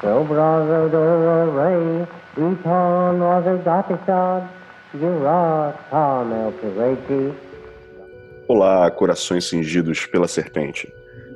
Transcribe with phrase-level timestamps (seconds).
[0.00, 2.06] Sobrazo Doro Ray,
[4.92, 7.32] Jurata, Melpireti.
[8.48, 10.92] Olá, corações cingidos pela serpente.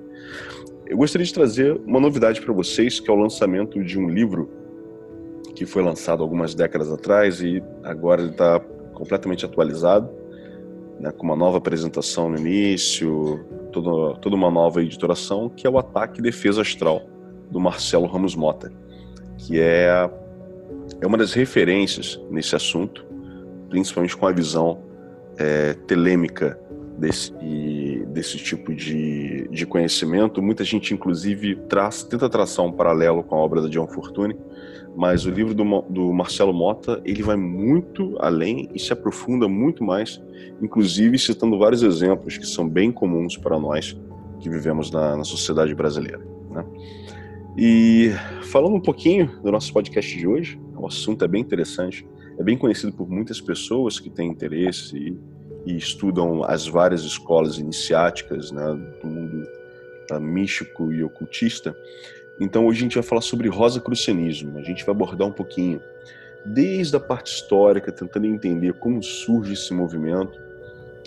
[0.86, 4.48] eu gostaria de trazer uma novidade para vocês, que é o lançamento de um livro
[5.54, 8.60] que foi lançado algumas décadas atrás e agora ele está
[8.92, 10.08] completamente atualizado,
[11.00, 15.78] né, com uma nova apresentação no início, toda, toda uma nova editoração, que é o
[15.78, 17.02] Ataque e Defesa Astral,
[17.50, 18.70] do Marcelo Ramos Mota,
[19.38, 20.10] que é,
[21.00, 23.04] é uma das referências nesse assunto,
[23.68, 24.82] principalmente com a visão
[25.38, 26.58] é, telêmica
[26.98, 27.32] desse,
[28.08, 30.42] desse tipo de, de conhecimento.
[30.42, 34.36] Muita gente, inclusive, traz, tenta traçar um paralelo com a obra da John Fortune,
[34.96, 39.84] mas o livro do, do Marcelo Mota ele vai muito além e se aprofunda muito
[39.84, 40.22] mais,
[40.62, 43.96] inclusive citando vários exemplos que são bem comuns para nós
[44.40, 46.20] que vivemos na, na sociedade brasileira.
[46.50, 46.64] Né?
[47.58, 48.10] E
[48.50, 52.06] falando um pouquinho do nosso podcast de hoje, o assunto é bem interessante,
[52.38, 55.18] é bem conhecido por muitas pessoas que têm interesse e,
[55.72, 58.62] e estudam as várias escolas iniciáticas né,
[59.00, 59.46] do mundo
[60.12, 61.74] uh, místico e ocultista.
[62.38, 64.58] Então hoje a gente vai falar sobre rosacrucianismo.
[64.58, 65.80] A gente vai abordar um pouquinho
[66.44, 70.38] desde a parte histórica, tentando entender como surge esse movimento,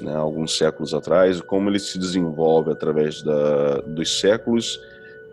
[0.01, 4.79] né, alguns séculos atrás, como ele se desenvolve através da, dos séculos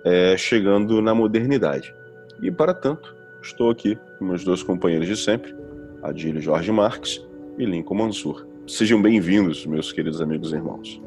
[0.06, 1.92] é, chegando na modernidade.
[2.40, 3.12] E, para tanto,
[3.42, 5.52] estou aqui com meus dois companheiros de sempre,
[6.00, 7.26] Adílio Jorge Marques
[7.58, 8.46] e Lincoln Mansur.
[8.68, 11.02] Sejam bem-vindos, meus queridos amigos e irmãos.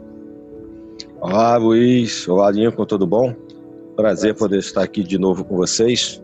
[1.22, 2.28] Olá, Luiz.
[2.28, 3.34] Olá, Lincoln, tudo bom?
[3.96, 6.22] Prazer poder estar aqui de novo com vocês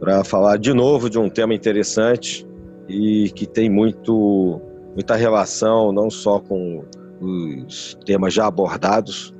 [0.00, 2.46] para falar de novo de um tema interessante
[2.88, 4.62] e que tem muito,
[4.94, 6.84] muita relação não só com
[7.20, 9.34] os temas já abordados,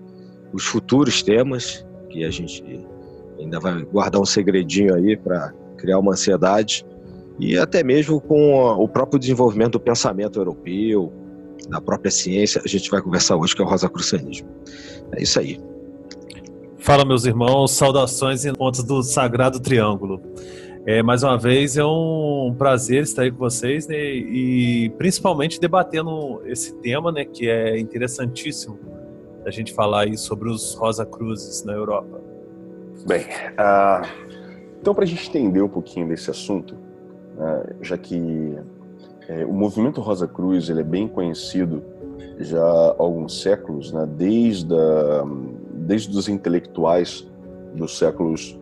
[0.52, 2.86] os futuros temas que a gente
[3.38, 6.84] ainda vai guardar um segredinho aí para criar uma ansiedade
[7.38, 11.12] e até mesmo com o próprio desenvolvimento do pensamento europeu,
[11.68, 14.48] da própria ciência, a gente vai conversar hoje que é o rosacrucianismo.
[15.12, 15.60] É isso aí.
[16.78, 20.20] Fala, meus irmãos, saudações em pontos do Sagrado Triângulo.
[20.86, 26.40] É, mais uma vez é um prazer estar aí com vocês né, e principalmente debatendo
[26.46, 28.78] esse tema né, que é interessantíssimo
[29.48, 32.20] a gente falar aí sobre os Rosa Cruzes na Europa.
[33.06, 34.06] Bem, uh,
[34.80, 40.00] então para a gente entender um pouquinho desse assunto, uh, já que uh, o movimento
[40.02, 41.82] Rosa Cruz ele é bem conhecido
[42.38, 45.24] já há alguns séculos, né, desde, a,
[45.72, 47.26] desde os intelectuais
[47.74, 48.58] dos séculos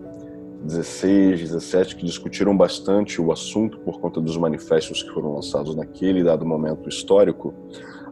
[0.63, 6.23] 16, 17, que discutiram bastante o assunto por conta dos manifestos que foram lançados naquele
[6.23, 7.53] dado momento histórico,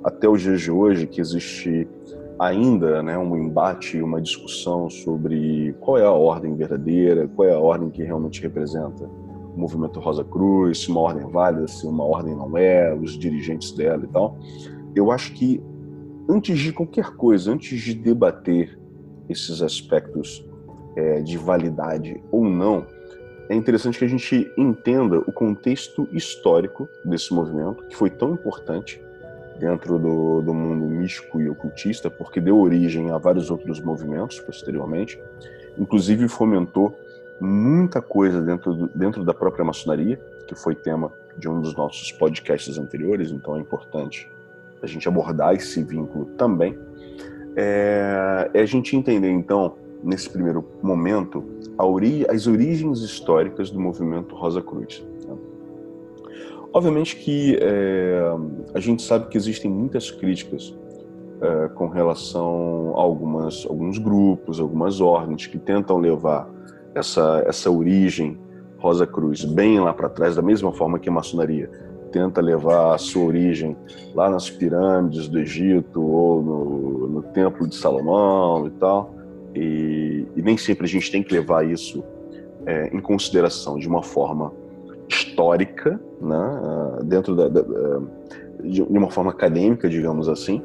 [0.02, 1.88] até os dias de hoje, que existe
[2.38, 7.58] ainda né, um embate, uma discussão sobre qual é a ordem verdadeira, qual é a
[7.58, 12.04] ordem que realmente representa o movimento Rosa Cruz, se uma ordem é válida, se uma
[12.04, 14.36] ordem não é, os dirigentes dela e tal.
[14.94, 15.62] Eu acho que
[16.28, 18.78] antes de qualquer coisa, antes de debater
[19.28, 20.44] esses aspectos
[20.96, 22.84] é, de validade ou não,
[23.48, 29.03] é interessante que a gente entenda o contexto histórico desse movimento, que foi tão importante
[29.58, 35.20] dentro do, do mundo místico e ocultista, porque deu origem a vários outros movimentos posteriormente,
[35.78, 36.98] inclusive fomentou
[37.40, 42.12] muita coisa dentro, do, dentro da própria maçonaria, que foi tema de um dos nossos
[42.12, 44.30] podcasts anteriores, então é importante
[44.82, 46.78] a gente abordar esse vínculo também.
[47.56, 51.44] É, é a gente entender, então, nesse primeiro momento,
[51.78, 55.04] ori as origens históricas do movimento Rosa Cruz.
[56.74, 58.20] Obviamente que é,
[58.74, 60.76] a gente sabe que existem muitas críticas
[61.40, 66.50] é, com relação a algumas, alguns grupos, algumas ordens que tentam levar
[66.92, 68.36] essa, essa origem
[68.78, 71.70] Rosa Cruz bem lá para trás, da mesma forma que a maçonaria
[72.10, 73.76] tenta levar a sua origem
[74.12, 79.14] lá nas pirâmides do Egito ou no, no Templo de Salomão e tal.
[79.54, 82.02] E, e, nem sempre a gente tem que levar isso
[82.66, 84.52] é, em consideração de uma forma
[85.08, 87.62] histórica, né, ah, dentro da, da,
[88.62, 90.62] de uma forma acadêmica, digamos assim,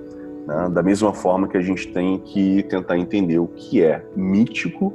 [0.47, 4.93] né, da mesma forma que a gente tem que tentar entender o que é mítico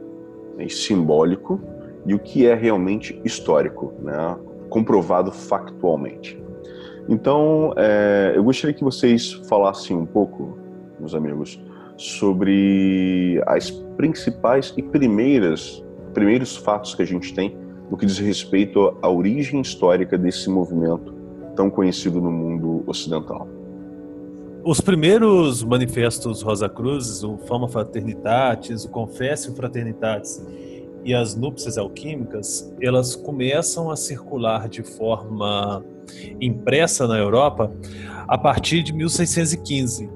[0.59, 1.61] e simbólico
[2.07, 4.37] e o que é realmente histórico, né,
[4.69, 6.43] comprovado factualmente.
[7.09, 10.59] Então, é, eu gostaria que vocês falassem um pouco,
[10.99, 11.63] meus amigos,
[11.97, 17.57] sobre as principais e primeiras primeiros fatos que a gente tem
[17.91, 21.15] no que diz respeito à origem histórica desse movimento
[21.55, 23.49] tão conhecido no mundo ocidental.
[24.65, 30.43] Os primeiros manifestos Rosa Cruzes, o Fama Fraternitatis, o Confessio Fraternitatis
[31.05, 35.85] e as núpcias alquímicas, elas começam a circular de forma
[36.41, 37.71] impressa na Europa
[38.27, 40.09] a partir de 1615.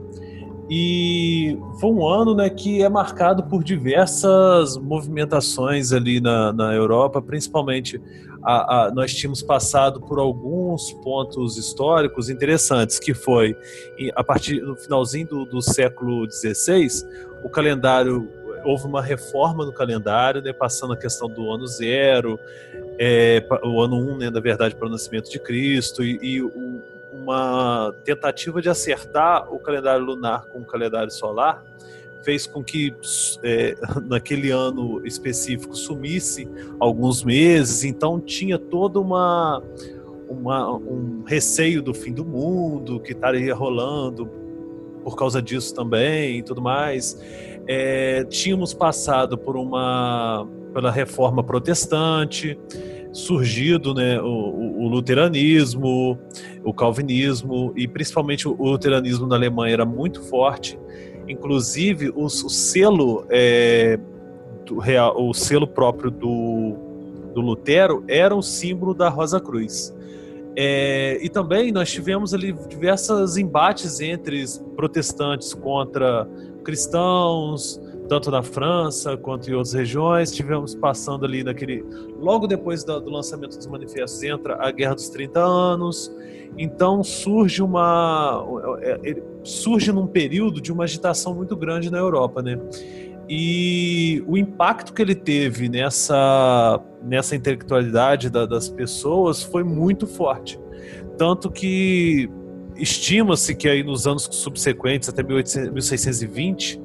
[0.71, 7.23] E foi um ano né, que é marcado por diversas movimentações ali na, na Europa,
[7.23, 8.01] principalmente
[8.43, 13.57] a, a, nós tínhamos passado por alguns pontos históricos interessantes, que foi
[14.15, 16.87] a partir do finalzinho do, do século XVI,
[17.43, 18.29] o calendário
[18.65, 22.39] houve uma reforma no calendário, né, passando a questão do ano zero,
[22.99, 26.83] é, o ano um, né, na verdade, para o nascimento de Cristo, e, e o,
[27.13, 31.63] uma tentativa de acertar o calendário lunar com o calendário solar
[32.25, 32.95] fez com que
[33.43, 33.75] é,
[34.05, 39.63] naquele ano específico sumisse alguns meses, então tinha toda uma,
[40.29, 44.29] uma um receio do fim do mundo que estaria rolando
[45.03, 47.19] por causa disso também e tudo mais.
[47.67, 52.59] É, tínhamos passado por uma pela reforma protestante,
[53.19, 56.19] surgido né, o, o, luteranismo,
[56.65, 60.79] o calvinismo e principalmente o luteranismo na Alemanha era muito forte.
[61.29, 63.99] Inclusive o, o selo é,
[64.81, 66.77] real, o selo próprio do,
[67.35, 69.95] do Lutero era um símbolo da Rosa Cruz.
[70.57, 74.45] É, e também nós tivemos ali diversos embates entre
[74.75, 76.29] protestantes contra
[76.65, 80.33] cristãos, tanto na França quanto em outras regiões.
[80.33, 81.85] Tivemos passando ali naquele.
[82.19, 86.13] Logo depois do, do lançamento dos manifestos, entra a Guerra dos 30 Anos.
[86.57, 88.45] Então surge uma.
[88.81, 92.59] É, surge num período de uma agitação muito grande na Europa, né?
[93.29, 100.59] E o impacto que ele teve nessa, nessa intelectualidade da, das pessoas foi muito forte.
[101.19, 102.31] Tanto que
[102.79, 106.81] estima-se que aí nos anos subsequentes, até 1620,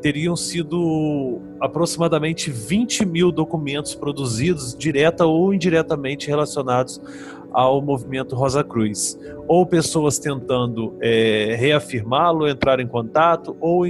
[0.00, 7.00] teriam sido aproximadamente 20 mil documentos produzidos, direta ou indiretamente relacionados
[7.52, 9.18] ao movimento Rosa Cruz.
[9.46, 13.86] Ou pessoas tentando é, reafirmá-lo, entrar em contato, ou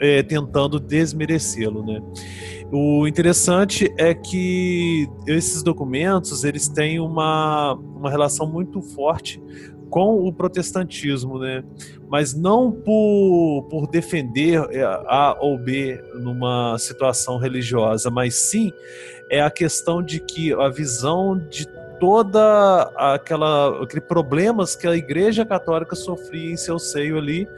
[0.00, 1.84] é, tentando desmerecê-lo.
[1.84, 2.00] Né?
[2.70, 9.40] O interessante é que esses documentos eles têm uma, uma relação muito forte
[9.90, 11.64] com o protestantismo, né?
[12.08, 18.72] Mas não por, por defender é, A ou B numa situação religiosa, mas sim
[19.30, 21.66] é a questão de que a visão de
[22.00, 27.48] toda aquela aquele problemas que a Igreja Católica sofria em seu seio ali,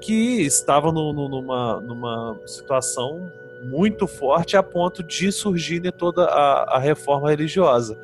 [0.00, 3.30] que estava no, no, numa, numa situação
[3.62, 7.98] muito forte a ponto de surgir toda a, a reforma religiosa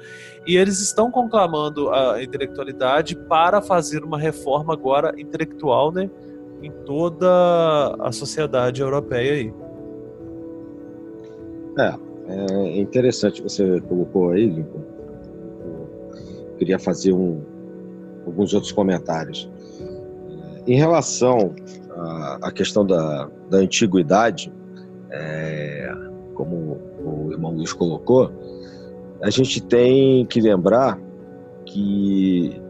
[0.47, 6.11] e eles estão conclamando a intelectualidade para fazer uma reforma agora intelectual, né,
[6.63, 9.55] em toda a sociedade europeia aí.
[11.79, 11.95] É,
[12.29, 14.83] é interessante você colocou aí, Lincoln.
[15.65, 17.43] Eu queria fazer um,
[18.27, 19.51] alguns outros comentários.
[20.67, 21.55] Em relação
[21.91, 24.53] à, à questão da, da antiguidade,
[25.15, 25.93] é,
[26.35, 28.31] como o irmão Luiz colocou,
[29.23, 30.99] a gente tem que lembrar
[31.65, 32.61] que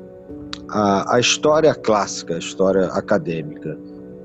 [0.68, 3.78] a, a história clássica, a história acadêmica,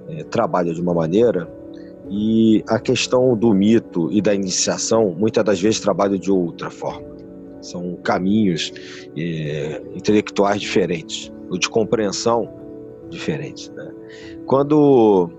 [0.09, 1.51] é, trabalha de uma maneira
[2.09, 7.07] e a questão do mito e da iniciação, muitas das vezes, trabalha de outra forma.
[7.61, 8.71] São caminhos
[9.17, 12.49] é, intelectuais diferentes, ou de compreensão
[13.09, 13.69] diferentes.
[13.71, 13.91] Né?
[14.45, 15.29] Quando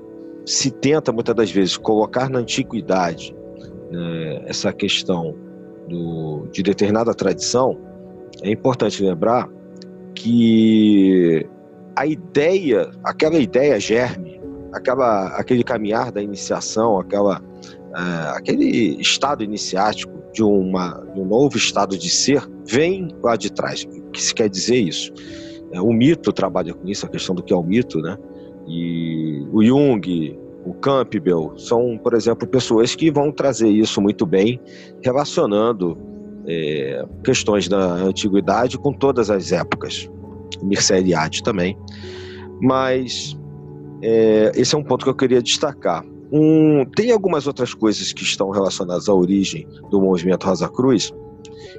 [0.45, 3.35] se tenta, muitas das vezes, colocar na antiguidade
[3.91, 5.35] né, essa questão
[5.89, 7.79] do, de determinada tradição,
[8.43, 9.49] é importante lembrar
[10.15, 11.47] que
[11.97, 14.41] a ideia, aquela ideia germe,
[14.73, 21.57] aquela, aquele caminhar da iniciação, aquela, uh, aquele estado iniciático de, uma, de um novo
[21.57, 23.85] estado de ser, vem lá de trás.
[23.85, 25.13] O que se quer dizer isso?
[25.73, 28.17] É, o mito trabalha com isso, a questão do que é o mito, né?
[28.71, 34.61] E o Jung, o Campbell, são, por exemplo, pessoas que vão trazer isso muito bem,
[35.03, 35.99] relacionando
[36.47, 40.09] é, questões da antiguidade com todas as épocas.
[40.63, 41.77] Mircea Eliade também.
[42.61, 43.37] Mas
[44.03, 46.05] é, esse é um ponto que eu queria destacar.
[46.33, 51.13] Um, tem algumas outras coisas que estão relacionadas à origem do movimento Rosa Cruz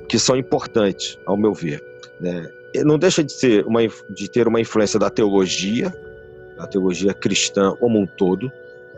[0.10, 1.82] que são importantes, ao meu ver.
[2.20, 2.46] Né?
[2.84, 3.82] Não deixa de, ser uma,
[4.14, 5.94] de ter uma influência da teologia,
[6.62, 8.52] da teologia cristã como um todo,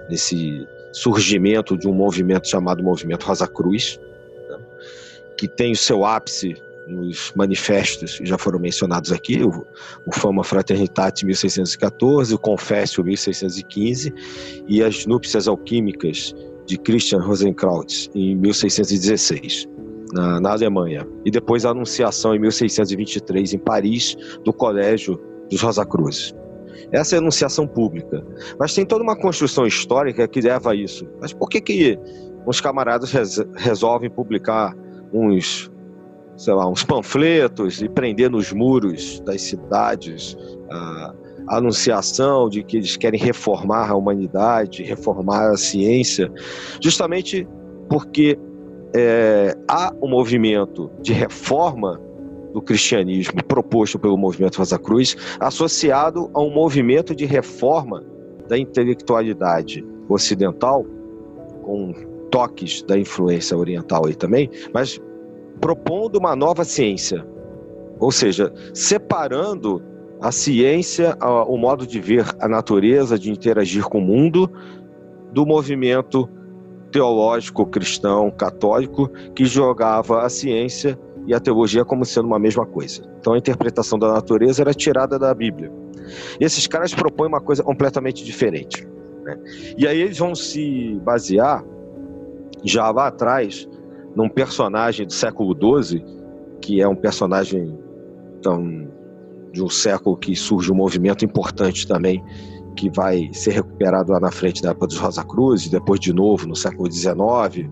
[0.09, 3.99] nesse surgimento de um movimento chamado Movimento Rosa Cruz,
[4.49, 4.59] né?
[5.37, 6.55] que tem o seu ápice
[6.85, 9.65] nos manifestos que já foram mencionados aqui, o,
[10.05, 14.13] o Fama Fraternitate 1614, o Confessio 1615
[14.67, 19.69] e as Núpcias Alquímicas de Christian Rosenkraut em 1616.
[20.11, 24.15] Na, na, Alemanha, e depois a Anunciação em 1623 em Paris,
[24.45, 26.35] do Colégio dos Rosa Cruzes.
[26.91, 28.25] Essa é a anunciação pública.
[28.59, 31.07] Mas tem toda uma construção histórica que leva a isso.
[31.19, 31.99] Mas por que, que
[32.45, 34.75] uns camaradas res, resolvem publicar
[35.13, 35.71] uns,
[36.35, 40.37] sei lá, uns panfletos e prender nos muros das cidades
[40.69, 41.13] a
[41.47, 46.31] anunciação de que eles querem reformar a humanidade, reformar a ciência,
[46.81, 47.47] justamente
[47.89, 48.37] porque
[48.95, 51.99] é, há um movimento de reforma
[52.53, 58.03] do cristianismo proposto pelo movimento Rosa Cruz, associado a um movimento de reforma
[58.47, 60.85] da intelectualidade ocidental,
[61.63, 61.93] com
[62.29, 64.99] toques da influência oriental aí também, mas
[65.59, 67.25] propondo uma nova ciência,
[67.99, 69.81] ou seja, separando
[70.21, 71.17] a ciência,
[71.47, 74.49] o modo de ver a natureza, de interagir com o mundo,
[75.31, 76.29] do movimento
[76.91, 83.03] teológico cristão católico que jogava a ciência e a teologia como sendo uma mesma coisa.
[83.19, 85.71] Então a interpretação da natureza era tirada da Bíblia.
[86.39, 88.87] E esses caras propõem uma coisa completamente diferente.
[89.23, 89.37] Né?
[89.77, 91.63] E aí eles vão se basear,
[92.63, 93.67] já lá atrás,
[94.15, 96.03] num personagem do século XII,
[96.61, 97.77] que é um personagem
[98.39, 98.87] então,
[99.51, 102.23] de um século que surge um movimento importante também,
[102.75, 106.47] que vai ser recuperado lá na frente da época dos Rosa Cruz, depois de novo
[106.47, 107.69] no século XIX,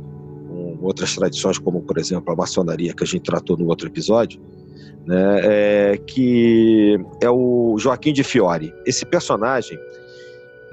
[0.85, 4.41] outras tradições, como por exemplo a maçonaria que a gente tratou no outro episódio,
[5.05, 8.73] né, é, que é o Joaquim de Fiore.
[8.85, 9.79] Esse personagem,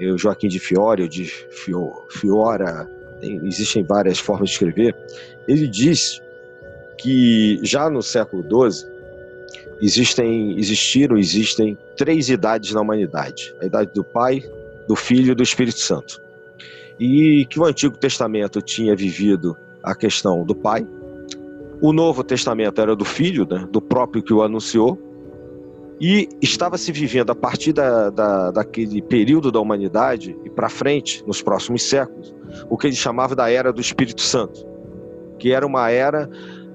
[0.01, 2.89] o Joaquim de Fiore, ou de Fio, Fiora,
[3.19, 4.95] tem, existem várias formas de escrever,
[5.47, 6.21] ele diz
[6.97, 8.89] que já no século XII
[9.81, 14.43] existem, existiram, existem três idades na humanidade: a idade do Pai,
[14.87, 16.21] do Filho e do Espírito Santo.
[16.99, 20.85] E que o Antigo Testamento tinha vivido a questão do pai.
[21.81, 24.97] O Novo Testamento era do filho, né, do próprio que o anunciou.
[26.01, 31.23] E estava se vivendo a partir da, da, daquele período da humanidade e para frente,
[31.27, 32.33] nos próximos séculos,
[32.69, 34.65] o que ele chamava da Era do Espírito Santo,
[35.37, 36.29] que era uma era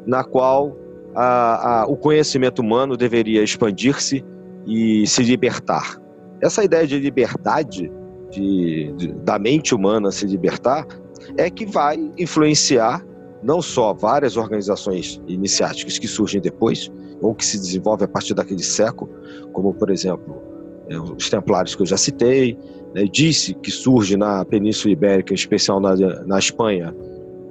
[0.07, 0.77] na qual
[1.15, 4.23] a, a, o conhecimento humano deveria expandir-se
[4.67, 5.99] e se libertar.
[6.43, 7.91] Essa ideia de liberdade,
[8.31, 10.87] de, de, da mente humana se libertar,
[11.37, 13.05] é que vai influenciar
[13.43, 16.91] não só várias organizações iniciáticas que surgem depois,
[17.21, 19.11] ou que se desenvolvem a partir daquele século,
[19.53, 20.43] como, por exemplo,
[20.89, 22.59] é, os templários que eu já citei,
[22.95, 26.95] né, disse que surge na Península Ibérica, em especial na, na Espanha,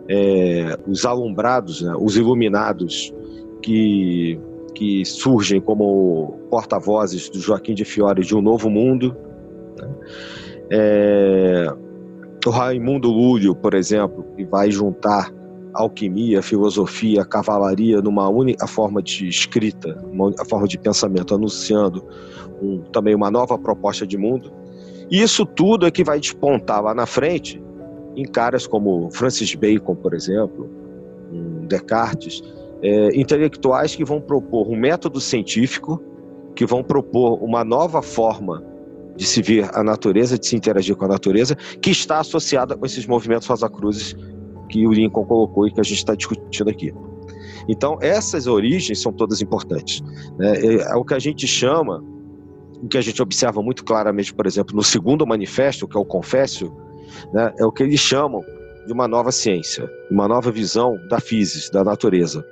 [0.09, 3.13] é, os alumbrados, né, os iluminados,
[3.61, 4.39] que,
[4.75, 9.15] que surgem como porta-vozes do Joaquim de Fiore de um novo mundo.
[9.77, 9.89] Né,
[10.71, 11.67] é,
[12.49, 15.31] o Raimundo Lúlio, por exemplo, que vai juntar
[15.73, 22.05] alquimia, filosofia, cavalaria numa única forma de escrita, uma forma de pensamento, anunciando
[22.61, 24.51] um, também uma nova proposta de mundo.
[25.09, 27.61] E isso tudo é que vai despontar lá na frente
[28.15, 30.69] em caras como Francis Bacon, por exemplo,
[31.31, 32.43] um Descartes,
[32.81, 36.01] é, intelectuais que vão propor um método científico,
[36.55, 38.63] que vão propor uma nova forma
[39.15, 42.85] de se ver a natureza, de se interagir com a natureza, que está associada com
[42.85, 44.15] esses movimentos Rosa Cruzes
[44.69, 46.93] que o Lincoln colocou e que a gente está discutindo aqui.
[47.67, 50.01] Então, essas origens são todas importantes.
[50.39, 52.03] É, é o que a gente chama,
[52.81, 56.05] o que a gente observa muito claramente, por exemplo, no segundo manifesto, que é o
[56.05, 56.75] Confécio,
[57.33, 57.53] né?
[57.57, 58.41] é o que eles chamam
[58.85, 62.45] de uma nova ciência, uma nova visão da física, da natureza.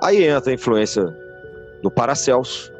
[0.00, 1.04] Aí entra a influência
[1.82, 2.71] do Paracelso,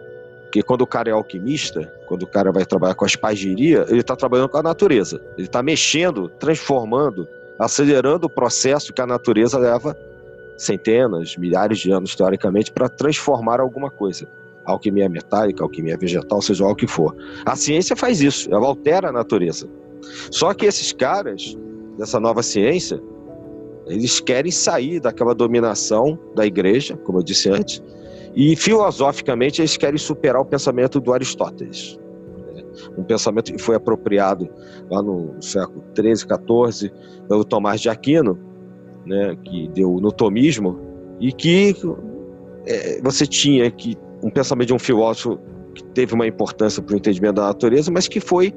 [0.53, 4.01] porque quando o cara é alquimista, quando o cara vai trabalhar com a espagiria, ele
[4.01, 5.19] está trabalhando com a natureza.
[5.39, 7.27] Ele está mexendo, transformando,
[7.59, 9.97] acelerando o processo que a natureza leva
[10.59, 14.29] centenas, milhares de anos, teoricamente, para transformar alguma coisa.
[14.67, 17.17] Alquimia metálica, alquimia vegetal, seja o que for.
[17.47, 19.67] A ciência faz isso, ela altera a natureza.
[20.31, 21.57] Só que esses caras,
[21.97, 23.03] dessa nova ciência,
[23.87, 27.83] eles querem sair daquela dominação da igreja, como eu disse antes,
[28.35, 31.99] e filosoficamente eles querem superar o pensamento do Aristóteles.
[32.97, 34.49] Um pensamento que foi apropriado
[34.91, 36.93] lá no século 13, 14
[37.29, 38.39] pelo Tomás de Aquino,
[39.07, 40.79] né, que deu no tomismo,
[41.21, 41.75] e que
[42.67, 45.39] é, você tinha que um pensamento de um filósofo
[45.75, 48.55] que teve uma importância para o entendimento da natureza, mas que foi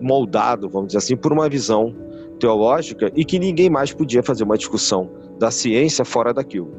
[0.00, 1.94] moldado, vamos dizer assim, por uma visão
[2.38, 6.70] teológica e que ninguém mais podia fazer uma discussão da ciência fora daquilo.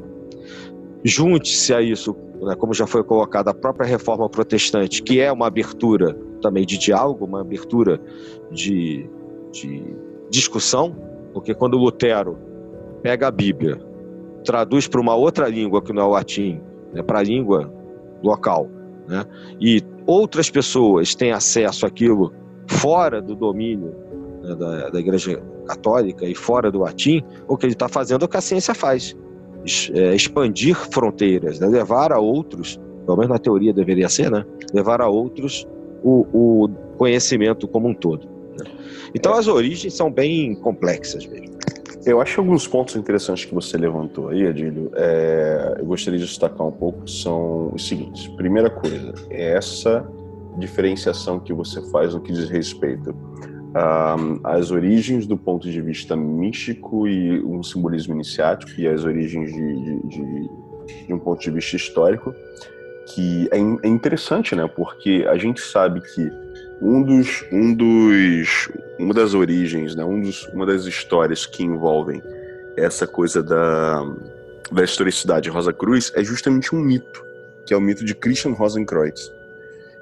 [1.04, 5.46] Junte-se a isso, né, como já foi colocado, a própria reforma protestante, que é uma
[5.46, 8.00] abertura também de diálogo, uma abertura
[8.50, 9.08] de,
[9.52, 9.82] de
[10.30, 10.94] discussão,
[11.32, 12.38] porque quando Lutero
[13.02, 13.80] pega a Bíblia,
[14.44, 16.60] traduz para uma outra língua que não é o latim,
[16.92, 17.72] né, para a língua
[18.22, 18.68] local,
[19.08, 19.24] né,
[19.60, 22.32] e outras pessoas têm acesso àquilo
[22.66, 23.94] fora do domínio
[24.42, 28.24] né, da, da Igreja Católica e fora do latim, o que ele está fazendo é
[28.24, 29.16] o que a ciência faz:
[29.92, 35.00] é, expandir fronteiras, né, levar a outros, pelo menos na teoria deveria ser, né, levar
[35.00, 35.66] a outros
[36.02, 38.26] o, o conhecimento como um todo.
[38.58, 38.64] Né.
[39.14, 41.58] Então as origens são bem complexas mesmo.
[42.06, 46.66] Eu acho alguns pontos interessantes que você levantou aí, Adílio, é, eu gostaria de destacar
[46.66, 48.26] um pouco, são os seguintes.
[48.28, 50.08] Primeira coisa, é essa
[50.58, 53.14] diferenciação que você faz no que diz respeito
[54.42, 59.74] às origens do ponto de vista místico e um simbolismo iniciático e as origens de,
[59.80, 62.34] de, de, de um ponto de vista histórico,
[63.06, 64.68] que é, é interessante, né?
[64.68, 66.30] Porque a gente sabe que
[66.80, 72.22] um dos, um dos, uma das origens, né, um dos, uma das histórias que envolvem
[72.76, 74.02] essa coisa da,
[74.72, 77.24] da historicidade Rosa Cruz é justamente um mito,
[77.66, 79.30] que é o mito de Christian Rosenkreuz.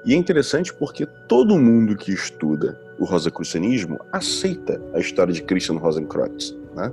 [0.05, 5.77] E é interessante porque todo mundo que estuda o rosacrucianismo aceita a história de Christian
[5.77, 6.91] Rosenkreuz, né?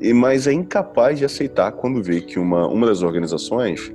[0.00, 3.92] E, mas é incapaz de aceitar quando vê que uma, uma das organizações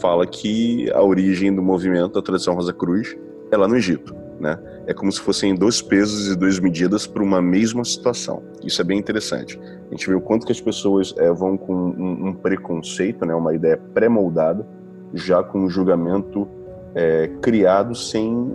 [0.00, 3.16] fala que a origem do movimento da tradição Rosa Cruz
[3.50, 4.58] é lá no Egito né?
[4.88, 8.42] É como se fossem dois pesos e duas medidas para uma mesma situação.
[8.64, 9.58] Isso é bem interessante.
[9.88, 13.32] A gente vê o quanto que as pessoas é, vão com um, um, preconceito, né?
[13.36, 14.66] Uma ideia pré-moldada,
[15.14, 16.48] já com um julgamento
[16.92, 18.52] é, criado sem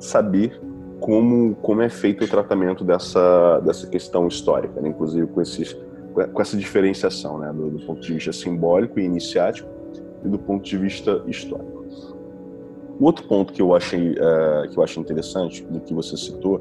[0.00, 0.60] saber
[1.00, 4.88] como como é feito o tratamento dessa dessa questão histórica, né?
[4.88, 5.76] inclusive com esses
[6.32, 7.52] com essa diferenciação, né?
[7.52, 9.68] Do, do ponto de vista simbólico e iniciático
[10.24, 11.84] e do ponto de vista histórico.
[13.00, 16.60] Outro ponto que eu achei é, que eu acho interessante do que você citou,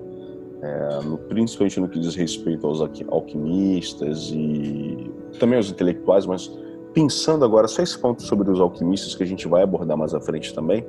[0.62, 6.52] é, no, principalmente no que diz respeito aos alquimistas e também aos intelectuais, mas
[6.94, 10.22] pensando agora só esse ponto sobre os alquimistas que a gente vai abordar mais à
[10.22, 10.86] frente também,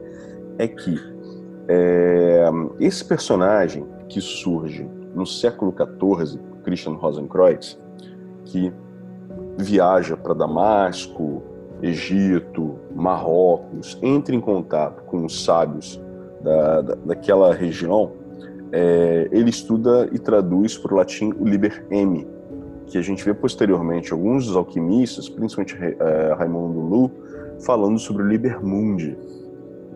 [0.59, 0.99] é que
[1.69, 2.49] é,
[2.81, 7.79] esse personagem que surge no século XIV, Christian Rosenkreuz,
[8.47, 8.73] que
[9.59, 11.43] viaja para Damasco,
[11.83, 16.01] Egito, Marrocos, entre em contato com os sábios
[16.41, 18.13] da, da daquela região,
[18.73, 22.27] é, ele estuda e traduz para o latim o Liber M,
[22.87, 27.11] que a gente vê posteriormente alguns dos alquimistas, principalmente é, Raimundo Lu,
[27.61, 29.17] falando sobre o Liber Mundi,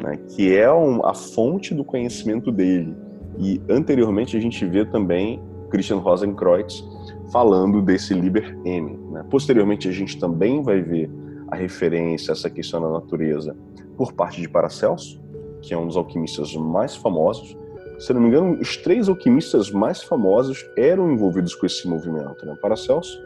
[0.01, 2.95] né, que é um, a fonte do conhecimento dele.
[3.39, 6.85] E anteriormente a gente vê também Christian Rosenkreuz
[7.33, 8.99] falando desse Liber M.
[9.11, 9.25] Né.
[9.31, 11.11] Posteriormente a gente também vai ver
[11.49, 13.57] a referência a essa questão da natureza
[13.97, 15.21] por parte de Paracelso,
[15.61, 17.57] que é um dos alquimistas mais famosos.
[17.99, 22.57] Se não me engano, os três alquimistas mais famosos eram envolvidos com esse movimento: né?
[22.61, 23.23] Paracelso,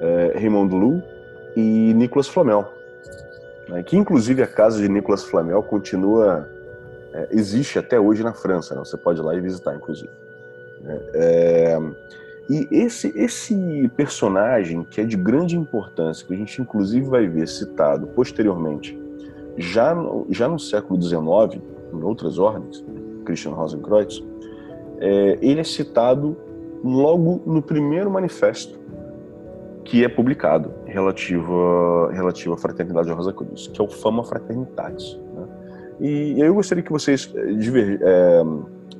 [0.00, 1.02] é, Raymond Lou
[1.56, 2.66] e Nicolas Flamel.
[3.68, 3.82] Né?
[3.82, 6.48] Que inclusive a casa de Nicolas Flamel continua
[7.14, 8.74] é, existe até hoje na França.
[8.74, 8.80] Né?
[8.80, 10.10] Você pode ir lá e visitar, inclusive.
[11.14, 11.78] É,
[12.50, 17.48] e esse, esse personagem, que é de grande importância, que a gente inclusive vai ver
[17.48, 18.98] citado posteriormente,
[19.56, 22.84] já no, já no século XIX, em outras ordens,
[23.24, 24.22] Christian Rosenkreuz,
[25.00, 26.36] é, ele é citado
[26.82, 28.78] logo no primeiro manifesto
[29.84, 35.20] que é publicado relativo, relativo à Fraternidade Rosa Cruz, que é o Fama Fraternitatis.
[35.34, 35.46] Né?
[36.00, 38.42] E, e, aí eu gostaria que vocês é, diver, é,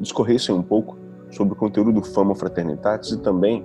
[0.00, 0.98] discorressem um pouco
[1.30, 3.64] sobre o conteúdo do Fama Fraternitatis e também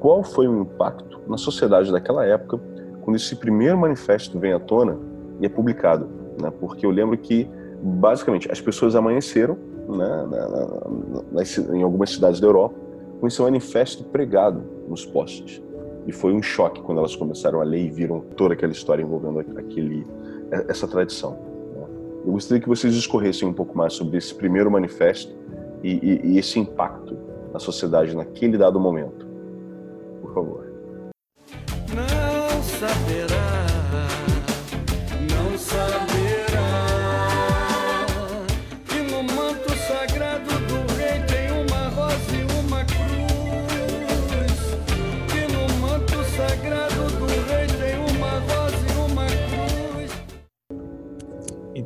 [0.00, 2.58] qual foi o impacto na sociedade daquela época
[3.02, 4.98] quando esse primeiro manifesto vem à tona
[5.40, 6.08] e é publicado.
[6.40, 6.50] Né?
[6.58, 7.48] Porque eu lembro que,
[7.82, 9.56] basicamente, as pessoas amanheceram
[9.88, 10.66] né, na, na,
[11.30, 12.74] na, em algumas cidades da Europa
[13.20, 15.62] com esse manifesto pregado nos postes.
[16.06, 19.40] E foi um choque quando elas começaram a ler e viram toda aquela história envolvendo
[19.58, 20.06] aquele,
[20.68, 21.32] essa tradição.
[21.74, 21.86] Né?
[22.26, 25.34] Eu gostaria que vocês discorressem um pouco mais sobre esse primeiro manifesto
[25.82, 27.16] e, e, e esse impacto
[27.52, 29.26] na sociedade naquele dado momento.
[30.22, 30.66] Por favor.
[31.94, 33.35] Não saberá.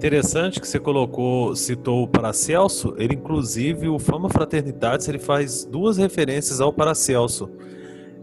[0.00, 5.98] Interessante que você colocou, citou o Paracelso, ele inclusive, o Fama Fraternitatis, ele faz duas
[5.98, 7.50] referências ao Paracelso,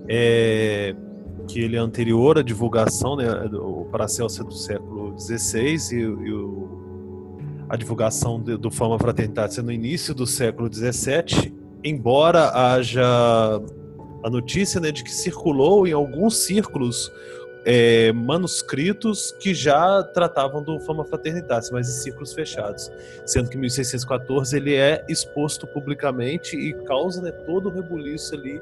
[0.10, 0.96] é,
[1.48, 6.34] que ele é anterior à divulgação, né, o Paracelso é do século XVI e, e
[6.34, 7.38] o,
[7.70, 13.06] a divulgação de, do Fama Fraternitatis é no início do século XVII, embora haja
[14.24, 17.12] a notícia né, de que circulou em alguns círculos
[17.70, 22.90] é, manuscritos que já tratavam do Fama Fraternitatis, mas em círculos fechados,
[23.26, 28.62] sendo que 1614 ele é exposto publicamente e causa né, todo o rebuliço ali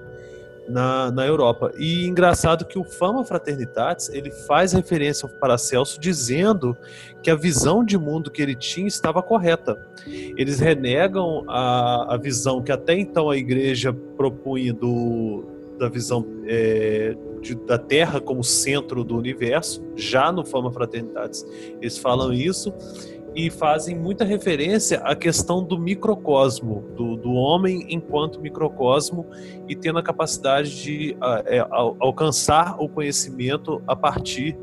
[0.68, 1.72] na, na Europa.
[1.78, 6.76] E engraçado que o Fama Fraternitatis ele faz referência ao Paracelso dizendo
[7.22, 9.78] que a visão de mundo que ele tinha estava correta.
[10.08, 17.16] Eles renegam a, a visão que até então a igreja propunha do, da visão é,
[17.42, 21.46] de, da Terra como centro do universo, já no Fama Fraternitatis
[21.82, 22.74] eles falam isso,
[23.36, 29.26] e fazem muita referência à questão do microcosmo, do, do homem enquanto microcosmo
[29.68, 31.60] e tendo a capacidade de é,
[32.00, 34.58] alcançar o conhecimento a partir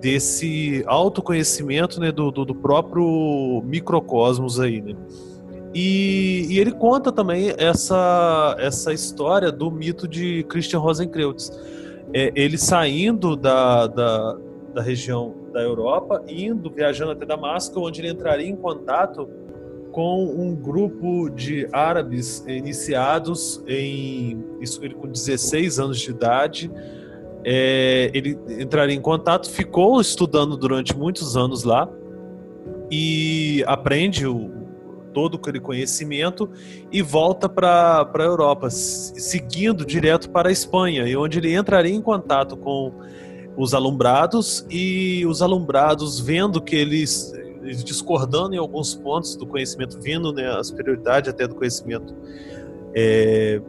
[0.00, 4.94] desse autoconhecimento né, do, do, do próprio microcosmos aí, né?
[5.74, 11.50] E, e, ele conta também essa, essa história do mito de Christian Rosenkreutz.
[12.12, 14.38] É, ele saindo da, da,
[14.72, 19.28] da, região da Europa, indo, viajando até Damasco, onde ele entraria em contato
[19.90, 26.70] com um grupo de árabes iniciados em isso ele com 16 anos de idade.
[27.44, 31.88] É, ele entraria em contato, ficou estudando durante muitos anos lá
[32.90, 34.50] e aprende o,
[35.14, 36.50] todo aquele conhecimento
[36.92, 42.02] e volta para a Europa, seguindo direto para a Espanha, e onde ele entraria em
[42.02, 42.92] contato com
[43.56, 47.32] os alumbrados e os alumbrados vendo que eles,
[47.84, 52.12] discordando em alguns pontos do conhecimento, vindo né, a superioridade até do conhecimento
[52.92, 53.62] é,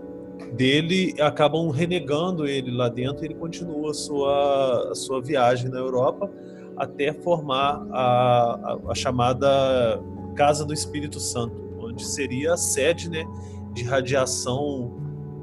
[0.53, 5.77] dele, acabam renegando ele lá dentro e ele continua a sua, a sua viagem na
[5.77, 6.29] Europa
[6.77, 10.01] até formar a, a, a chamada
[10.35, 13.25] Casa do Espírito Santo, onde seria a sede né,
[13.73, 14.93] de radiação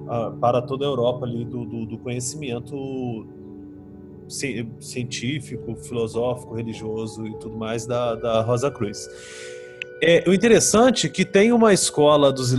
[0.07, 3.27] uh, para toda a Europa ali do, do, do conhecimento
[4.81, 9.09] científico, filosófico, religioso e tudo mais da, da Rosa Cruz.
[10.05, 12.53] É, o interessante é que tem uma escola dos.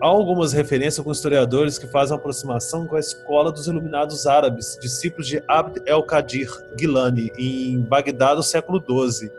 [0.00, 5.40] Algumas referências com historiadores que fazem aproximação com a escola dos iluminados árabes, discípulos de
[5.46, 9.30] Abd el-Qadir Gilani, em Bagdá do século XII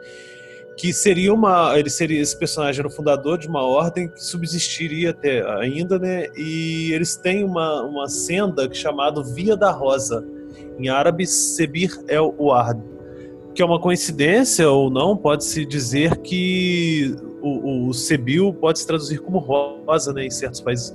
[0.77, 5.09] que seria uma ele seria esse personagem era o fundador de uma ordem que subsistiria
[5.09, 6.27] até ainda né?
[6.37, 10.23] E eles têm uma, uma senda chamada Via da Rosa
[10.77, 12.79] em árabe Sebir el Ward
[13.55, 18.85] que é uma coincidência ou não pode se dizer que o, o Sebil pode se
[18.85, 20.93] traduzir como rosa né em certos países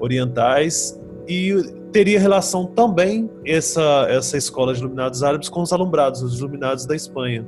[0.00, 1.52] orientais e
[1.92, 6.96] teria relação também essa essa escola de iluminados árabes com os alumbrados os iluminados da
[6.96, 7.46] Espanha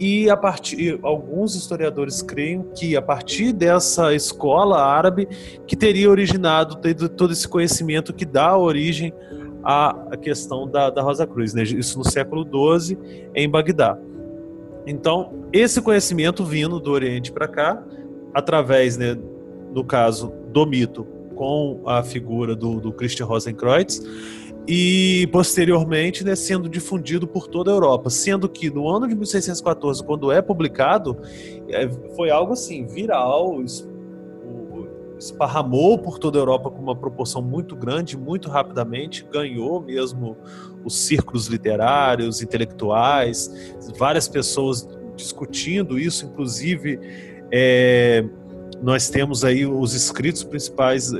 [0.00, 5.28] e a partir alguns historiadores creem que a partir dessa escola árabe
[5.66, 9.12] que teria originado todo esse conhecimento que dá origem
[9.64, 11.62] à questão da, da Rosa Cruz, né?
[11.62, 12.46] isso no século
[12.78, 12.96] XII
[13.34, 13.98] em Bagdá.
[14.86, 17.82] Então esse conhecimento vindo do Oriente para cá,
[18.32, 19.16] através, né,
[19.74, 24.02] no caso do mito, com a figura do, do Christian Rosenkreutz,
[24.70, 30.04] e posteriormente né, sendo difundido por toda a Europa, sendo que no ano de 1614,
[30.04, 31.16] quando é publicado,
[31.70, 33.62] é, foi algo assim viral,
[35.18, 40.36] esparramou por toda a Europa com uma proporção muito grande, muito rapidamente, ganhou mesmo
[40.84, 47.00] os círculos literários, intelectuais, várias pessoas discutindo isso, inclusive
[47.50, 48.22] é,
[48.82, 51.10] nós temos aí os escritos principais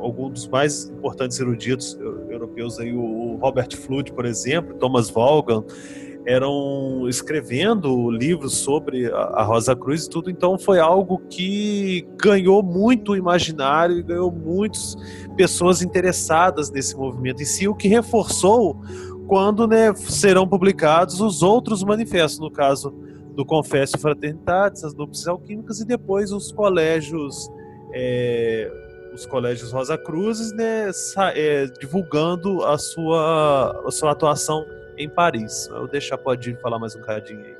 [0.00, 5.64] alguns dos mais importantes eruditos europeus, aí, o Robert Flood, por exemplo, Thomas Vaughan,
[6.26, 13.16] eram escrevendo livros sobre a Rosa Cruz e tudo, então foi algo que ganhou muito
[13.16, 14.94] imaginário e ganhou muitas
[15.36, 18.78] pessoas interessadas nesse movimento em si, o que reforçou
[19.26, 22.94] quando né, serão publicados os outros manifestos, no caso
[23.34, 27.48] do Confessio Fraternitatis, as Núpcias Alquímicas e depois os colégios
[27.94, 28.70] é,
[29.12, 30.90] os colégios Rosa Cruzes, né,
[31.34, 34.66] é, divulgando a sua, a sua atuação
[34.96, 35.68] em Paris.
[35.72, 37.56] Eu deixar pode falar mais um cadinho aí.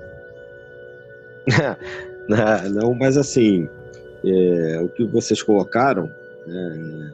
[2.71, 3.69] não, mas assim,
[4.25, 6.11] é, o que vocês colocaram,
[6.47, 7.13] né,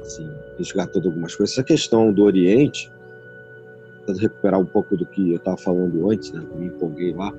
[0.00, 2.90] assim, resgatando algumas coisas, essa questão do Oriente,
[3.98, 7.32] tentando recuperar um pouco do que eu estava falando antes, né, me empolguei lá,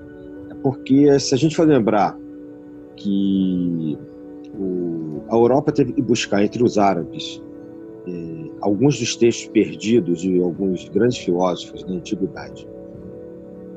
[0.50, 2.16] é porque se a gente for lembrar
[2.96, 3.98] que
[4.54, 5.01] o,
[5.32, 7.42] a Europa teve que buscar entre os árabes
[8.06, 12.68] eh, alguns dos textos perdidos de alguns grandes filósofos da antiguidade,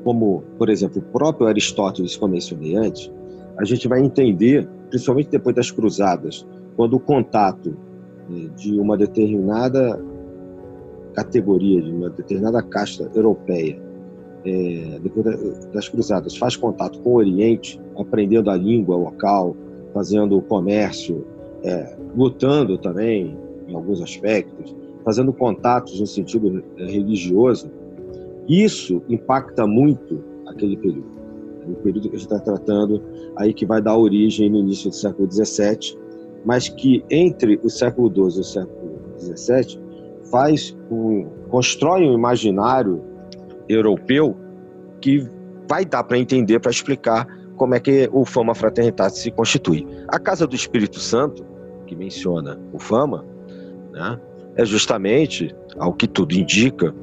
[0.03, 3.09] como, por exemplo, o próprio Aristóteles, como mencionei antes,
[3.57, 7.77] a gente vai entender, principalmente depois das cruzadas, quando o contato
[8.29, 10.03] eh, de uma determinada
[11.13, 13.81] categoria, de uma determinada casta europeia,
[14.45, 15.25] é, depois
[15.71, 19.55] das cruzadas, faz contato com o Oriente, aprendendo a língua local,
[19.93, 21.25] fazendo comércio,
[21.65, 27.69] é, lutando também em alguns aspectos, fazendo contatos no sentido é, religioso,
[28.47, 31.15] isso impacta muito aquele período.
[31.67, 33.01] É o período que a gente está tratando
[33.35, 35.97] aí que vai dar origem no início do século XVII,
[36.45, 39.79] mas que entre o século XII e o século XVII
[40.29, 43.01] faz um, constrói um imaginário
[43.67, 44.35] europeu
[45.01, 45.27] que
[45.67, 47.25] vai dar para entender, para explicar
[47.57, 49.87] como é que o Fama Fraternitatis se constitui.
[50.07, 51.43] A Casa do Espírito Santo,
[51.85, 53.25] que menciona o Fama,
[53.91, 54.19] né,
[54.55, 56.93] é justamente, ao que tudo indica,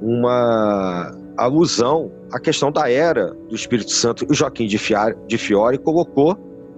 [0.00, 4.26] uma alusão à questão da era do Espírito Santo.
[4.28, 6.36] O Joaquim de, Fiore, de Fiore colocou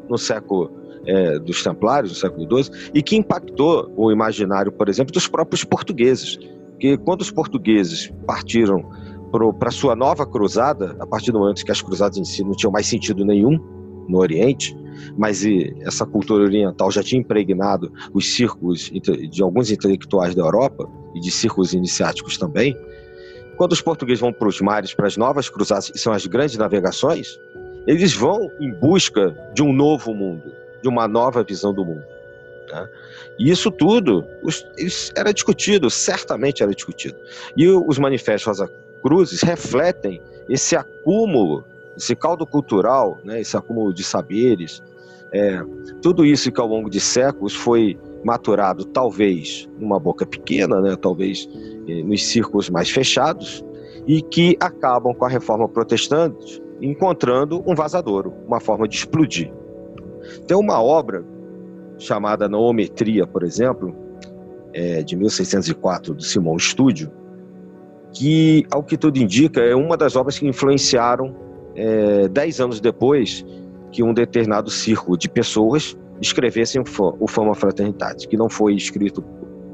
[0.09, 0.71] no século
[1.07, 5.65] é, dos Templários, no século XII, e que impactou o imaginário, por exemplo, dos próprios
[5.65, 6.39] portugueses.
[6.79, 8.89] Que quando os portugueses partiram
[9.59, 12.71] para sua nova cruzada, a partir do momento que as cruzadas em si não tinham
[12.71, 13.59] mais sentido nenhum
[14.09, 14.77] no Oriente,
[15.17, 15.45] mas
[15.81, 21.31] essa cultura oriental já tinha impregnado os círculos de alguns intelectuais da Europa e de
[21.31, 22.77] círculos iniciáticos também.
[23.57, 26.57] Quando os portugueses vão para os mares, para as novas cruzadas, que são as grandes
[26.57, 27.39] navegações,
[27.87, 32.05] eles vão em busca de um novo mundo, de uma nova visão do mundo.
[32.71, 32.89] Né?
[33.39, 34.65] E isso tudo os,
[35.17, 37.17] era discutido, certamente era discutido.
[37.57, 41.65] E os manifestos Rosa Cruzes refletem esse acúmulo,
[41.97, 44.83] esse caldo cultural, né, esse acúmulo de saberes,
[45.33, 45.63] é,
[46.03, 51.49] tudo isso que ao longo de séculos foi maturado, talvez numa boca pequena, né, talvez
[51.89, 53.65] eh, nos círculos mais fechados,
[54.07, 59.53] e que acabam com a reforma protestante encontrando um vazadouro, uma forma de explodir.
[60.47, 61.25] Tem uma obra
[61.99, 63.95] chamada Noometria, por exemplo,
[64.75, 67.11] é, de 1604, do Simão Estúdio,
[68.13, 71.35] que, ao que tudo indica, é uma das obras que influenciaram,
[71.75, 73.45] é, dez anos depois,
[73.91, 76.83] que um determinado círculo de pessoas escrevessem
[77.21, 79.25] o Fama Fraternidade, que não foi escrito,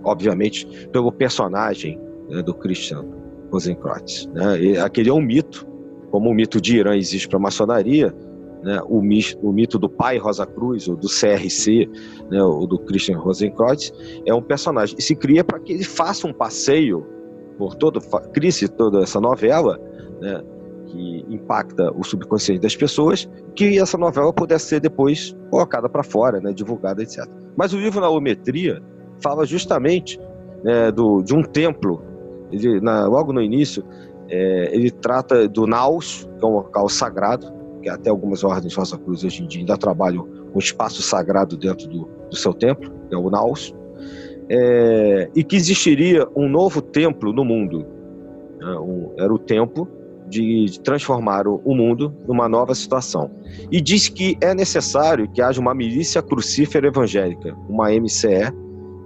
[0.02, 3.04] obviamente, pelo personagem né, do Christian
[3.50, 4.26] Rosenkreutz.
[4.32, 4.80] Né?
[4.82, 5.66] Aquele é um mito,
[6.10, 8.14] como o mito de Irã existe para a maçonaria,
[8.62, 11.88] né, o, mito, o, mito do pai Rosa Cruz, ou do CRC,
[12.30, 13.92] né, ou do Christian Rosenkreutz,
[14.26, 14.96] é um personagem.
[14.98, 17.06] E se cria para que ele faça um passeio
[17.56, 18.00] por todo,
[18.32, 19.78] crie-se toda essa novela,
[20.20, 20.42] né,
[20.88, 26.40] que impacta o subconsciente das pessoas, que essa novela pudesse ser depois colocada para fora,
[26.40, 27.26] né, divulgada, etc.
[27.56, 28.82] Mas o livro Naometria
[29.20, 30.18] fala justamente
[30.62, 32.02] né, do, de um templo,
[32.50, 33.84] ele, na, logo no início,
[34.28, 38.98] é, ele trata do Naus, que é um local sagrado, que até algumas ordens Rosa
[38.98, 43.14] Cruz hoje em dia ainda trabalham com espaço sagrado dentro do, do seu templo, que
[43.14, 43.74] é o Naus,
[44.48, 47.86] é, e que existiria um novo templo no mundo.
[48.58, 49.97] Né, um, era o templo
[50.28, 53.30] de transformar o mundo numa nova situação.
[53.70, 58.52] E diz que é necessário que haja uma milícia crucífera evangélica, uma MCE,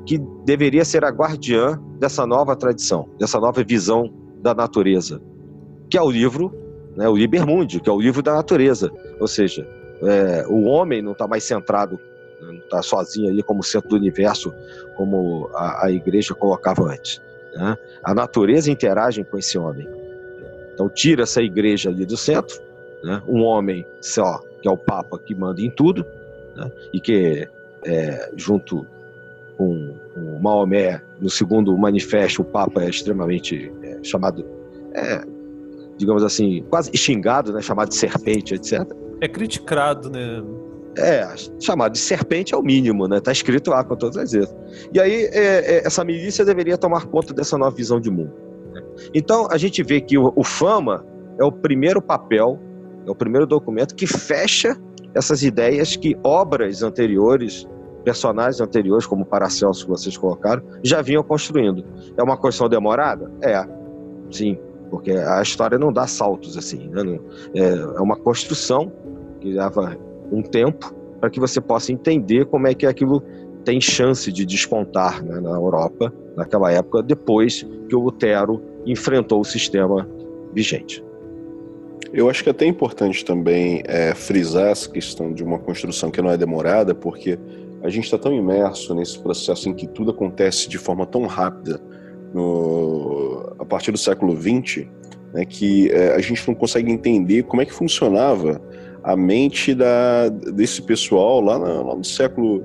[0.05, 5.23] que deveria ser a guardiã dessa nova tradição, dessa nova visão da natureza,
[5.89, 6.53] que é o livro,
[6.97, 8.91] né, o Liber Mundi, que é o livro da natureza.
[9.21, 9.67] Ou seja,
[10.03, 11.99] é, o homem não está mais centrado,
[12.41, 14.53] não está sozinho ali como centro do universo,
[14.97, 17.21] como a, a igreja colocava antes.
[17.55, 17.77] Né?
[18.03, 19.87] A natureza interage com esse homem.
[20.75, 22.61] Então tira essa igreja ali do centro,
[23.03, 23.23] né?
[23.29, 26.05] um homem só, que é o Papa que manda em tudo,
[26.57, 26.71] né?
[26.93, 27.49] e que
[27.85, 28.87] é, junto
[29.57, 34.45] com o Maomé, no segundo manifesto, o Papa é extremamente é, chamado,
[34.95, 35.23] é,
[35.97, 37.61] digamos assim, quase xingado, né?
[37.61, 38.81] chamado de serpente, etc.
[39.21, 40.43] É criticado, né?
[40.99, 41.27] É,
[41.59, 43.19] chamado de serpente é o mínimo, né?
[43.19, 44.55] Tá escrito lá com todas as letras.
[44.93, 48.33] E aí, é, é, essa milícia deveria tomar conta dessa nova visão de mundo.
[49.15, 51.05] Então, a gente vê que o, o Fama
[51.39, 52.59] é o primeiro papel,
[53.07, 54.77] é o primeiro documento que fecha
[55.15, 57.67] essas ideias que obras anteriores,
[58.05, 61.85] personagens anteriores, como Paracelso que vocês colocaram, já vinham construindo.
[62.17, 63.31] É uma construção demorada?
[63.43, 63.65] É,
[64.31, 64.59] sim,
[64.91, 66.89] porque a história não dá saltos assim.
[66.89, 67.19] Né?
[67.55, 68.93] É, é uma construção
[69.41, 69.97] que leva
[70.31, 73.23] um tempo para que você possa entender como é que aquilo
[73.65, 79.45] tem chance de despontar né, na Europa naquela época, depois que o Lutero enfrentou o
[79.45, 80.09] sistema
[80.53, 81.03] vigente.
[82.13, 86.21] Eu acho que é até importante também é, frisar essa questão de uma construção que
[86.21, 87.39] não é demorada, porque
[87.83, 91.81] a gente está tão imerso nesse processo em que tudo acontece de forma tão rápida
[92.35, 94.87] no, a partir do século XX,
[95.33, 98.61] né, que é, a gente não consegue entender como é que funcionava
[99.03, 102.65] a mente da, desse pessoal lá, lá no século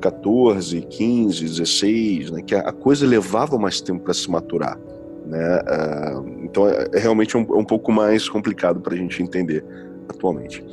[0.00, 4.78] 14, 15, 16, né, que a coisa levava mais tempo para se maturar.
[5.26, 5.58] Né?
[5.58, 9.64] Uh, então é, é realmente um, é um, pouco mais complicado para a gente entender
[10.08, 10.64] atualmente.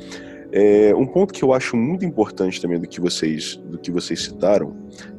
[0.52, 4.22] É, um ponto que eu acho muito importante também do que vocês, do que vocês
[4.22, 4.76] citaram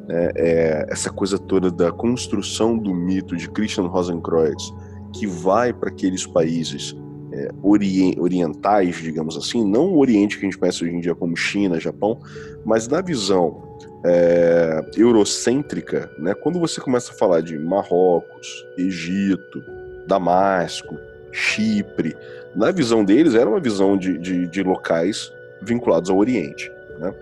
[0.08, 4.74] né, é essa coisa toda da construção do mito de Christian Rosenkreuz,
[5.14, 6.96] que vai para aqueles países
[7.34, 11.14] é, ori orientais, digamos assim, não o Oriente que a gente conhece hoje em dia
[11.14, 12.20] como China, Japão,
[12.66, 13.65] mas na visão
[14.06, 19.64] é, eurocêntrica, né, quando você começa a falar de Marrocos, Egito,
[20.06, 20.98] Damasco,
[21.32, 22.16] Chipre,
[22.56, 26.72] na visão deles era uma visão de, de, de locais vinculados ao Oriente.
[27.00, 27.14] Né?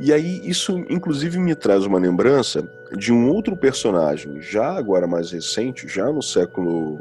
[0.00, 2.66] E aí isso inclusive me traz uma lembrança
[2.96, 6.98] de um outro personagem, já agora mais recente, já no século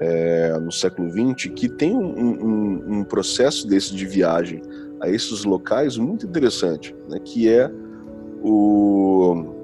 [0.00, 4.60] é, no século XX, que tem um, um, um, processo desse de viagem
[5.04, 7.70] a esses locais muito interessante, né, que é
[8.42, 9.54] o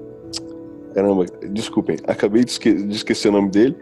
[0.93, 3.77] Caramba, desculpem, acabei de, esque de esquecer o nome dele,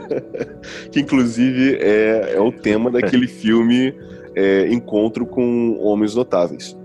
[0.92, 3.94] que inclusive é, é o tema daquele filme
[4.34, 6.76] é, Encontro com Homens Notáveis.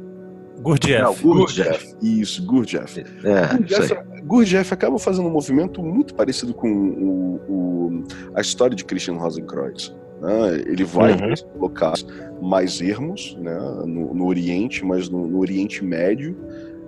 [0.59, 1.03] Gurdjieff.
[1.03, 1.95] Não, Gurdjieff.
[2.01, 3.03] Isso, Gurdjieff.
[3.25, 8.03] É, Gurdjieff, Gurdjieff acaba fazendo um movimento muito parecido com o, o,
[8.33, 9.93] a história de Christian Rosenkreuz.
[10.23, 10.63] Né?
[10.65, 11.33] Ele vai uhum.
[11.59, 12.05] locais
[12.41, 13.59] mais ermos, né?
[13.85, 16.35] no, no Oriente, mas no, no Oriente Médio,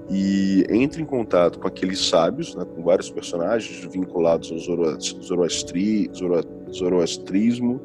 [0.10, 6.12] e entra em contato com aqueles sábios, né, com vários personagens vinculados ao zoroastri,
[6.72, 7.82] zoroastrismo,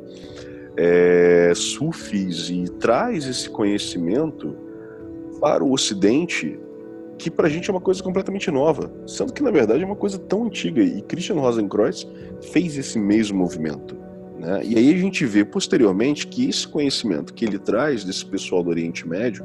[0.76, 4.54] é, sufis, e traz esse conhecimento
[5.40, 6.60] para o Ocidente,
[7.18, 9.96] que para a gente é uma coisa completamente nova, sendo que na verdade é uma
[9.96, 12.06] coisa tão antiga, e Christian Rosenkreuz
[12.52, 13.99] fez esse mesmo movimento.
[14.40, 14.62] Né?
[14.64, 18.70] E aí a gente vê posteriormente que esse conhecimento que ele traz desse pessoal do
[18.70, 19.44] Oriente Médio,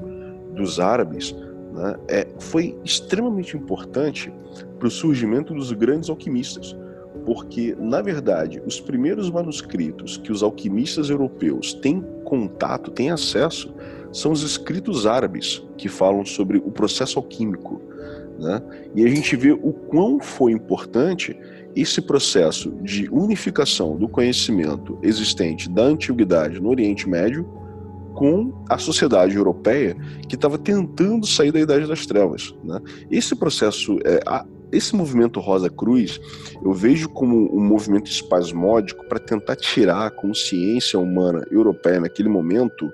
[0.56, 1.36] dos árabes,
[1.74, 4.32] né, é, foi extremamente importante
[4.80, 6.74] para o surgimento dos grandes alquimistas,
[7.26, 13.74] porque, na verdade, os primeiros manuscritos que os alquimistas europeus têm contato, têm acesso,
[14.14, 17.82] são os escritos árabes que falam sobre o processo alquímico.
[18.40, 18.62] Né?
[18.96, 21.38] E a gente vê o quão foi importante
[21.76, 27.46] esse processo de unificação do conhecimento existente da antiguidade no Oriente Médio
[28.14, 29.96] com a sociedade europeia
[30.28, 32.56] que estava tentando sair da Idade das Trevas.
[32.64, 32.80] Né?
[33.12, 36.20] Esse processo, é, a, esse movimento Rosa Cruz,
[36.64, 42.90] eu vejo como um movimento espasmódico para tentar tirar a consciência humana europeia naquele momento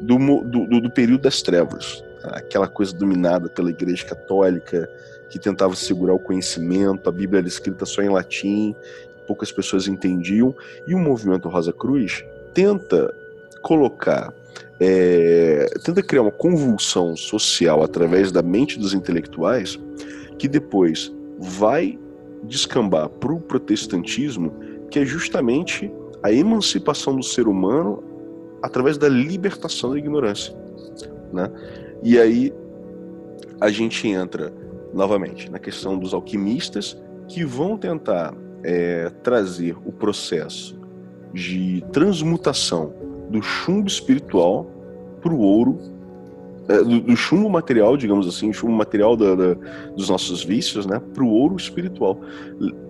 [0.00, 2.28] do, do, do período das trevas, tá?
[2.36, 4.88] aquela coisa dominada pela Igreja Católica
[5.30, 8.74] que tentava segurar o conhecimento, a Bíblia era escrita só em latim,
[9.26, 10.54] poucas pessoas entendiam,
[10.86, 13.14] e o movimento Rosa Cruz tenta
[13.62, 14.34] colocar
[14.80, 19.78] é, tenta criar uma convulsão social através da mente dos intelectuais
[20.38, 21.98] que depois vai
[22.42, 24.54] descambar para o protestantismo,
[24.90, 28.02] que é justamente a emancipação do ser humano
[28.62, 30.54] através da libertação da ignorância.
[31.32, 31.50] Né?
[32.02, 32.52] E aí
[33.60, 34.50] a gente entra
[34.92, 36.96] novamente na questão dos alquimistas
[37.28, 40.78] que vão tentar é, trazer o processo
[41.32, 42.92] de transmutação
[43.30, 44.66] do chumbo espiritual
[45.20, 45.78] para o ouro,
[46.68, 49.54] é, do, do, chumbo material, digamos assim, chumbo material da, da,
[49.94, 52.20] dos nossos vícios, né, para o ouro espiritual,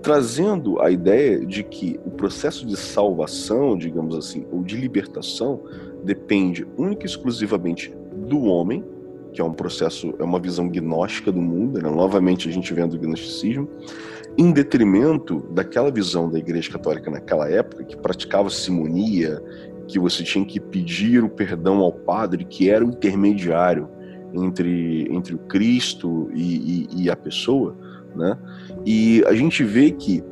[0.03, 5.61] trazendo a ideia de que o processo de salvação, digamos assim, ou de libertação,
[6.03, 7.95] depende única e exclusivamente
[8.27, 8.85] do homem,
[9.33, 11.89] que é um processo, é uma visão gnóstica do mundo, né?
[11.89, 13.69] novamente a gente vendo o gnosticismo,
[14.37, 19.43] em detrimento daquela visão da Igreja Católica naquela época, que praticava simonia
[19.87, 23.89] que você tinha que pedir o perdão ao padre, que era o intermediário
[24.33, 27.77] entre, entre o Cristo e, e, e a pessoa,
[28.15, 28.39] né?
[28.87, 30.23] E a gente vê que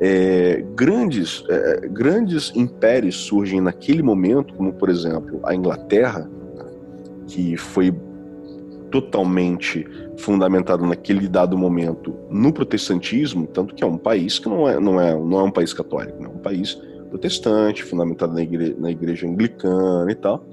[0.00, 6.28] é, grandes, é, grandes impérios surgem naquele momento, como por exemplo a Inglaterra,
[7.26, 7.94] que foi
[8.92, 9.84] totalmente
[10.18, 15.00] fundamentado naquele dado momento no protestantismo, tanto que é um país que não é, não
[15.00, 16.28] é, não é um país católico, né?
[16.28, 16.78] é um país
[17.08, 20.46] protestante, fundamentado na igreja, na igreja anglicana e tal,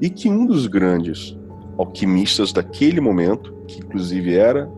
[0.00, 1.36] e que um dos grandes
[1.76, 4.70] alquimistas daquele momento, que inclusive era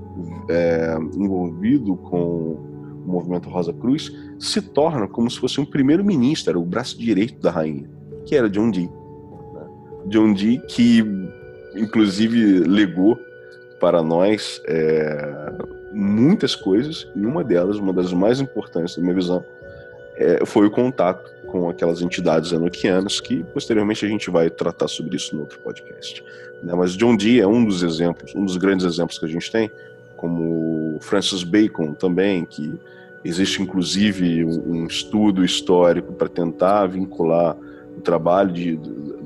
[0.49, 6.59] é, envolvido com o movimento Rosa Cruz, se torna como se fosse um primeiro-ministro, era
[6.59, 7.89] o braço direito da rainha.
[8.27, 8.87] que era John Dee.
[8.87, 9.67] Né?
[10.07, 11.03] John Dee que,
[11.75, 13.25] inclusive, legou
[13.81, 15.53] para nós é,
[15.93, 19.45] muitas coisas, e uma delas, uma das mais importantes da minha visão,
[20.17, 25.17] é, foi o contato com aquelas entidades enoquianas, que posteriormente a gente vai tratar sobre
[25.17, 26.25] isso no outro podcast.
[26.63, 26.73] Né?
[26.75, 29.71] Mas John Dee é um dos exemplos, um dos grandes exemplos que a gente tem,
[30.17, 32.79] como Francis Bacon também, que
[33.25, 37.57] existe inclusive um, um estudo histórico para tentar vincular
[37.97, 38.77] o trabalho de,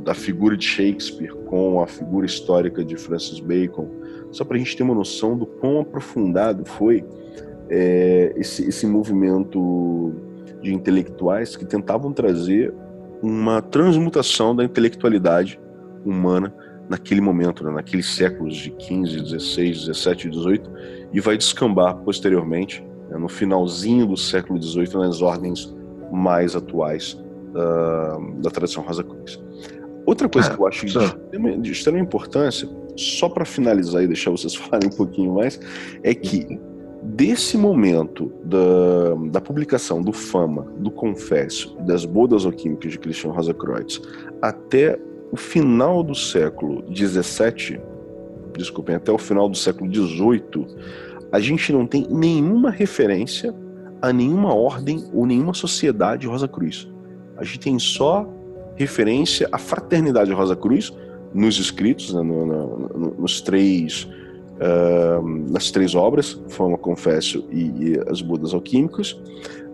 [0.06, 3.90] da figura de Shakespeare com a figura histórica de Francis Bacon,
[4.30, 7.04] só para a gente ter uma noção do quão aprofundado foi
[7.68, 10.14] é, esse, esse movimento
[10.62, 12.72] de intelectuais que tentavam trazer
[13.20, 15.60] uma transmutação da intelectualidade
[16.04, 16.54] humana
[16.88, 20.70] naquele momento, né, naqueles séculos de 15, 16, 17 e 18,
[21.12, 22.80] e vai descambar posteriormente,
[23.10, 25.74] né, no finalzinho do século 18, nas ordens
[26.12, 29.40] mais atuais uh, da tradição Rosa Cruz.
[30.06, 34.06] Outra coisa é, que eu acho de extrema, de extrema importância, só para finalizar e
[34.06, 35.60] deixar vocês falarem um pouquinho mais,
[36.02, 36.46] é que
[37.02, 43.32] desse momento da, da publicação do Fama, do Confesso e das Bodas Alquímicas de Christian
[43.32, 44.00] Rosa-Kreutz
[44.40, 44.98] até
[45.32, 47.80] o final do século XVII,
[48.56, 50.66] desculpem, até o final do século XVIII,
[51.32, 53.52] a gente não tem nenhuma referência
[54.00, 56.88] a nenhuma ordem ou nenhuma sociedade Rosa Cruz.
[57.36, 58.28] A gente tem só
[58.76, 60.92] referência à fraternidade Rosa Cruz
[61.34, 64.08] nos escritos, né, no, no, nos três
[64.56, 69.20] uh, nas três obras, Fama, Confesso e, e As Budas Alquímicos,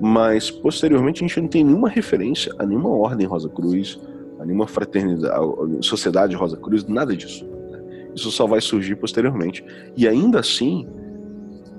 [0.00, 4.00] mas posteriormente a gente não tem nenhuma referência a nenhuma ordem Rosa Cruz,
[4.38, 7.44] a nenhuma fraternidade, a sociedade Rosa Cruz, nada disso.
[7.70, 7.80] Né?
[8.14, 9.64] Isso só vai surgir posteriormente.
[9.96, 10.88] E ainda assim,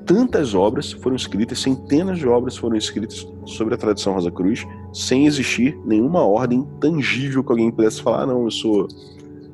[0.05, 5.25] tantas obras foram escritas, centenas de obras foram escritas sobre a tradição Rosa Cruz, sem
[5.25, 8.87] existir nenhuma ordem tangível que alguém pudesse falar, ah, não, eu sou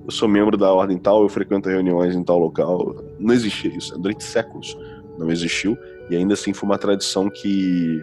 [0.10, 2.96] eu sou membro da ordem tal, eu frequento reuniões em tal local.
[3.20, 3.96] Não existia isso.
[4.00, 4.76] Durante séculos
[5.20, 5.78] não existiu.
[6.10, 8.02] E ainda assim foi uma tradição que,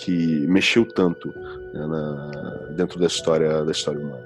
[0.00, 1.28] que mexeu tanto
[1.72, 4.22] né, na, dentro da história, da história humana.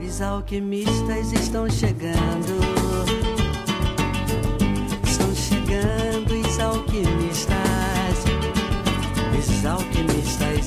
[0.00, 2.77] Os alquimistas estão chegando.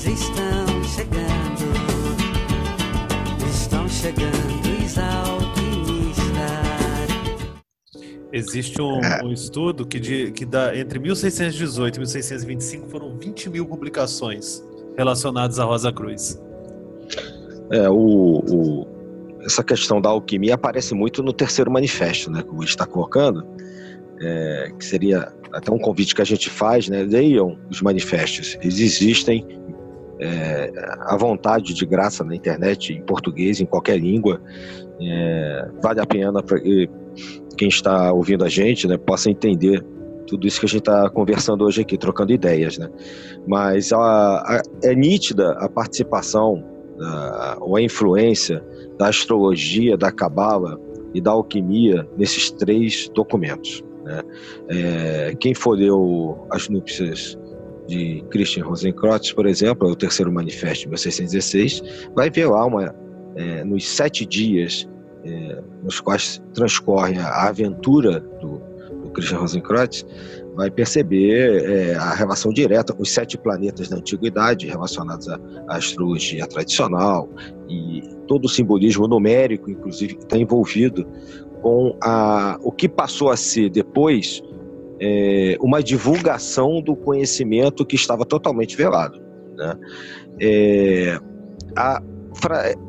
[0.06, 1.72] Estão chegando.
[3.48, 6.32] Estão chegando os alquimistas.
[8.32, 9.22] Existe um, é.
[9.22, 14.62] um estudo que, de, que dá, entre 1618 e 1625 foram 20 mil publicações
[14.96, 16.40] relacionadas à Rosa Cruz.
[17.70, 18.86] É, o, o,
[19.40, 23.46] essa questão da alquimia aparece muito no terceiro manifesto, né, como está colocando,
[24.20, 28.80] é, que seria até um convite que a gente faz, né, leiam os manifestos, eles
[28.80, 29.46] existem
[30.22, 34.40] é, à vontade, de graça na internet, em português, em qualquer língua,
[35.00, 36.58] é, vale a pena para
[37.56, 39.84] quem está ouvindo a gente né, possa entender
[40.26, 42.78] tudo isso que a gente está conversando hoje aqui, trocando ideias.
[42.78, 42.88] Né?
[43.46, 46.64] Mas a, a, é nítida a participação
[47.00, 48.64] a, ou a influência
[48.98, 50.78] da astrologia, da cabala
[51.12, 53.82] e da alquimia nesses três documentos.
[54.04, 54.22] Né?
[54.68, 55.92] É, quem for ler
[56.50, 57.36] as núpcias
[57.92, 61.82] de Christian Rosenkreutz, por exemplo, o terceiro manifesto de 1616,
[62.14, 62.94] vai ver lá uma,
[63.36, 64.88] é, nos sete dias
[65.24, 68.60] é, nos quais transcorre a aventura do,
[69.02, 70.06] do Christian Rosenkreutz,
[70.54, 75.38] vai perceber é, a relação direta com os sete planetas da antiguidade relacionados à,
[75.68, 77.28] à astrologia tradicional
[77.68, 81.06] e todo o simbolismo numérico, inclusive, que está envolvido
[81.60, 84.42] com a, o que passou a ser depois
[85.04, 89.20] é, uma divulgação do conhecimento que estava totalmente velado.
[89.56, 89.76] Né?
[90.40, 91.20] É,
[91.76, 92.00] a,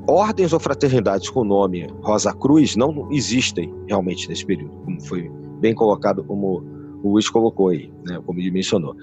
[0.07, 5.29] ordens ou fraternidades com o nome Rosa Cruz não existem realmente nesse período, como foi
[5.59, 6.63] bem colocado, como
[7.03, 8.95] o Luiz colocou aí, né, como ele mencionou.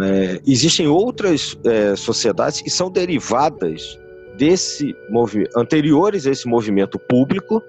[0.00, 3.98] É, existem outras é, sociedades que são derivadas
[4.38, 4.94] desse
[5.56, 7.62] anteriores a esse movimento público,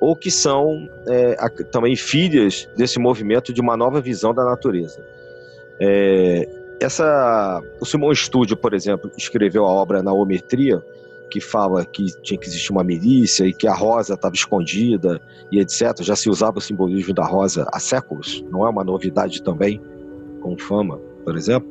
[0.00, 1.36] ou que são é,
[1.70, 5.04] também filhas desse movimento de uma nova visão da natureza.
[5.80, 6.48] É,
[6.80, 10.82] essa, o Simon Studio, por exemplo, escreveu a obra Naometria,
[11.28, 15.20] que fala que tinha que existir uma milícia e que a rosa estava escondida
[15.52, 16.00] e etc.
[16.00, 19.80] Já se usava o simbolismo da rosa há séculos, não é uma novidade também,
[20.40, 21.68] com fama, por exemplo.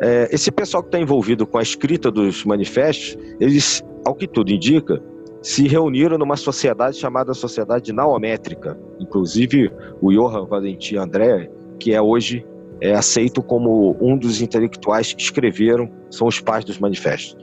[0.00, 4.50] É, esse pessoal que está envolvido com a escrita dos manifestos, eles, ao que tudo
[4.50, 5.00] indica,
[5.42, 8.78] se reuniram numa sociedade chamada Sociedade Naométrica.
[8.98, 12.44] Inclusive, o Johann Valentin André, que é hoje
[12.80, 17.36] é aceito como um dos intelectuais que escreveram, são os pais dos manifestos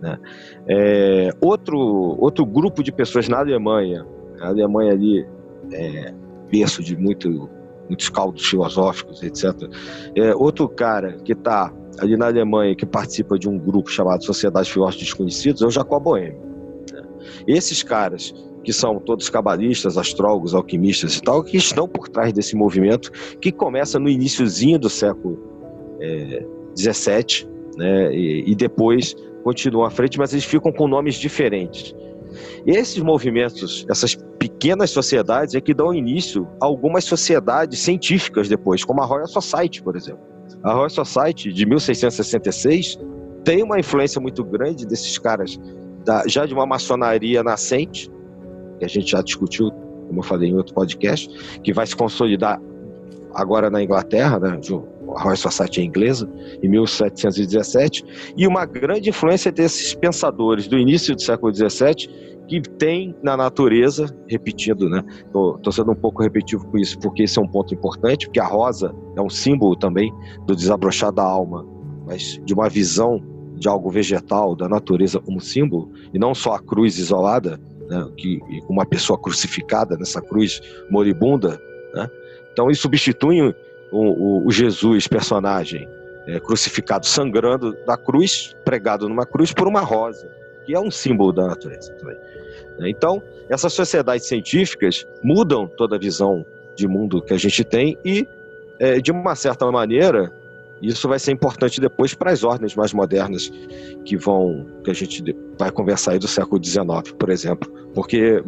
[0.00, 0.18] Né?
[0.68, 1.78] É, outro,
[2.18, 4.06] outro grupo de pessoas na Alemanha,
[4.40, 5.26] a Alemanha ali
[5.72, 6.14] é
[6.50, 7.48] berço de muito,
[7.88, 9.54] muitos caldos filosóficos, etc.
[10.14, 14.66] É, outro cara que está ali na Alemanha que participa de um grupo chamado Sociedade
[14.66, 16.51] de Filósofos Desconhecidos é o Jacob Boehme.
[17.46, 22.54] Esses caras que são todos cabalistas, astrólogos, alquimistas e tal, que estão por trás desse
[22.54, 23.10] movimento
[23.40, 25.38] que começa no iníciozinho do século
[26.00, 26.46] é,
[26.76, 31.94] 17, né, e, e, depois continuam à frente, mas eles ficam com nomes diferentes.
[32.66, 39.02] Esses movimentos, essas pequenas sociedades, é que dão início a algumas sociedades científicas depois, como
[39.02, 40.22] a Royal Society, por exemplo.
[40.62, 42.98] A Royal Society, de 1666,
[43.44, 45.58] tem uma influência muito grande desses caras,
[46.04, 48.10] da, já de uma maçonaria nascente,
[48.78, 49.70] que a gente já discutiu,
[50.08, 51.28] como eu falei em outro podcast,
[51.62, 52.60] que vai se consolidar
[53.34, 54.60] agora na Inglaterra, né,
[55.14, 56.28] a Royal Society é inglesa,
[56.62, 58.04] em 1717,
[58.36, 64.06] e uma grande influência desses pensadores do início do século XVII que tem na natureza,
[64.28, 65.02] repetindo, né?
[65.32, 68.40] Tô, tô, sendo um pouco repetitivo com isso, porque esse é um ponto importante, porque
[68.40, 70.12] a rosa é um símbolo também
[70.46, 71.66] do desabrochar da alma,
[72.06, 73.22] mas de uma visão
[73.62, 78.10] de algo vegetal, da natureza como símbolo, e não só a cruz isolada, né?
[78.16, 80.60] que uma pessoa crucificada nessa cruz
[80.90, 81.62] moribunda,
[81.94, 82.10] né?
[82.52, 83.54] Então isso substitui
[83.92, 85.88] o, o, Jesus, personagem,
[86.26, 90.28] é, crucificado, sangrando da cruz, pregado numa cruz por uma rosa,
[90.66, 92.16] que é um símbolo da natureza também.
[92.78, 92.90] Né?
[92.90, 96.44] Então, essas sociedades científicas mudam toda a visão
[96.74, 98.26] de mundo que a gente tem e,
[98.80, 100.32] é, de uma certa maneira,
[100.82, 103.50] isso vai ser importante depois para as ordens mais modernas
[104.04, 105.22] que vão, que a gente
[105.58, 108.42] vai conversar aí do século XIX, por exemplo, porque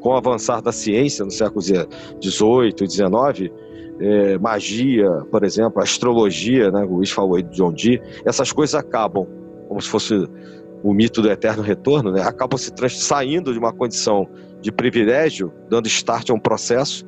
[0.00, 3.52] com o avançar da ciência no século XVIII e XIX,
[4.00, 8.74] é, magia, por exemplo, astrologia, né, o Luiz falou aí do John Dee, essas coisas
[8.74, 9.26] acabam,
[9.68, 10.14] como se fosse
[10.82, 14.26] o mito do eterno retorno, né, acabam se saindo de uma condição
[14.60, 17.06] de privilégio, dando start a um processo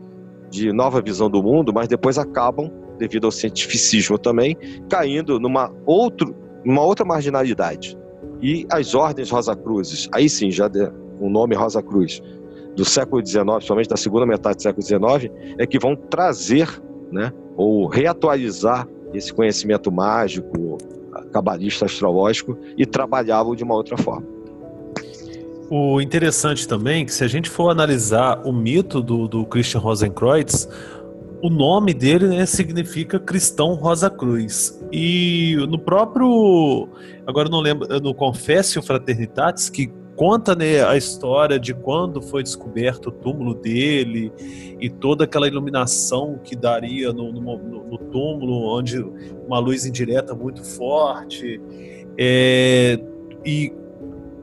[0.51, 2.71] de nova visão do mundo, mas depois acabam,
[3.03, 4.57] devido ao cientificismo também,
[4.89, 6.35] caindo numa, outro,
[6.65, 7.99] numa outra marginalidade.
[8.41, 10.71] E as ordens Rosa Cruzes, aí sim, já
[11.21, 12.23] o nome Rosa Cruz,
[12.77, 16.69] do século XIX, somente da segunda metade do século XIX, é que vão trazer,
[17.11, 20.79] né, ou reatualizar esse conhecimento mágico,
[21.33, 24.27] cabalista astrológico e trabalhavam de uma outra forma.
[25.69, 29.81] O interessante também é que se a gente for analisar o mito do, do Christian
[29.81, 30.69] Rosenkreuz,
[31.43, 34.81] o nome dele né, significa Cristão Rosa Cruz.
[34.93, 36.89] E no próprio,
[37.27, 43.09] agora não lembro, no Confessio Fraternitatis, que conta né, a história de quando foi descoberto
[43.09, 44.33] o túmulo dele
[44.81, 49.05] e toda aquela iluminação que daria no, no, no túmulo, onde
[49.45, 51.61] uma luz indireta muito forte.
[52.17, 53.01] É,
[53.45, 53.73] e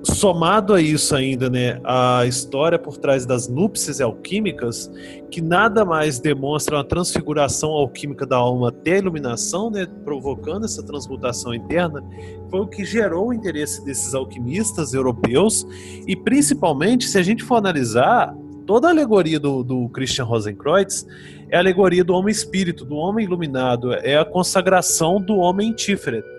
[0.10, 4.92] somado a isso ainda, né, a história por trás das núpcias alquímicas,
[5.30, 10.84] que nada mais demonstra uma transfiguração alquímica da alma até a iluminação, né, provocando essa
[10.84, 12.04] transmutação interna,
[12.50, 15.66] foi o que gerou o interesse desses alquimistas europeus.
[16.08, 18.36] E principalmente, se a gente for analisar,
[18.66, 21.06] toda a alegoria do, do Christian Rosenkreuz
[21.50, 26.39] é a alegoria do homem espírito, do homem iluminado, é a consagração do homem Tiferet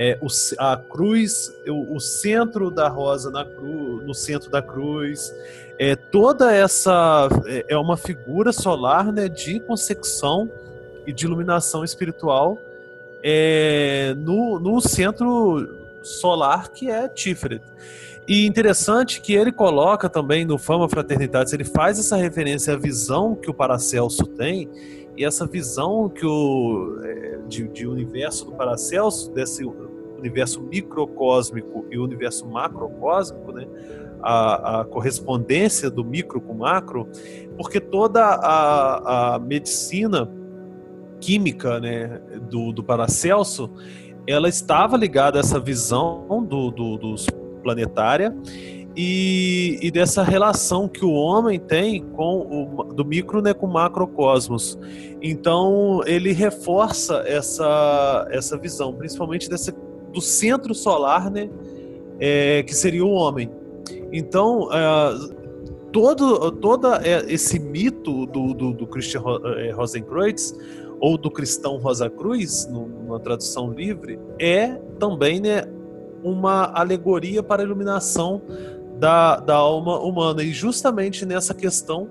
[0.00, 5.30] é, o, a cruz, o, o, centro da rosa na cruz, no centro da cruz,
[5.78, 10.50] é, toda essa é, é uma figura solar né, de consecção
[11.06, 12.56] e de iluminação espiritual
[13.22, 15.68] é, no, no centro
[16.02, 17.62] solar que é Tiferet.
[18.26, 23.34] E interessante que ele coloca também no Fama Fraternidades, ele faz essa referência à visão
[23.34, 24.66] que o Paracelso tem
[25.16, 29.64] e essa visão que o é, de, de universo do Paracelso, desse
[30.18, 33.66] universo microcósmico e universo macrocósmico, né?
[34.22, 37.08] A, a, correspondência do micro com macro,
[37.56, 40.30] porque toda a, a medicina
[41.18, 43.70] química né, do, do Paracelso
[44.26, 47.26] ela estava ligada a essa visão do, do, dos
[47.62, 48.34] planetária
[49.02, 53.72] e, e, dessa relação que o homem tem com o, do micro né, com o
[53.72, 54.78] macrocosmos.
[55.22, 59.74] Então ele reforça essa, essa visão, principalmente dessa
[60.12, 61.48] do centro solar, né,
[62.18, 63.50] é, que seria o homem.
[64.12, 65.30] Então, é,
[65.90, 69.22] todo toda é, esse mito do, do, do Christian
[69.56, 70.54] é, Rosenkreuz
[71.00, 75.62] ou do cristão Rosa Cruz, numa tradução livre, é também né,
[76.22, 78.42] uma alegoria para a iluminação
[79.00, 80.42] da, da alma humana.
[80.42, 82.08] E justamente nessa questão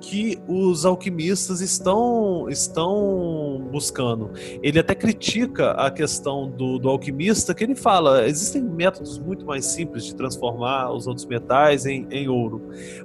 [0.00, 4.32] que os alquimistas estão, estão buscando.
[4.60, 9.64] Ele até critica a questão do, do alquimista, que ele fala: existem métodos muito mais
[9.66, 12.60] simples de transformar os outros metais em, em ouro,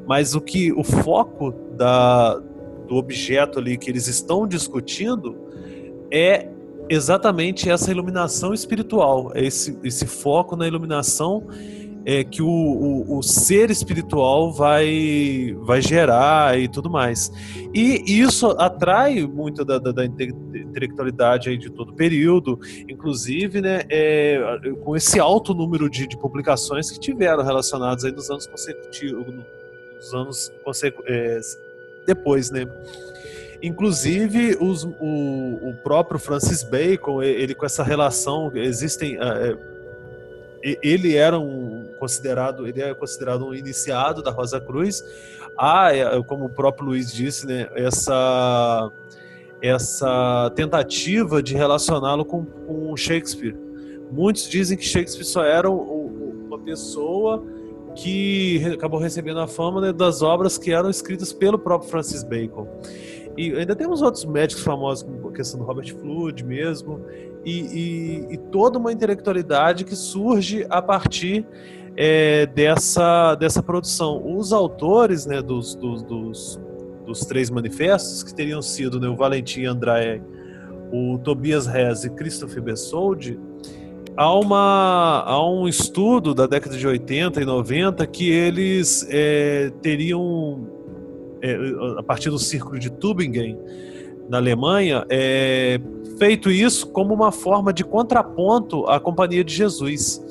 [0.07, 2.41] mas o que o foco da,
[2.87, 5.37] do objeto ali que eles estão discutindo
[6.09, 6.49] é
[6.89, 11.43] exatamente essa iluminação espiritual, é esse, esse foco na iluminação
[12.07, 17.29] é, que o, o, o, ser espiritual vai, vai gerar e tudo mais.
[17.73, 24.39] E isso atrai muito da, da, da intelectualidade aí de todo período, inclusive né, é,
[24.85, 29.25] com esse alto número de, de, publicações que tiveram relacionadas aí nos anos consecutivos,
[29.97, 31.41] nos anos consecu é,
[32.05, 32.65] depois, né?
[33.61, 39.17] Inclusive, os, o, o próprio Francis Bacon, ele com essa relação, existem.
[39.19, 39.57] É,
[40.81, 45.03] ele era um considerado, ele é considerado um iniciado da Rosa Cruz.
[45.57, 48.91] Há, é, como o próprio Luiz disse, né, essa
[49.61, 53.55] essa tentativa de relacioná-lo com, com Shakespeare.
[54.11, 57.43] Muitos dizem que Shakespeare só era uma pessoa
[57.95, 62.67] que acabou recebendo a fama né, das obras que eram escritas pelo próprio Francis Bacon.
[63.35, 67.01] E ainda temos outros médicos famosos, como a questão do Robert Flood mesmo,
[67.45, 71.45] e, e, e toda uma intelectualidade que surge a partir
[71.97, 74.21] é, dessa, dessa produção.
[74.37, 76.61] Os autores né, dos, dos, dos,
[77.05, 80.21] dos, três manifestos, que teriam sido né, o Valentim Andrae,
[80.91, 83.39] o Tobias Rez e Christopher Bessoldi,
[84.15, 90.69] há, uma, há um estudo da década de 80 e 90 que eles é, teriam
[91.41, 91.57] é,
[91.97, 93.57] a partir do círculo de Tübingen,
[94.29, 95.79] na Alemanha, é,
[96.19, 100.21] feito isso como uma forma de contraponto à Companhia de Jesus.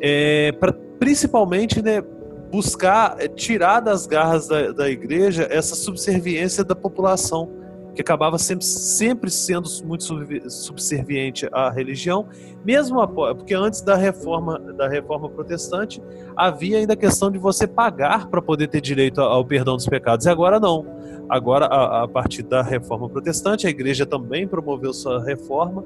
[0.00, 2.02] É, pra, principalmente né,
[2.50, 7.50] buscar é, tirar das garras da, da igreja essa subserviência da população
[7.94, 10.04] que acabava sempre, sempre sendo muito
[10.50, 12.26] subserviente à religião,
[12.64, 16.02] mesmo após, porque antes da reforma da reforma protestante
[16.36, 20.26] havia ainda a questão de você pagar para poder ter direito ao perdão dos pecados.
[20.26, 20.86] E agora não.
[21.28, 25.84] Agora, a, a partir da reforma protestante, a igreja também promoveu sua reforma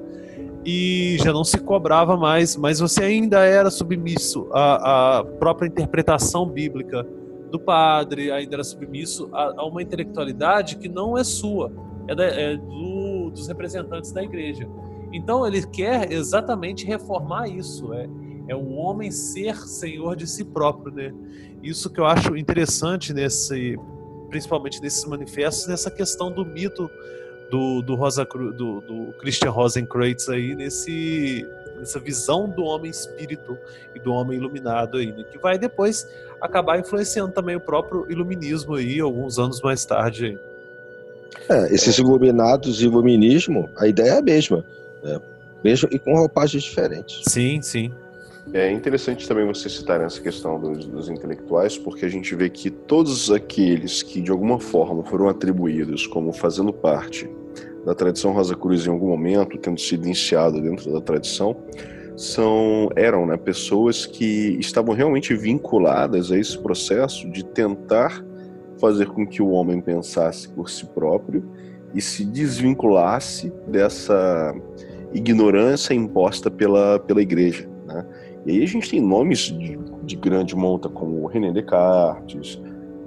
[0.65, 6.45] e já não se cobrava mais, mas você ainda era submisso à, à própria interpretação
[6.45, 7.05] bíblica
[7.49, 11.71] do padre, ainda era submisso a, a, uma intelectualidade que não é sua
[12.09, 14.67] é, da, é do, dos representantes da igreja.
[15.13, 18.09] Então ele quer exatamente reformar isso, é,
[18.47, 21.13] é o homem ser senhor de si próprio, né?
[21.61, 23.77] Isso que eu acho interessante nesse,
[24.29, 26.89] principalmente nesses manifestos, nessa questão do mito
[27.51, 31.45] do, do, Rosa, do, do Christian Rosenkreutz aí, nesse,
[31.77, 33.57] nessa visão do homem espírito
[33.93, 35.23] e do homem iluminado aí, né?
[35.23, 36.07] que vai depois
[36.41, 40.25] acabar influenciando também o próprio iluminismo aí, alguns anos mais tarde.
[40.25, 40.48] Aí.
[41.49, 44.63] É, esses iluminados e iluminismo, a ideia é a mesma.
[45.03, 45.19] Né?
[45.63, 47.21] Mesmo e com roupagens diferentes.
[47.25, 47.91] Sim, sim.
[48.53, 52.69] É interessante também você citar essa questão dos, dos, intelectuais, porque a gente vê que
[52.69, 57.29] todos aqueles que de alguma forma foram atribuídos como fazendo parte
[57.85, 61.55] da tradição Rosa Cruz em algum momento, tendo sido iniciado dentro da tradição,
[62.15, 68.23] são eram né, pessoas que estavam realmente vinculadas a esse processo de tentar
[68.79, 71.43] fazer com que o homem pensasse por si próprio
[71.93, 74.53] e se desvinculasse dessa
[75.13, 77.67] ignorância imposta pela, pela igreja.
[77.85, 78.05] Né?
[78.45, 82.61] E aí a gente tem nomes de, de grande monta como René Descartes,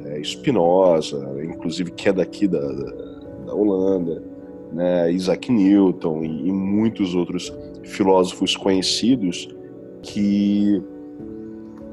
[0.05, 2.93] é, Spinoza, inclusive que é daqui da, da,
[3.47, 4.23] da Holanda,
[4.73, 5.13] né?
[5.13, 7.53] Isaac Newton e, e muitos outros
[7.85, 9.55] filósofos conhecidos
[10.03, 10.83] que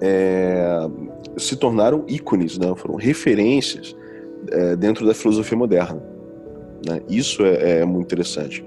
[0.01, 0.87] é,
[1.37, 2.73] se tornaram ícones, né?
[2.75, 3.95] foram referências
[4.51, 6.01] é, dentro da filosofia moderna.
[6.85, 7.01] Né?
[7.09, 8.65] Isso é, é, muito interessante.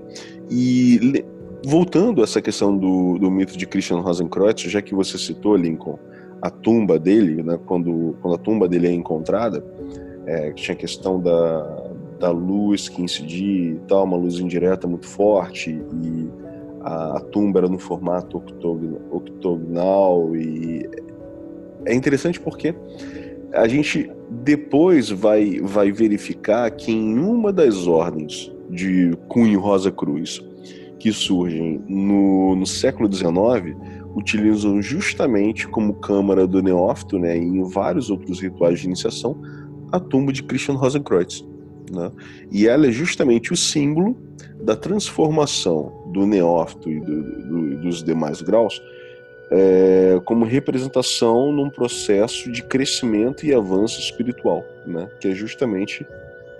[0.50, 1.24] E
[1.64, 5.98] voltando a essa questão do, do mito de Christian Rosenkreutz, já que você citou, Lincoln,
[6.40, 7.58] a tumba dele, né?
[7.66, 9.64] quando, quando a tumba dele é encontrada,
[10.26, 15.06] é, tinha a questão da, da luz que incidia e tal, uma luz indireta muito
[15.06, 16.28] forte, e
[16.80, 18.42] a, a tumba era no formato
[19.10, 20.88] octogonal, e
[21.86, 22.74] é interessante porque
[23.52, 30.42] a gente depois vai, vai verificar que em uma das ordens de Cunho Rosa Cruz
[30.98, 33.76] que surgem no, no século XIX
[34.14, 39.40] utilizam justamente como câmara do neófito, né, em vários outros rituais de iniciação,
[39.90, 41.44] a tumba de Christian Rosenkreuz.
[41.90, 42.10] Né?
[42.50, 44.16] E ela é justamente o símbolo
[44.62, 48.80] da transformação do neófito e do, do, dos demais graus
[49.54, 55.10] é, como representação num processo de crescimento e avanço espiritual, né?
[55.20, 56.06] que é justamente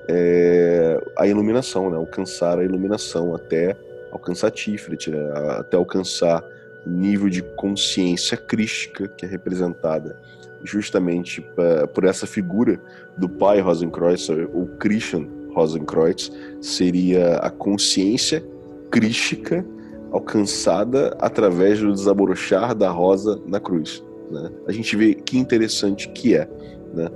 [0.07, 1.97] é, a iluminação, né?
[1.97, 3.74] alcançar a iluminação até
[4.11, 5.18] alcançar Tiferet, né?
[5.59, 6.45] até alcançar
[6.86, 10.14] o nível de consciência crística que é representada
[10.62, 11.45] justamente
[11.93, 12.78] por essa figura
[13.16, 16.30] do pai Rosenkreuz, ou Christian Rosenkreuz,
[16.61, 18.45] seria a consciência
[18.88, 19.64] crística
[20.13, 24.05] alcançada através do desabrochar da rosa na cruz.
[24.31, 24.51] Né?
[24.67, 26.49] A gente vê que interessante que é,
[26.95, 27.09] né?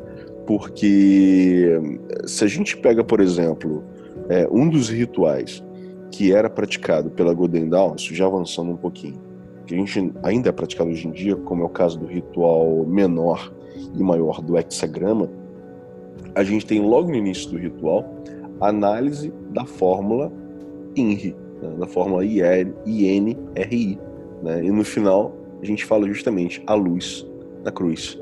[0.47, 1.79] porque
[2.27, 3.85] se a gente pega, por exemplo,
[4.29, 5.63] é, um dos rituais
[6.11, 9.21] que era praticado pela Golden Dawn, isso já avançando um pouquinho,
[9.67, 12.87] que a gente ainda é praticado hoje em dia, como é o caso do ritual
[12.87, 13.53] menor
[13.95, 15.29] e maior do hexagrama,
[16.35, 18.05] a gente tem logo no início do ritual
[18.61, 20.33] análise da fórmula
[20.95, 21.35] INRI,
[21.67, 23.99] né, da fórmula INRI.
[24.43, 27.27] Né, e no final a gente fala justamente a luz
[27.63, 28.19] da cruz.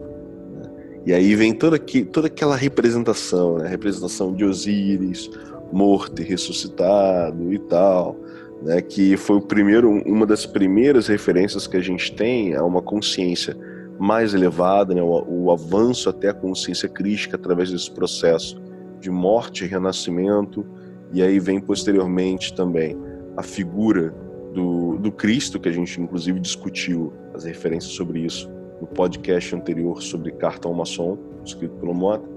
[0.52, 0.70] Né,
[1.06, 5.30] e aí vem toda, aqui, toda aquela representação, né, representação de Osíris,
[5.72, 8.16] morto e ressuscitado e tal,
[8.62, 12.80] né, que foi o primeiro, uma das primeiras referências que a gente tem a uma
[12.80, 13.56] consciência
[13.98, 18.60] mais elevada, né, o, o avanço até a consciência crítica através desse processo
[19.00, 20.64] de morte e renascimento,
[21.12, 22.96] e aí vem posteriormente também
[23.36, 24.14] a figura
[24.52, 28.48] do, do Cristo, que a gente inclusive discutiu as referências sobre isso
[28.80, 32.28] no podcast anterior sobre Carta ao Maçom, escrito pelo Mota.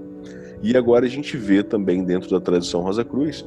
[0.62, 3.46] E agora a gente vê também dentro da tradição Rosa Cruz,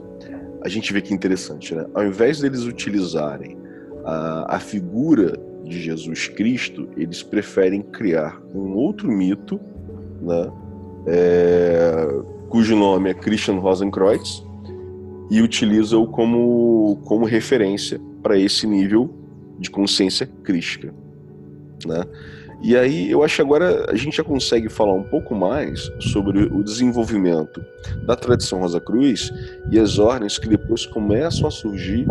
[0.62, 1.86] a gente vê que interessante, né?
[1.94, 3.58] Ao invés deles utilizarem
[4.06, 9.60] a, a figura de Jesus Cristo, eles preferem criar um outro mito,
[10.22, 10.52] né?
[11.08, 12.08] É,
[12.48, 14.46] cujo nome é Christian Rosenkreuz,
[15.32, 19.10] e utilizam-o como, como referência para esse nível
[19.58, 20.94] de consciência crística.
[21.86, 22.04] Né?
[22.62, 26.44] E aí eu acho que agora a gente já consegue falar um pouco mais sobre
[26.44, 27.64] o desenvolvimento
[28.06, 29.32] da tradição Rosa Cruz
[29.72, 32.06] e as ordens que depois começam a surgir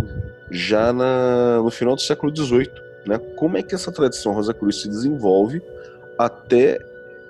[0.50, 2.70] já na, no final do século XVIII.
[3.06, 3.18] Né?
[3.36, 5.60] Como é que essa tradição Rosa Cruz se desenvolve
[6.18, 6.78] até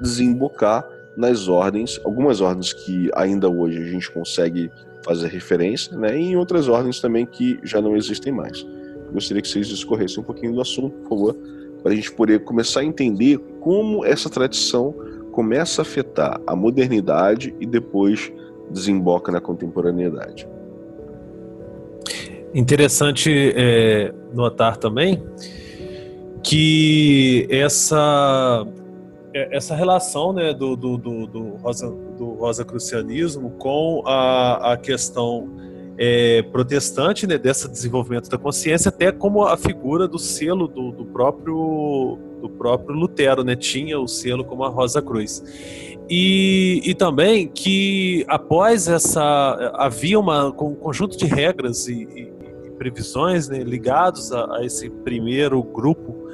[0.01, 0.87] desembocar
[1.17, 4.71] nas ordens, algumas ordens que ainda hoje a gente consegue
[5.05, 6.19] fazer referência, né?
[6.19, 8.67] e em outras ordens também que já não existem mais.
[9.13, 11.37] Gostaria que vocês discorressem um pouquinho do assunto, por favor
[11.83, 14.95] para a gente poder começar a entender como essa tradição
[15.33, 18.33] começa a afetar a modernidade e depois
[18.71, 20.47] desemboca na contemporaneidade.
[22.55, 25.23] Interessante é, notar também
[26.43, 28.67] que essa
[29.33, 35.49] essa relação né, do, do, do, do, Rosa, do Rosa Crucianismo com a, a questão
[35.97, 41.05] é, protestante, né, desse desenvolvimento da consciência, até como a figura do selo do, do
[41.05, 45.45] próprio do próprio Lutero, né, tinha o selo como a Rosa Cruz.
[46.09, 52.33] E, e também que após essa havia uma, um conjunto de regras e, e,
[52.67, 56.30] e previsões né, ligados a, a, esse primeiro grupo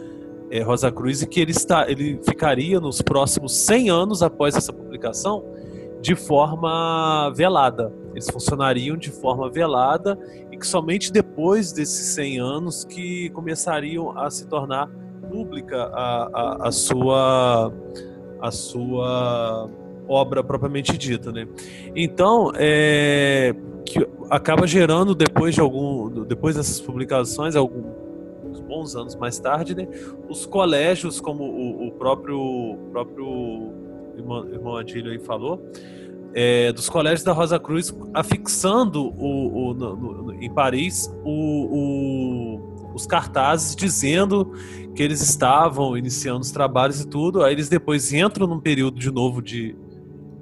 [0.51, 4.73] é, Rosa Cruz e que ele, está, ele ficaria nos próximos 100 anos após essa
[4.73, 5.45] publicação
[6.01, 7.93] de forma velada.
[8.13, 10.19] Eles funcionariam de forma velada
[10.51, 14.89] e que somente depois desses 100 anos que começariam a se tornar
[15.29, 17.73] pública a, a, a sua
[18.41, 19.69] a sua
[20.09, 21.49] obra propriamente dita, né?
[21.97, 28.06] Então, é, que acaba gerando depois de algum depois dessas publicações alguns
[28.67, 29.89] bons anos mais tarde, né,
[30.29, 33.73] os colégios como o, o próprio o próprio
[34.17, 35.63] irmão, irmão Adílio aí falou,
[36.35, 42.61] é, dos colégios da Rosa Cruz afixando o, o no, no, em Paris o,
[42.97, 44.53] os cartazes dizendo
[44.95, 47.45] que eles estavam iniciando os trabalhos e tudo.
[47.45, 49.77] Aí eles depois entram num período de novo de,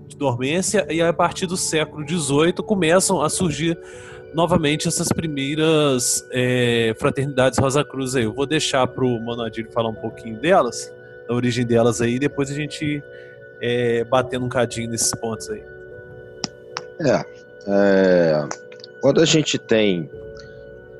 [0.06, 3.76] de dormência e a partir do século XVIII começam a surgir
[4.34, 8.24] novamente essas primeiras é, fraternidades Rosa Cruz aí.
[8.24, 10.92] Eu vou deixar para o Manadir falar um pouquinho delas,
[11.28, 13.02] da origem delas aí, depois a gente
[13.60, 15.62] é, batendo um cadinho nesses pontos aí.
[17.00, 17.24] É,
[17.68, 18.48] é
[19.00, 20.10] quando a gente tem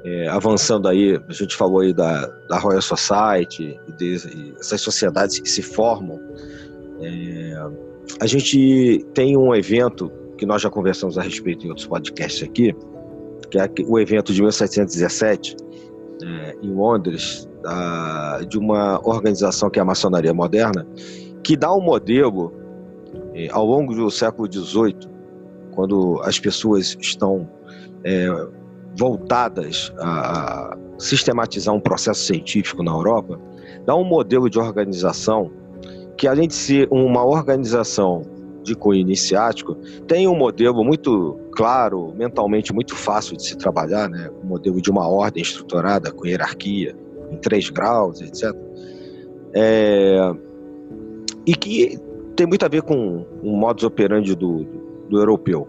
[0.05, 4.81] é, avançando aí, a gente falou aí da, da Royal Society e, de, e essas
[4.81, 6.21] sociedades que se formam,
[7.01, 7.55] é,
[8.21, 12.75] a gente tem um evento que nós já conversamos a respeito em outros podcasts aqui,
[13.49, 15.57] que é o evento de 1717
[16.23, 20.87] é, em Londres, da, de uma organização que é a Maçonaria Moderna,
[21.43, 22.53] que dá um modelo
[23.35, 24.97] eh, ao longo do século XVIII,
[25.73, 27.49] quando as pessoas estão
[28.05, 28.29] é,
[28.97, 33.39] voltadas a, sistematizar um processo científico na Europa,
[33.85, 35.51] dá um modelo de organização
[36.17, 38.23] que, além de ser uma organização
[38.65, 39.75] de cunho iniciático,
[40.07, 44.31] tem um modelo muito claro, mentalmente muito fácil de se trabalhar, né?
[44.43, 46.97] o modelo de uma ordem estruturada com hierarquia
[47.31, 48.53] em três graus, etc.
[49.55, 50.35] É,
[51.47, 51.99] e que
[52.35, 54.65] tem muito a ver com o modus operandi do,
[55.09, 55.69] do europeu.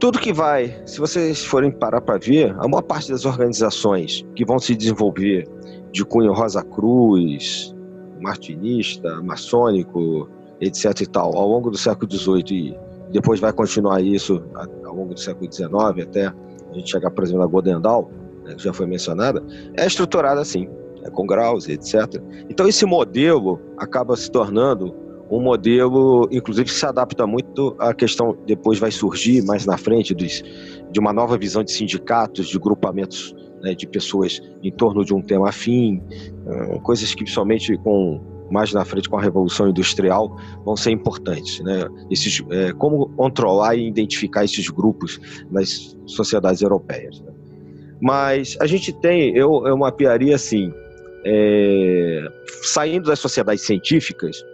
[0.00, 4.44] Tudo que vai, se vocês forem parar para ver, a maior parte das organizações que
[4.44, 5.48] vão se desenvolver
[5.92, 7.74] de cunho Rosa Cruz,
[8.20, 10.28] martinista, maçônico,
[10.60, 12.78] etc e tal, ao longo do século XVIII e
[13.12, 14.42] depois vai continuar isso
[14.84, 18.10] ao longo do século XIX até a gente chegar, por exemplo, na Godendal,
[18.44, 19.42] né, que já foi mencionada,
[19.76, 20.68] é estruturada assim,
[21.02, 22.20] é com graus, etc.
[22.48, 24.94] Então esse modelo acaba se tornando
[25.30, 30.14] um modelo, inclusive, que se adapta muito à questão, depois vai surgir mais na frente,
[30.14, 30.42] dos,
[30.90, 35.22] de uma nova visão de sindicatos, de grupamentos né, de pessoas em torno de um
[35.22, 36.02] tema afim,
[36.82, 38.20] coisas que, principalmente com
[38.50, 41.88] mais na frente com a revolução industrial vão ser importantes, né?
[42.10, 45.20] Esses, é, como controlar e identificar esses grupos
[45.50, 47.20] nas sociedades europeias.
[47.20, 47.32] Né?
[48.00, 50.72] Mas a gente tem, eu, eu mapearia assim,
[51.24, 52.28] é,
[52.62, 54.44] saindo das sociedades científicas,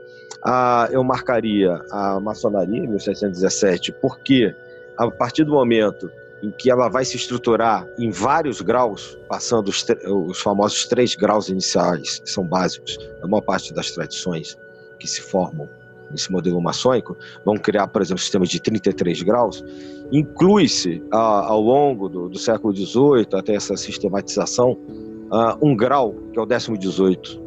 [0.45, 4.55] a, eu marcaria a maçonaria em 1717, porque
[4.97, 6.11] a partir do momento
[6.43, 11.49] em que ela vai se estruturar em vários graus, passando os, os, famosos três graus
[11.49, 14.57] iniciais, que são básicos, a maior parte das tradições
[14.99, 15.69] que se formam
[16.11, 19.65] nesse modelo maçônico, vão criar, por exemplo, sistemas de 33 graus,
[20.11, 26.43] inclui-se ao longo do, do, século XVIII, até essa sistematização, uh, um grau, que é
[26.43, 27.41] o décimo 18,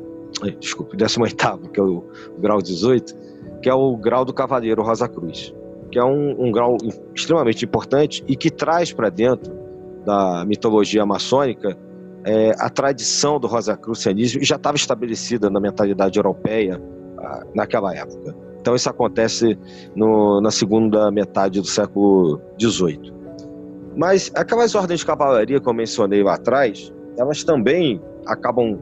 [0.59, 2.05] desculpe, décimo oitavo, que é o
[2.39, 3.13] grau 18,
[3.61, 5.53] que é o grau do Cavaleiro Rosa Cruz
[5.93, 6.75] que é um, um grau
[7.13, 9.53] extremamente importante e que traz para dentro
[10.03, 11.77] da mitologia maçônica
[12.25, 16.81] é, a tradição do rosacrucianismo e já estava estabelecida na mentalidade europeia
[17.19, 18.35] ah, naquela época.
[18.59, 19.55] Então isso acontece
[19.95, 23.13] no, na segunda metade do século XVIII.
[23.95, 28.79] Mas aquelas ordens de cavalaria que eu mencionei lá atrás, elas também acabam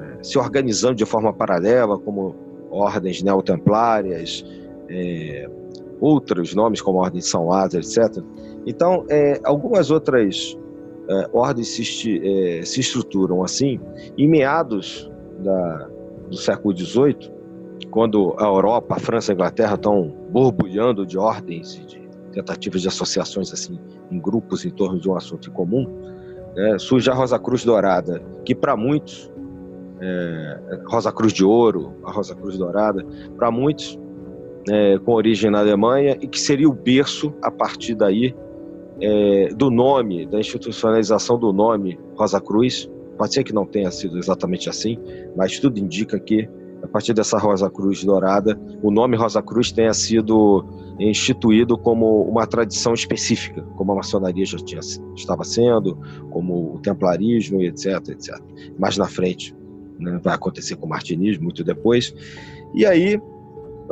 [0.00, 2.34] é, se organizando de forma paralela, como
[2.72, 4.44] ordens neotemplárias,
[4.88, 5.48] é,
[6.00, 8.22] outros nomes como a Ordem de São Lázaro, etc.
[8.66, 10.56] Então, é, algumas outras
[11.08, 13.80] é, ordens se, é, se, estruturam assim.
[14.16, 15.88] Em meados da,
[16.28, 17.30] do século XVIII,
[17.90, 22.00] quando a Europa, a França e a Inglaterra estão borbulhando de ordens e de
[22.32, 23.78] tentativas de associações assim
[24.10, 25.86] em grupos em torno de um assunto em comum,
[26.54, 29.30] né, surge a Rosa Cruz Dourada, que para muitos
[30.00, 33.04] é, Rosa Cruz de Ouro, a Rosa Cruz Dourada,
[33.36, 33.98] para muitos
[34.68, 38.34] é, com origem na Alemanha e que seria o berço, a partir daí,
[39.00, 42.90] é, do nome, da institucionalização do nome Rosa Cruz.
[43.16, 44.98] Pode ser que não tenha sido exatamente assim,
[45.36, 46.48] mas tudo indica que,
[46.82, 50.64] a partir dessa Rosa Cruz dourada, o nome Rosa Cruz tenha sido
[50.98, 54.80] instituído como uma tradição específica, como a maçonaria já tinha,
[55.14, 55.98] estava sendo,
[56.30, 58.38] como o templarismo, etc, etc.
[58.78, 59.54] Mais na frente,
[59.98, 62.14] né, vai acontecer com o martinismo, muito depois.
[62.74, 63.20] E aí,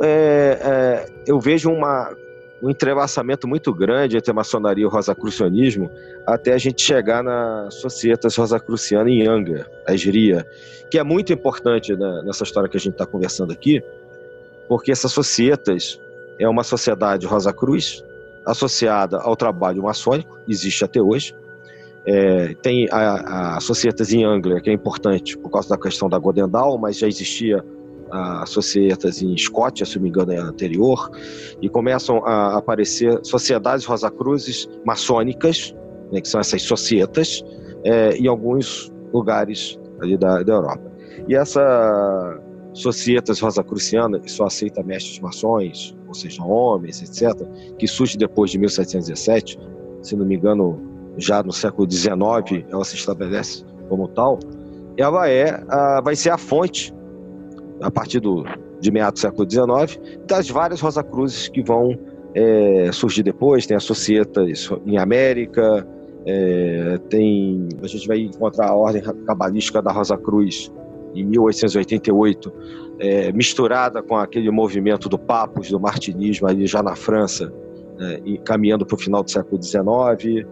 [0.01, 2.15] é, é, eu vejo uma,
[2.61, 5.89] um entrelaçamento muito grande entre a maçonaria e o rosacrucianismo
[6.25, 10.45] até a gente chegar na Societas Rosacruciana em Angra, a Esria,
[10.89, 13.81] que é muito importante né, nessa história que a gente está conversando aqui,
[14.67, 15.99] porque essa Societas
[16.37, 18.03] é uma sociedade Rosa Cruz
[18.45, 21.35] associada ao trabalho maçônico, existe até hoje.
[22.05, 26.17] É, tem a, a Societas em Angra, que é importante por causa da questão da
[26.17, 27.63] Godendal, mas já existia
[28.11, 31.09] a Societas em Escócia, se não me engano é anterior,
[31.61, 35.75] e começam a aparecer sociedades rosacruzes maçônicas,
[36.11, 37.43] né, que são essas societas,
[37.83, 40.91] é, em alguns lugares ali da, da Europa.
[41.27, 42.41] E essa
[42.73, 47.45] societas rosacruciana, que só aceita mestres maçons, ou seja, homens, etc.,
[47.77, 49.59] que surge depois de 1717,
[50.01, 50.79] se não me engano,
[51.17, 54.39] já no século XIX, ela se estabelece como tal,
[54.95, 56.93] ela é, a, vai ser a fonte
[57.81, 58.43] a partir do,
[58.79, 61.97] de meados do século XIX, das várias Rosa Cruzes que vão
[62.33, 63.65] é, surgir depois.
[63.65, 65.87] Tem as Societas em América,
[66.25, 70.71] é, tem, a gente vai encontrar a ordem cabalística da Rosa Cruz
[71.15, 72.53] em 1888,
[72.99, 77.51] é, misturada com aquele movimento do Papos, do Martinismo, ali já na França,
[77.97, 80.45] né, e caminhando para o final do século XIX.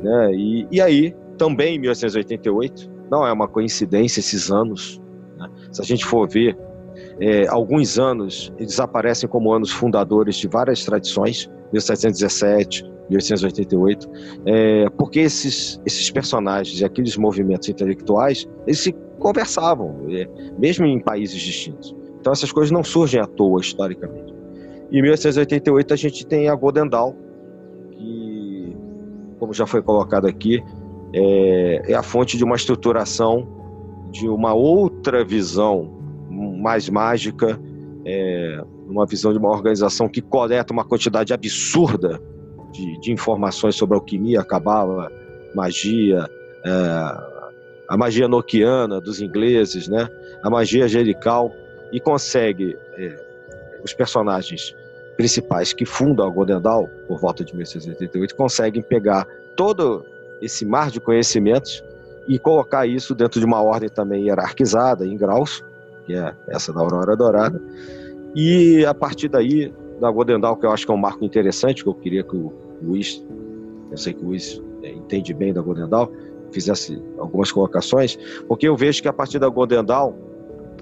[0.00, 5.00] Né, e, e aí, também em 1888, não é uma coincidência esses anos,
[5.38, 6.58] né, se a gente for ver
[7.20, 14.10] é, alguns anos eles aparecem como anos fundadores de várias tradições, 1717, 1888,
[14.46, 21.00] é, porque esses, esses personagens e aqueles movimentos intelectuais, eles se conversavam, é, mesmo em
[21.00, 21.94] países distintos.
[22.20, 24.32] Então essas coisas não surgem à toa historicamente.
[24.90, 27.16] Em 1888 a gente tem a Godendal,
[27.90, 28.76] que,
[29.38, 30.62] como já foi colocado aqui,
[31.14, 33.46] é, é a fonte de uma estruturação
[34.10, 36.01] de uma outra visão
[36.62, 37.60] mais mágica,
[38.04, 42.20] é, uma visão de uma organização que coleta uma quantidade absurda
[42.72, 45.10] de, de informações sobre alquimia, cabala,
[45.54, 46.28] magia,
[46.64, 46.70] é,
[47.88, 50.08] a magia noquiana dos ingleses, né?
[50.42, 51.52] a magia angelical,
[51.92, 54.74] e consegue é, os personagens
[55.16, 60.04] principais que fundam a Godendal, por volta de 1688, conseguem pegar todo
[60.40, 61.84] esse mar de conhecimentos
[62.26, 65.62] e colocar isso dentro de uma ordem também hierarquizada, em graus,
[66.06, 67.62] que é essa da Aurora Dourada.
[68.34, 71.88] E a partir daí, da Godendal, que eu acho que é um marco interessante, que
[71.88, 73.24] eu queria que o Luiz,
[73.90, 76.10] eu sei que o Luiz é, entende bem da Godendal,
[76.50, 80.16] fizesse algumas colocações, porque eu vejo que a partir da Godendal,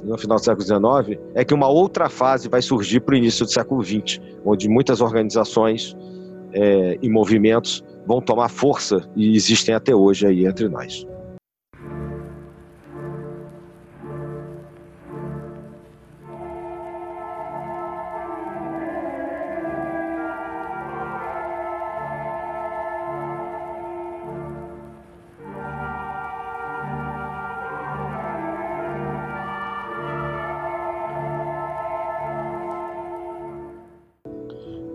[0.02, 3.44] no final do século XIX, é que uma outra fase vai surgir para o início
[3.44, 5.96] do século XX, onde muitas organizações
[6.52, 11.06] é, e movimentos vão tomar força e existem até hoje aí entre nós.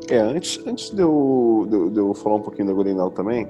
[0.10, 3.47] É, antes, antes de, eu, de, de eu falar um pouquinho da Godinal também,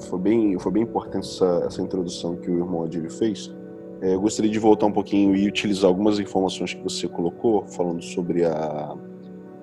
[0.00, 3.54] foi bem, foi bem importante essa, essa introdução que o irmão Adilho fez.
[4.00, 8.02] É, eu gostaria de voltar um pouquinho e utilizar algumas informações que você colocou, falando
[8.02, 8.94] sobre a,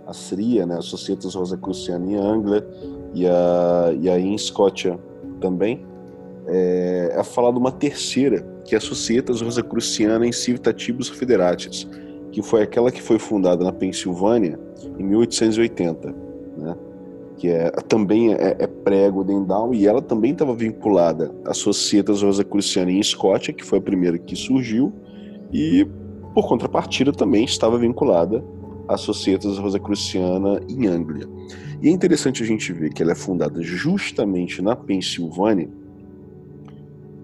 [0.06, 2.68] a SRIA, né, a Societas Rosacruciana em Anglia
[3.14, 5.00] e a, e a em Escócia
[5.42, 5.86] também.
[6.46, 11.88] É, é falar de uma terceira, que é a Societas Rosacruciana em Civitatis Federatis,
[12.32, 14.60] que foi aquela que foi fundada na Pensilvânia
[15.00, 16.27] em 1880 né?
[17.38, 22.92] Que é, também é, é prego Dendal, e ela também estava vinculada à Societas Rosacruciana
[22.92, 24.92] em Escócia, que foi a primeira que surgiu,
[25.54, 25.88] e
[26.34, 28.44] por contrapartida também estava vinculada
[28.88, 31.28] à Societas Rosacruciana em Anglia.
[31.82, 35.70] E é interessante a gente ver que ela é fundada justamente na Pensilvânia,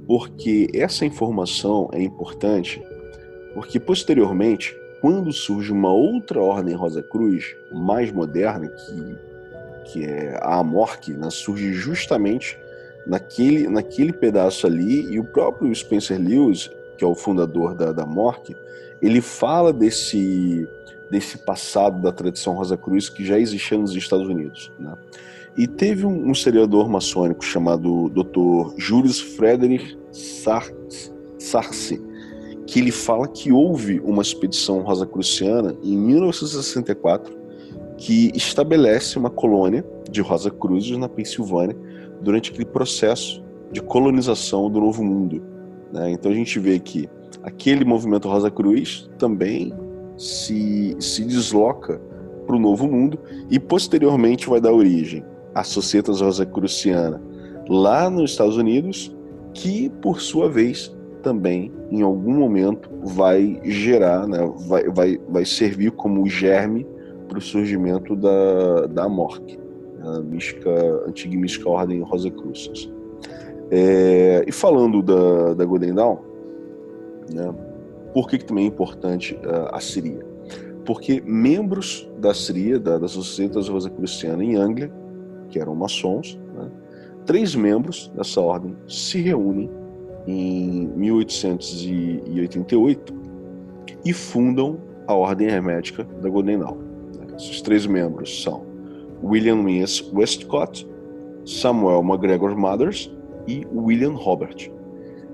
[0.07, 2.81] porque essa informação é importante,
[3.55, 7.43] porque posteriormente quando surge uma outra ordem Rosa Cruz,
[7.73, 9.32] mais moderna, que,
[9.83, 12.57] que é a Amorque, né, surge justamente
[13.05, 18.05] naquele, naquele pedaço ali, e o próprio Spencer Lewis, que é o fundador da, da
[19.01, 20.67] ele fala desse,
[21.11, 24.71] desse passado da tradição Rosa Cruz que já existia nos Estados Unidos.
[24.79, 24.93] Né?
[25.57, 28.73] E teve um, um historiador maçônico chamado Dr.
[28.77, 32.01] Julius Frederick Sarce,
[32.65, 37.42] que ele fala que houve uma expedição rosacruciana em 1964
[37.97, 41.75] que estabelece uma colônia de Rosa Cruzes na Pensilvânia
[42.21, 45.41] durante aquele processo de colonização do Novo Mundo.
[45.91, 46.11] Né?
[46.11, 47.09] Então a gente vê que
[47.41, 49.73] aquele movimento Rosa Cruz também
[50.17, 51.99] se, se desloca
[52.45, 53.17] para o Novo Mundo
[53.49, 55.23] e posteriormente vai dar origem
[55.55, 57.21] à Societas Rosacruciana
[57.67, 59.15] lá nos Estados Unidos,
[59.53, 65.91] que por sua vez também, em algum momento, vai gerar, né, vai, vai, vai servir
[65.91, 66.85] como germe
[67.33, 69.09] para o surgimento da, da a
[70.21, 70.69] mística,
[71.07, 72.87] antiga mística ordem Rosa Cruzes.
[73.71, 76.19] É, e falando da, da Golden Dawn,
[77.33, 77.51] né,
[78.13, 80.23] por que, que também é importante uh, a Síria?
[80.85, 84.91] Porque membros da Síria, da, da Sociedade Rosacruciana em Anglia,
[85.49, 86.69] que eram maçons, né,
[87.25, 89.71] três membros dessa ordem se reúnem
[90.27, 93.11] em 1888
[94.05, 94.77] e fundam
[95.07, 96.82] a Ordem Hermética da Golden Dawn.
[97.35, 98.63] Esses três membros são
[99.23, 99.63] William
[100.13, 100.87] Westcott,
[101.45, 103.11] Samuel McGregor Mothers
[103.47, 104.71] e William Robert.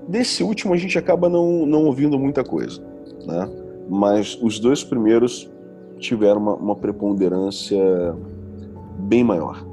[0.08, 2.82] Desse último a gente acaba não, não ouvindo muita coisa,
[3.26, 3.48] né?
[3.88, 5.50] mas os dois primeiros
[5.98, 7.78] tiveram uma, uma preponderância
[8.98, 9.70] bem maior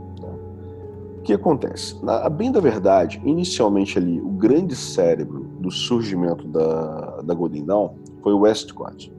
[1.28, 1.94] que acontece?
[2.02, 7.90] Na, bem da verdade, inicialmente ali, o grande cérebro do surgimento da, da Golden Dawn
[8.24, 9.12] foi o Westcott.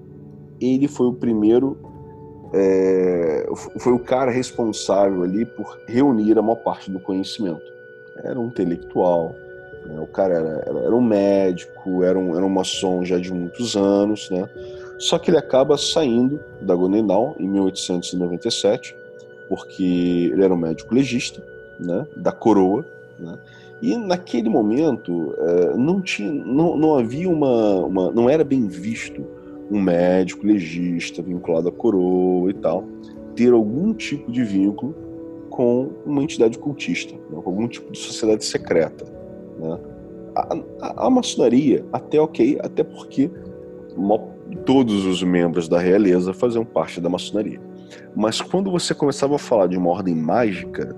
[0.58, 1.76] Ele foi o primeiro,
[2.52, 3.46] é,
[3.78, 7.62] foi o cara responsável ali por reunir a maior parte do conhecimento.
[8.16, 9.34] Era um intelectual,
[9.84, 10.00] né?
[10.00, 14.30] o cara era, era, um médico, era um, era um maçom já de muitos anos,
[14.30, 14.48] né?
[14.98, 18.96] Só que ele acaba saindo da Golden Dawn em 1897,
[19.48, 21.42] porque ele era um médico legista,
[21.78, 22.84] né, da coroa,
[23.18, 23.38] né?
[23.80, 29.24] E naquele momento é, não tinha, não, não havia uma, uma, não era bem visto
[29.70, 32.84] um médico legista vinculado à coroa e tal.
[33.34, 34.94] ter algum tipo de vínculo
[35.50, 39.04] com uma entidade cultista, né, com algum tipo de sociedade secreta.
[39.58, 39.78] Né?
[40.34, 43.30] A, a, a, maçonaria, até ok, até porque
[44.64, 47.60] todos os membros da realeza faziam parte da maçonaria.
[48.14, 50.94] Mas quando você começava a falar de uma ordem mágica,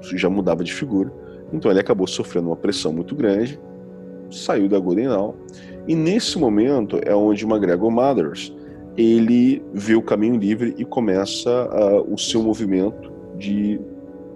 [0.00, 1.12] isso já mudava de figura.
[1.52, 3.60] Então ele acabou sofrendo uma pressão muito grande,
[4.30, 5.34] saiu da Golden Dawn,
[5.86, 8.54] e nesse momento é onde McGregor Mathers
[8.96, 13.80] ele vê o caminho livre e começa uh, o seu movimento de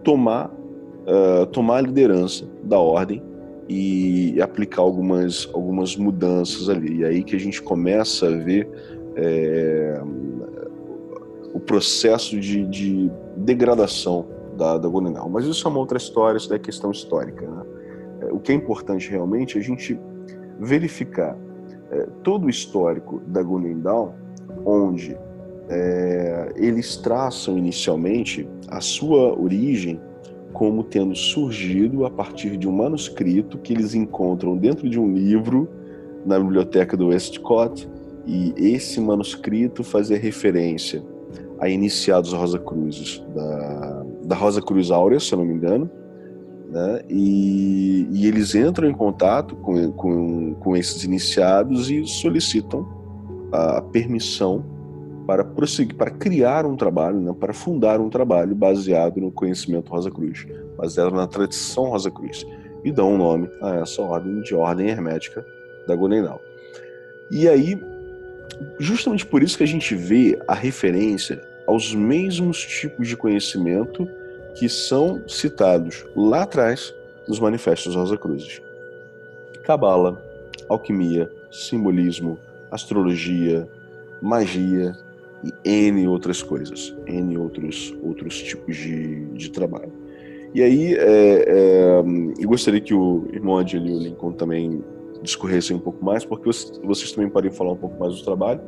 [0.03, 3.23] tomar, uh, tomar a liderança da ordem
[3.69, 6.99] e aplicar algumas, algumas mudanças ali.
[6.99, 8.69] E aí que a gente começa a ver
[9.17, 10.03] é,
[11.53, 14.27] o processo de, de degradação
[14.57, 15.29] da, da Golden Dawn.
[15.31, 17.47] Mas isso é uma outra história, isso é questão histórica.
[17.47, 17.65] Né?
[18.35, 19.97] O que é importante realmente é a gente
[20.59, 21.39] verificar
[21.91, 24.11] é, todo o histórico da Golden Dawn,
[24.67, 25.17] onde
[25.69, 30.01] é, eles traçam inicialmente a sua origem
[30.53, 35.69] como tendo surgido a partir de um manuscrito que eles encontram dentro de um livro
[36.27, 37.89] na biblioteca do Westcott,
[38.27, 41.05] e esse manuscrito fazia referência
[41.61, 45.91] a iniciados Rosa Cruzes, da, da Rosa Cruz Áurea, se eu não me engano,
[46.75, 47.03] né?
[47.09, 52.85] e, e eles entram em contato com, com, com esses iniciados e solicitam
[53.53, 54.65] a permissão
[55.25, 60.11] para prosseguir, para criar um trabalho, né, para fundar um trabalho baseado no conhecimento Rosa
[60.11, 60.45] Cruz,
[60.77, 62.45] baseado na tradição Rosa Cruz,
[62.85, 65.47] e dão um nome a essa ordem de ordem hermética
[65.87, 66.43] da Gonenal.
[67.31, 67.81] E aí,
[68.81, 74.07] justamente por isso que a gente vê a referência aos mesmos tipos de conhecimento
[74.55, 76.95] que são citados lá atrás
[77.29, 78.61] nos manifestos Rosa Cruzes.
[79.63, 80.23] Cabala,
[80.69, 82.39] alquimia, simbolismo,
[82.71, 83.69] astrologia,
[84.21, 84.97] magia,
[85.65, 89.93] e N outras coisas, N outros, outros tipos de, de trabalho.
[90.55, 92.05] E aí, é, é,
[92.39, 94.83] eu gostaria que o irmão Adil e o Lincoln também
[95.21, 98.61] discorressem um pouco mais, porque vocês, vocês também podem falar um pouco mais do trabalho,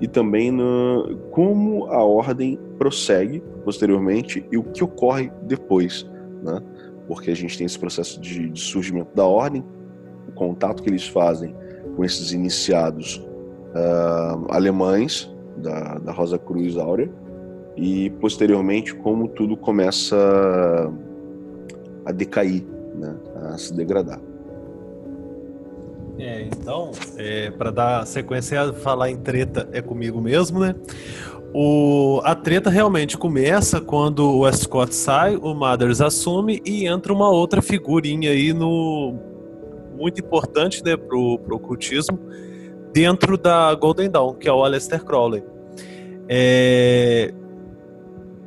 [0.00, 6.08] e também no, como a ordem prossegue posteriormente e o que ocorre depois,
[6.42, 6.62] né?
[7.06, 9.64] porque a gente tem esse processo de, de surgimento da ordem,
[10.28, 11.54] o contato que eles fazem
[11.96, 15.28] com esses iniciados uh, alemães,
[15.62, 17.10] da, da Rosa Cruz Áurea
[17.76, 20.16] e posteriormente como tudo começa
[22.04, 24.20] a decair, né, a se degradar.
[26.18, 30.74] É, então, é, para dar sequência falar em treta é comigo mesmo, né?
[31.54, 37.30] O, a treta realmente começa quando o Westcott sai, o Mothers assume e entra uma
[37.30, 39.14] outra figurinha aí no
[39.96, 42.18] muito importante né, pro, pro ocultismo,
[42.92, 45.42] dentro da Golden Dawn, que é o Aleister Crowley.
[46.28, 47.32] É,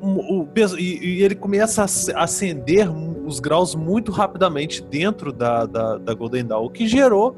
[0.02, 0.48] o,
[0.78, 2.90] e, e, ele começa a ascender
[3.26, 7.36] os graus muito rapidamente dentro da, da, da Golden Dawn, o que gerou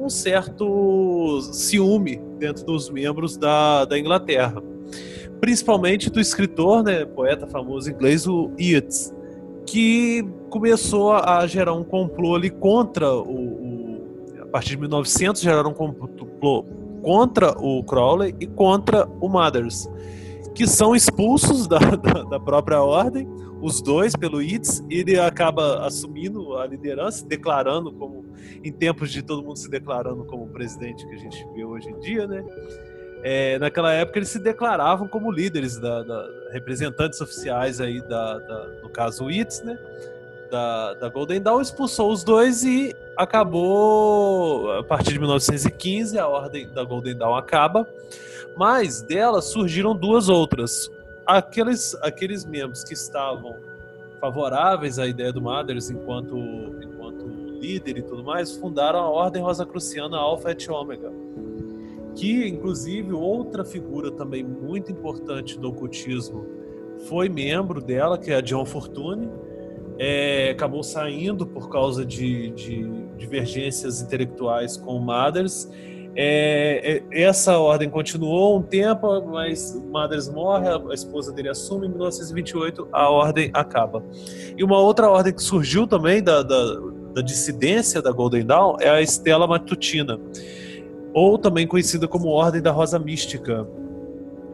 [0.00, 4.62] um certo ciúme dentro dos membros da, da Inglaterra.
[5.40, 9.14] Principalmente do escritor, né, poeta famoso inglês, o Yeats,
[9.66, 13.80] que começou a gerar um complô ali contra o, o
[14.40, 16.64] a partir de 1900 geraram um complô
[17.02, 19.88] contra o Crowley e contra o Mothers,
[20.54, 23.28] que são expulsos da, da, da própria ordem,
[23.60, 28.24] os dois pelo ITS, ele acaba assumindo a liderança, declarando como,
[28.64, 31.98] em tempos de todo mundo se declarando como presidente que a gente vê hoje em
[32.00, 32.44] dia, né?
[33.22, 38.66] É, naquela época eles se declaravam como líderes, da, da representantes oficiais aí da, da,
[38.82, 39.78] no caso o ITS, né?
[40.50, 46.68] Da, da Golden Dawn, expulsou os dois e acabou, a partir de 1915, a ordem
[46.72, 47.86] da Golden Dawn acaba,
[48.56, 50.90] mas dela surgiram duas outras.
[51.26, 53.56] Aqueles, aqueles membros que estavam
[54.20, 56.36] favoráveis à ideia do Mothers enquanto,
[56.82, 61.10] enquanto líder e tudo mais, fundaram a Ordem Rosacruciana Alpha et Omega,
[62.14, 66.46] que inclusive outra figura também muito importante do ocultismo
[67.08, 69.28] foi membro dela, que é a John Fortune,
[69.98, 72.84] é, acabou saindo por causa de, de
[73.18, 75.70] divergências intelectuais com o Mothers.
[76.16, 81.90] É, é, essa ordem continuou um tempo, mas Mothers morre, a esposa dele assume, em
[81.90, 84.02] 1928 a ordem acaba.
[84.56, 86.76] E uma outra ordem que surgiu também da, da,
[87.14, 90.18] da dissidência da Golden Dawn é a Estela Matutina,
[91.14, 93.66] ou também conhecida como Ordem da Rosa Mística.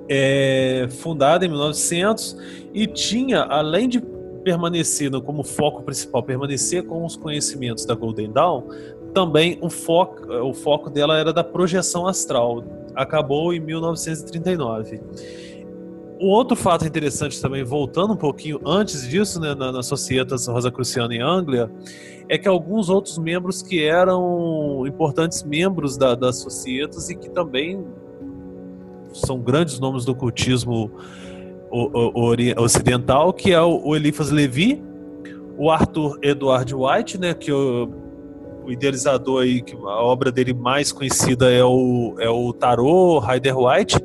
[0.09, 2.37] É, fundada em 1900
[2.73, 4.01] e tinha, além de
[4.47, 8.63] permanecer como foco principal, permanecer com os conhecimentos da Golden Dawn,
[9.17, 12.63] também o foco, o foco dela era da projeção astral.
[12.95, 15.01] Acabou em 1939.
[16.21, 21.15] o outro fato interessante também, voltando um pouquinho antes disso, né, na, na Societas Rosacruciana
[21.15, 21.71] em Anglia,
[22.29, 27.87] é que alguns outros membros que eram importantes membros da, das Societas e que também
[29.15, 30.91] são grandes nomes do cultismo
[32.59, 34.83] ocidental, que é o, Eliphas Levi,
[35.57, 38.06] o Arthur Edward White, né, que o,
[38.67, 43.57] o idealizador aí, que a obra dele mais conhecida é o, é o Tarot Rider
[43.57, 43.97] White,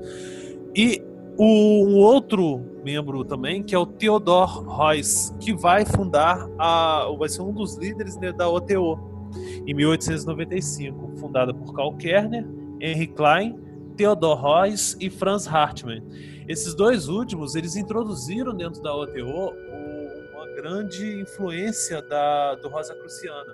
[0.76, 1.02] e
[1.38, 7.30] o, um outro membro também, que é o Theodore Royce, que vai fundar a, vai
[7.30, 9.00] ser um dos líderes né, da OTO
[9.66, 12.46] em 1895, fundada por Karl Kerner,
[12.80, 13.60] Henry Klein,
[13.96, 16.04] Theodore Royce e Franz Hartmann.
[16.48, 19.54] Esses dois últimos, eles introduziram dentro da OTO
[20.34, 23.54] uma grande influência da, do Rosa Cruciana.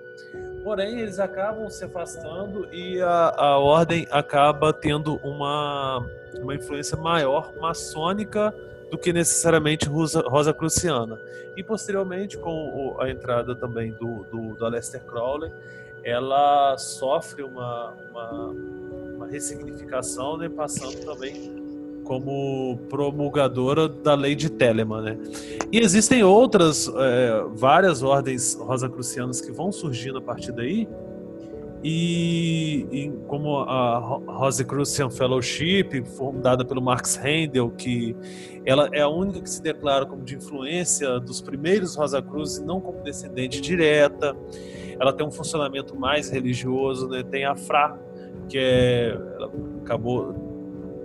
[0.68, 6.06] Porém, eles acabam se afastando e a, a ordem acaba tendo uma,
[6.41, 8.53] uma influência maior maçônica
[8.91, 11.22] do que necessariamente Rosa, Rosa Cruciana.
[11.56, 15.49] E posteriormente, com a entrada também do, do, do Aleister Crowley,
[16.03, 18.31] ela sofre uma, uma,
[19.15, 21.57] uma ressignificação, né, passando também
[22.08, 25.18] como promulgadora da lei de Telemann, né?
[25.72, 30.88] E existem outras, é, várias ordens rosacrucianas que vão surgindo a partir daí,
[31.84, 38.16] e, e, como a Rosicrucian Fellowship, fundada pelo Marx Handel, que
[38.66, 43.04] ela é a única que se declara como de influência dos primeiros Rosacruzes, não como
[43.04, 44.36] descendente direta.
[45.00, 47.22] Ela tem um funcionamento mais religioso, né?
[47.22, 47.96] Tem a Fra,
[48.50, 49.18] que é,
[49.84, 50.47] acabou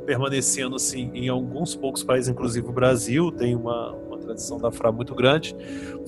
[0.04, 4.92] permanecendo assim em alguns poucos países, inclusive o Brasil, tem uma, uma tradição da Fra
[4.92, 5.56] muito grande,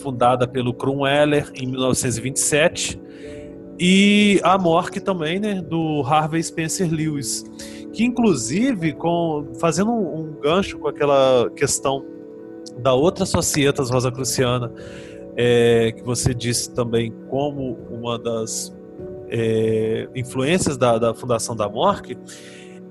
[0.00, 3.00] fundada pelo Cromwell em 1927,
[3.78, 7.44] e a Mork também, né, do Harvey Spencer Lewis,
[7.92, 12.04] que inclusive com fazendo um, um gancho com aquela questão
[12.78, 14.72] da outra Societas Rosacruciana,
[15.36, 18.74] é, que você disse também como uma das
[19.28, 22.16] é, influências da, da fundação da Mork,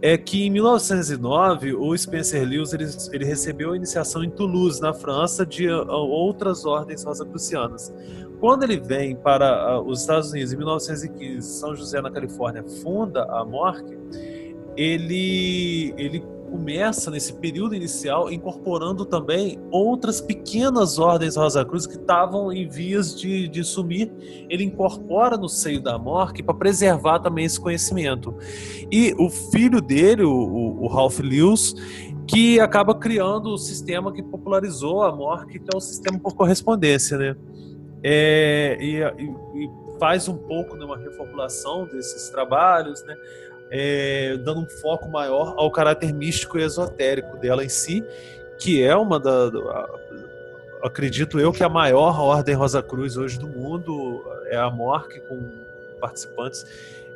[0.03, 4.93] é que em 1909 o Spencer Lewis ele, ele recebeu a iniciação em Toulouse, na
[4.93, 7.93] França, de uh, outras ordens rosacrucianas.
[8.37, 13.23] Quando ele vem para uh, os Estados Unidos em 1915, São José na Califórnia, funda
[13.31, 13.97] a MORC,
[14.75, 16.21] ele ele
[16.53, 23.19] começa nesse período inicial incorporando também outras pequenas ordens Rosa Cruz que estavam em vias
[23.19, 24.13] de, de sumir.
[24.47, 28.35] Ele incorpora no seio da MORC para preservar também esse conhecimento.
[28.91, 31.73] E o filho dele, o, o Ralph Lewis,
[32.27, 37.17] que acaba criando o sistema que popularizou a MORC, que é o sistema por correspondência,
[37.17, 37.35] né?
[38.03, 39.69] É, e, e,
[39.99, 43.15] faz um pouco de uma reformulação desses trabalhos, né?
[43.69, 48.03] É, dando um foco maior ao caráter místico e esotérico dela em si,
[48.57, 49.51] que é uma da.
[50.83, 55.39] acredito eu que a maior ordem Rosa Cruz hoje do mundo é a MORC, com
[55.99, 56.65] participantes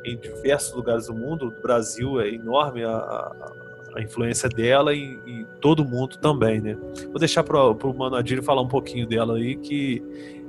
[0.04, 1.48] em diversos lugares do mundo.
[1.48, 3.52] O Brasil é enorme a, a,
[3.96, 6.76] a influência dela e, e, todo mundo também, né?
[7.08, 10.02] Vou deixar para o Mano Adílio falar um pouquinho dela aí, que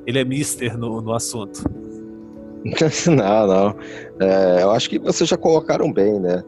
[0.05, 1.63] ele é mister no, no assunto.
[3.07, 3.75] Não, não.
[4.19, 6.43] É, eu acho que vocês já colocaram bem, né?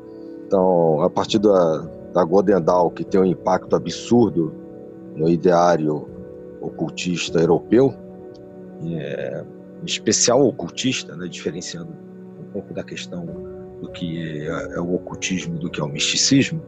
[0.46, 4.54] Então, a partir da, da Godendal, que tem um impacto absurdo
[5.16, 6.10] no ideário
[6.60, 7.94] ocultista europeu,
[8.86, 9.44] é,
[9.82, 11.92] em especial ocultista, né, diferenciando
[12.40, 13.26] um pouco da questão
[13.82, 16.62] do que é, é o ocultismo do que é o misticismo,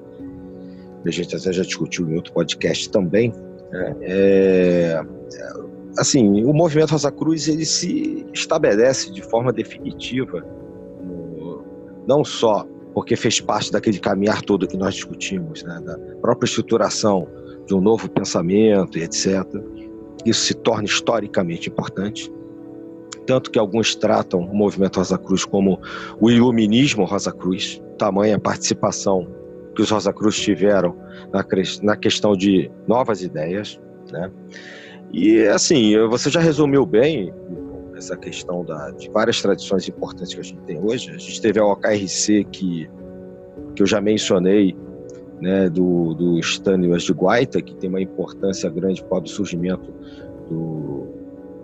[1.06, 3.34] a gente até já discutiu em outro podcast também,
[3.72, 3.96] né?
[4.02, 5.04] é,
[5.34, 10.46] é assim, o movimento Rosa Cruz ele se estabelece de forma definitiva,
[11.02, 11.64] no,
[12.08, 17.28] não só porque fez parte daquele caminhar todo que nós discutimos, né, da própria estruturação
[17.66, 19.44] de um novo pensamento e etc.
[20.26, 22.32] Isso se torna historicamente importante,
[23.26, 25.80] tanto que alguns tratam o movimento Rosa Cruz como
[26.20, 29.28] o iluminismo Rosa Cruz, tamanha participação
[29.76, 30.96] que os Rosa Cruz tiveram
[31.32, 31.44] na,
[31.82, 33.80] na questão de novas ideias,
[34.12, 34.30] né?
[35.14, 37.32] E assim, você já resumiu bem
[37.96, 41.12] essa questão da, de várias tradições importantes que a gente tem hoje.
[41.12, 42.90] A gente teve a OKRC que,
[43.76, 44.76] que eu já mencionei,
[45.40, 49.94] né, do, do Staniwas de Guaita, que tem uma importância grande para o surgimento
[50.50, 51.08] do,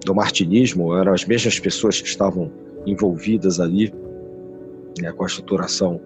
[0.06, 0.96] do martinismo.
[0.96, 2.52] Eram as mesmas pessoas que estavam
[2.86, 3.92] envolvidas ali
[5.02, 6.00] né, com a estruturação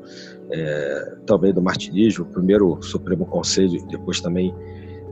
[0.49, 4.53] é, também do martinismo, primeiro Supremo Conselho, depois também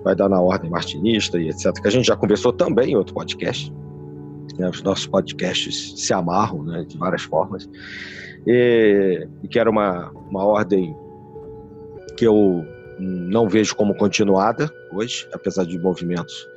[0.04, 3.14] vai dar na ordem martinista e etc., que a gente já conversou também em outro
[3.14, 3.72] podcast.
[4.58, 4.70] Né?
[4.70, 7.70] Os nossos podcasts se amarram né, de várias formas.
[8.46, 10.96] E, e que era uma, uma ordem
[12.18, 12.66] que eu
[13.00, 16.48] não vejo como continuada, hoje, apesar de movimentos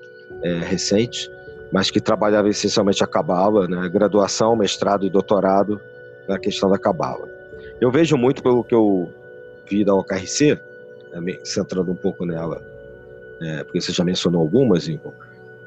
[0.42, 1.30] é, recentes,
[1.72, 5.80] mas que trabalhava essencialmente a cabala, né, graduação, mestrado e doutorado
[6.28, 7.28] na questão da cabala.
[7.80, 9.10] Eu vejo muito pelo que eu
[9.68, 10.58] vi da OKRC,
[11.12, 12.62] né, centrando um pouco nela,
[13.44, 15.12] é, porque você já mencionou algumas, Lincoln,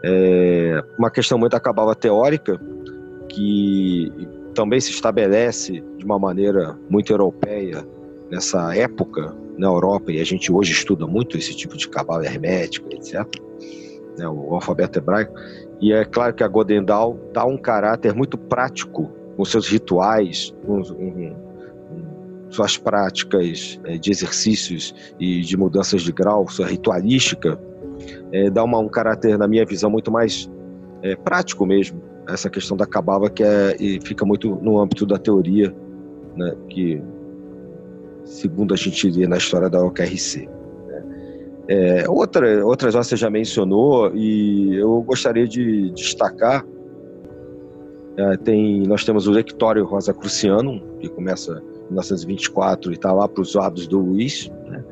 [0.04, 2.60] é, uma questão muito da cabala teórica,
[3.30, 4.12] que
[4.54, 7.86] também se estabelece de uma maneira muito europeia
[8.32, 12.88] nessa época na Europa, e a gente hoje estuda muito esse tipo de cabala hermética,
[12.94, 13.26] etc.,
[14.18, 15.34] né, o alfabeto hebraico,
[15.80, 20.82] e é claro que a Godendal dá um caráter muito prático com seus rituais, com,
[20.82, 21.47] com
[22.50, 27.60] suas práticas é, de exercícios e de mudanças de grau, sua ritualística,
[28.32, 30.50] é, dá uma, um caráter, na minha visão, muito mais
[31.02, 32.02] é, prático mesmo.
[32.28, 35.74] Essa questão da cabala que é, fica muito no âmbito da teoria,
[36.36, 37.02] né, que
[38.26, 40.48] segundo a gente lê na história da OKRC.
[40.88, 41.04] Né.
[41.70, 46.66] É, outra, outras você já mencionou e eu gostaria de destacar.
[48.18, 53.42] É, tem, nós temos o Lectório Rosa Cruciano, que começa 1924 e está lá para
[53.42, 54.84] os lados do Luiz, né?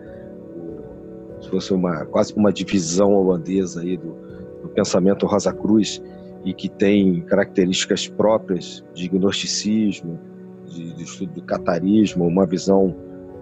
[1.41, 4.15] se fosse uma, quase uma divisão holandesa aí do,
[4.61, 6.01] do pensamento Rosa Cruz
[6.43, 10.19] e que tem características próprias de gnosticismo,
[10.67, 12.95] de, de estudo do catarismo, uma visão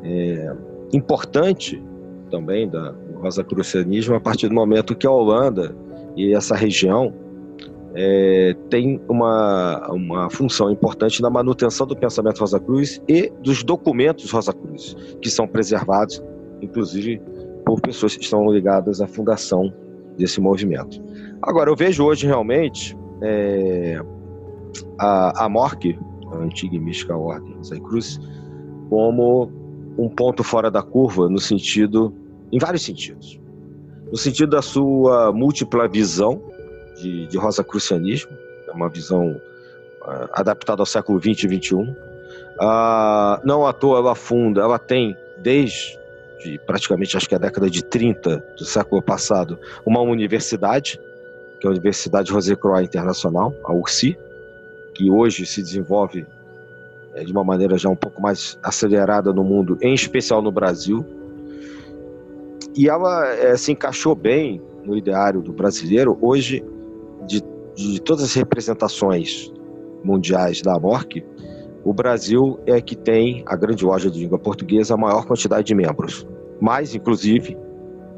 [0.04, 0.54] é,
[0.94, 1.82] importante
[2.30, 5.76] também da, do rosacrucianismo a partir do momento que a Holanda
[6.16, 7.14] e essa região
[7.96, 14.32] é, tem uma, uma função importante na manutenção do pensamento Rosa Cruz e dos documentos
[14.32, 16.22] Rosa Cruz, que são preservados,
[16.62, 17.22] inclusive
[17.66, 19.74] por pessoas que estão ligadas à fundação
[20.18, 21.02] desse movimento.
[21.42, 24.00] Agora, eu vejo hoje realmente é,
[25.00, 25.98] a, a MORC,
[26.32, 28.20] a antiga e mística Ordem Rosa Cruz,
[28.90, 29.52] como
[29.98, 32.14] um ponto fora da curva no sentido,
[32.52, 33.40] em vários sentidos.
[34.12, 36.42] No sentido da sua múltipla visão
[37.04, 38.32] de, de rosacrucianismo,
[38.68, 39.42] é uma visão
[40.02, 41.82] uh, adaptada ao século 20 e 21.
[41.82, 41.96] Uh,
[43.44, 46.02] não à toa ela funda, ela tem desde
[46.66, 51.00] praticamente acho que a década de 30 do século passado, uma universidade,
[51.60, 54.18] que é a Universidade Croix Internacional, a URSI,
[54.94, 56.26] que hoje se desenvolve
[57.14, 61.06] é, de uma maneira já um pouco mais acelerada no mundo, em especial no Brasil.
[62.76, 66.18] E ela é, se encaixou bem no ideário do brasileiro.
[66.22, 66.64] Hoje,
[67.28, 67.42] de,
[67.76, 69.52] de todas as representações
[70.04, 71.24] mundiais da MORC,
[71.84, 75.76] o Brasil é que tem a grande loja de língua portuguesa a maior quantidade de
[75.76, 76.26] membros,
[76.62, 77.58] mais inclusive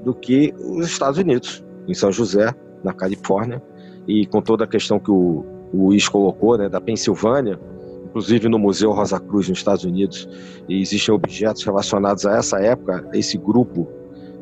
[0.04, 2.54] do que os Estados Unidos, em São José,
[2.84, 3.62] na Califórnia,
[4.08, 7.60] e com toda a questão que o, o Luiz colocou, né, da Pensilvânia,
[8.06, 10.30] inclusive no Museu Rosa Cruz nos Estados Unidos,
[10.70, 13.88] existem objetos relacionados a essa época, a esse grupo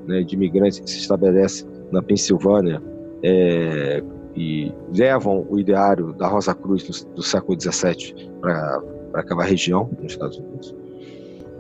[0.06, 2.82] né, de imigrantes que se estabelece na Pensilvânia
[3.24, 4.04] é,
[4.36, 8.82] e levam o ideário da Rosa Cruz do, do século XVII para
[9.14, 10.76] aquela região nos Estados Unidos.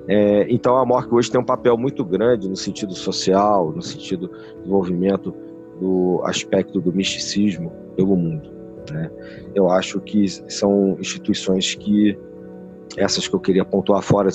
[0.08, 4.28] É, então a MORC hoje tem um papel muito grande no sentido social, no sentido
[4.28, 5.34] do desenvolvimento
[5.80, 8.50] do aspecto do misticismo pelo mundo.
[8.92, 9.10] Né?
[9.56, 12.18] Eu acho que são instituições que,
[12.98, 14.30] essas que eu queria pontuar, fora,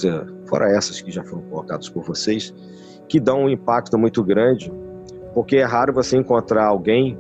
[0.47, 2.55] fora essas que já foram colocadas por vocês,
[3.09, 4.73] que dão um impacto muito grande,
[5.35, 7.19] porque é raro você encontrar alguém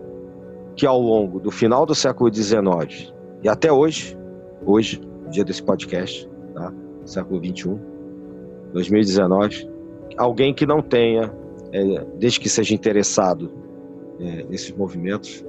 [0.78, 4.16] que ao longo do final do século XIX e até hoje,
[4.64, 6.72] hoje, dia desse podcast, tá?
[7.04, 7.76] século XXI,
[8.72, 9.68] 2019,
[10.16, 11.32] alguém que não tenha,
[11.72, 13.50] é, desde que seja interessado
[14.20, 15.44] é, nesses movimentos,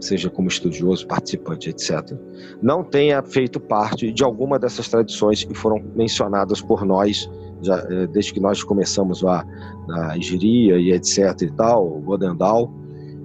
[0.00, 2.16] seja como estudioso, participante, etc.,
[2.62, 7.28] não tenha feito parte de alguma dessas tradições que foram mencionadas por nós,
[7.60, 9.44] já, eh, desde que nós começamos a,
[9.90, 11.42] a engenharia e etc.
[11.42, 12.72] e tal, o Godendal,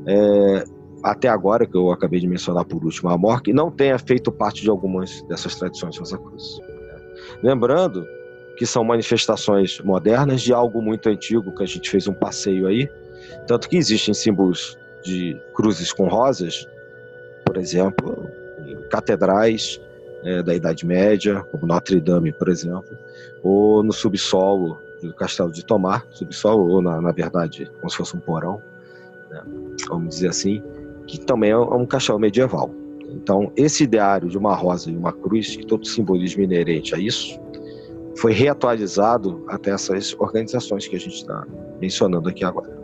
[0.07, 0.63] é,
[1.03, 4.61] até agora, que eu acabei de mencionar por último, a MORC, não tenha feito parte
[4.61, 6.59] de algumas dessas tradições Rosa Cruz.
[7.43, 8.07] Lembrando
[8.57, 12.89] que são manifestações modernas de algo muito antigo, que a gente fez um passeio aí,
[13.47, 16.67] tanto que existem símbolos de cruzes com rosas,
[17.45, 18.29] por exemplo,
[18.65, 19.81] em catedrais
[20.23, 22.97] é, da Idade Média, como Notre Dame, por exemplo,
[23.43, 28.15] ou no subsolo do Castelo de Tomar, subsolo, ou na, na verdade, como se fosse
[28.15, 28.61] um porão,
[29.29, 29.43] né,
[29.89, 30.63] vamos dizer assim,
[31.07, 32.71] que também é um castelo medieval.
[33.09, 36.97] Então, esse ideário de uma rosa e uma cruz, e todo o simbolismo inerente a
[36.97, 37.39] isso,
[38.17, 41.45] foi reatualizado até essas organizações que a gente está
[41.79, 42.82] mencionando aqui agora.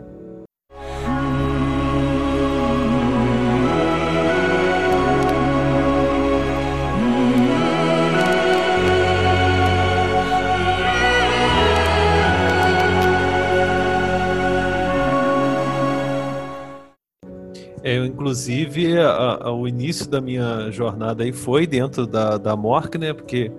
[17.96, 22.98] Eu, inclusive, a, a, o início da minha jornada aí foi dentro da, da MORC,
[22.98, 23.12] né?
[23.12, 23.50] Porque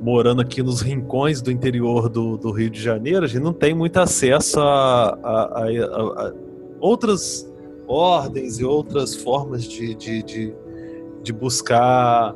[0.00, 3.72] morando aqui nos rincões do interior do, do Rio de Janeiro, a gente não tem
[3.72, 6.32] muito acesso a, a, a
[6.80, 7.48] outras
[7.86, 10.54] ordens e outras formas de, de, de,
[11.22, 12.34] de buscar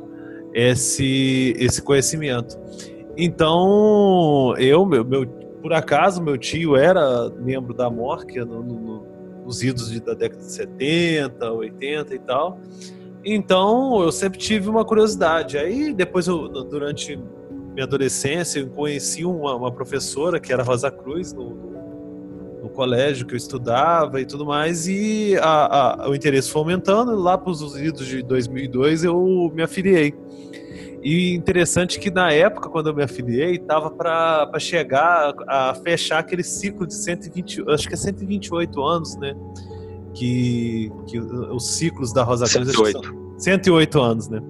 [0.53, 2.57] esse, esse conhecimento.
[3.17, 5.27] Então, eu, meu, meu,
[5.61, 9.07] por acaso, meu tio era membro da MORC no, no,
[9.47, 12.59] nos idos da década de 70, 80 e tal.
[13.23, 15.57] Então, eu sempre tive uma curiosidade.
[15.57, 17.17] Aí, depois, eu, durante
[17.73, 21.49] minha adolescência, eu conheci uma, uma professora que era Rosa Cruz no,
[22.61, 27.15] no, colégio que eu estudava e tudo mais, e a, a, o interesse foi aumentando.
[27.15, 30.13] Lá para os idos de 2002, eu me afiliei.
[31.09, 36.43] E interessante que na época, quando eu me afiliei, estava para chegar a fechar aquele
[36.43, 39.33] ciclo de 120, acho que é 128 anos, né?
[40.13, 43.15] Que, que os ciclos da Rosa Cruz 108.
[43.37, 44.41] 108 anos, né?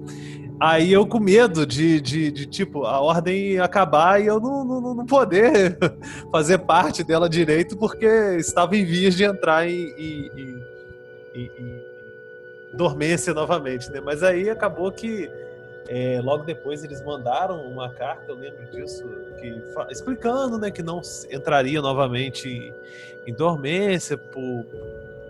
[0.58, 4.94] Aí eu com medo de, de, de, tipo, a ordem acabar e eu não, não,
[4.96, 5.78] não poder
[6.32, 8.04] fazer parte dela direito porque
[8.36, 10.60] estava em vias de entrar em, em,
[11.36, 14.00] em, em dormência novamente, né?
[14.04, 15.30] Mas aí acabou que
[15.88, 19.08] é, logo depois eles mandaram uma carta, eu lembro disso,
[19.40, 21.00] que, explicando né, que não
[21.30, 22.74] entraria novamente
[23.26, 24.66] em, dormência por,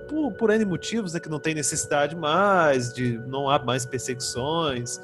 [0.08, 5.00] por, por N motivos, né, que não tem necessidade mais, de não há mais perseguições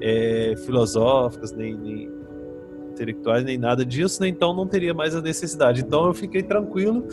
[0.00, 2.10] é, filosóficas, nem, nem,
[2.90, 5.82] intelectuais, nem nada disso, né, então não teria mais a necessidade.
[5.82, 7.06] Então eu fiquei tranquilo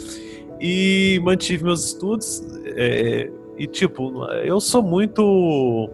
[0.57, 2.41] e mantive meus estudos.
[2.77, 5.89] É, e tipo, eu sou muito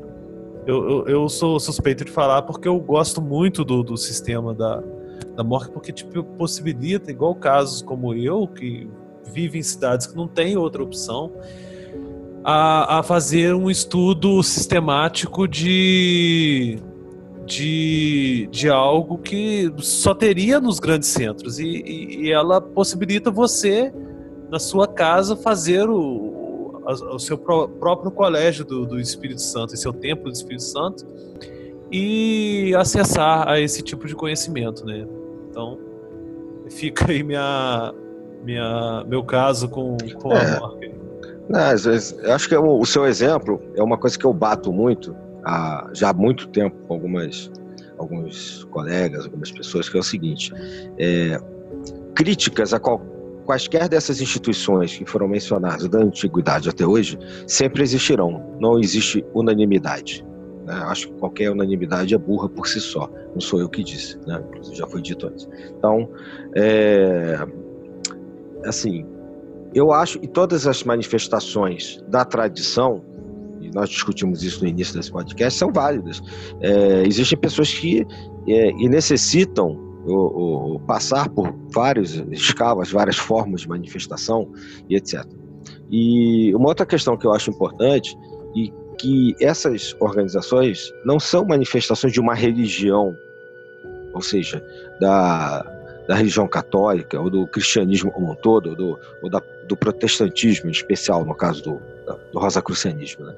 [0.69, 4.83] eu, eu, sou suspeito de falar porque eu gosto muito do, do sistema da,
[5.35, 8.87] da morte, porque tipo, possibilita, igual casos como eu, que
[9.33, 11.31] vive em cidades que não tem outra opção,
[12.43, 16.79] a, a fazer um estudo sistemático de,
[17.45, 21.59] de, de algo que só teria nos grandes centros.
[21.59, 23.93] E, e, e ela possibilita você,
[24.49, 26.38] na sua casa, fazer o,
[26.89, 31.05] o seu próprio colégio do, do Espírito Santo, seu templo do Espírito Santo,
[31.91, 35.07] e acessar a esse tipo de conhecimento, né?
[35.49, 35.77] Então,
[36.69, 37.93] fica aí minha,
[38.43, 40.57] minha, meu caso com, com é.
[40.57, 40.91] a marca.
[41.47, 41.59] Não,
[42.23, 45.15] eu acho que é o, o, seu exemplo é uma coisa que eu bato muito
[45.43, 47.51] há, já há muito tempo com algumas,
[47.97, 50.53] alguns colegas, algumas pessoas, que é o seguinte:
[50.99, 51.41] é,
[52.13, 53.18] críticas a qualquer
[53.49, 57.17] quaisquer dessas instituições que foram mencionadas da antiguidade até hoje
[57.47, 58.55] sempre existirão.
[58.59, 60.23] Não existe unanimidade.
[60.67, 60.75] Né?
[60.85, 63.09] Acho que qualquer unanimidade é burra por si só.
[63.33, 64.39] Não sou eu que disse, né?
[64.73, 65.49] Já foi dito antes.
[65.75, 66.07] Então,
[66.55, 67.39] é...
[68.65, 69.03] assim,
[69.73, 73.03] eu acho que todas as manifestações da tradição
[73.61, 76.21] e nós discutimos isso no início desse podcast, são válidas.
[76.61, 78.05] É, existem pessoas que
[78.47, 84.51] é, necessitam o, o, passar por várias escalas, várias formas de manifestação
[84.89, 85.25] e etc.
[85.89, 88.15] E uma outra questão que eu acho importante
[88.55, 93.15] e que essas organizações não são manifestações de uma religião,
[94.13, 94.63] ou seja,
[94.99, 95.61] da,
[96.07, 100.69] da religião católica ou do cristianismo como um todo, ou do, ou da, do protestantismo
[100.69, 101.81] em especial, no caso do,
[102.33, 103.25] do rosacrucianismo.
[103.25, 103.35] Né?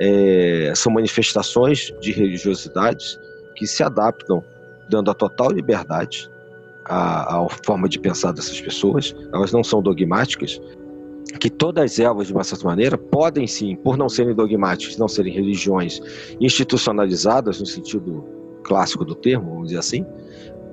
[0.00, 3.18] É, são manifestações de religiosidades
[3.54, 4.42] que se adaptam
[4.88, 6.30] dando a total liberdade
[6.84, 9.14] à, à forma de pensar dessas pessoas.
[9.32, 10.60] Elas não são dogmáticas,
[11.40, 15.32] que todas elas, de uma certa maneira, podem sim, por não serem dogmáticas, não serem
[15.32, 16.00] religiões
[16.40, 18.24] institucionalizadas, no sentido
[18.62, 20.06] clássico do termo, vamos dizer assim,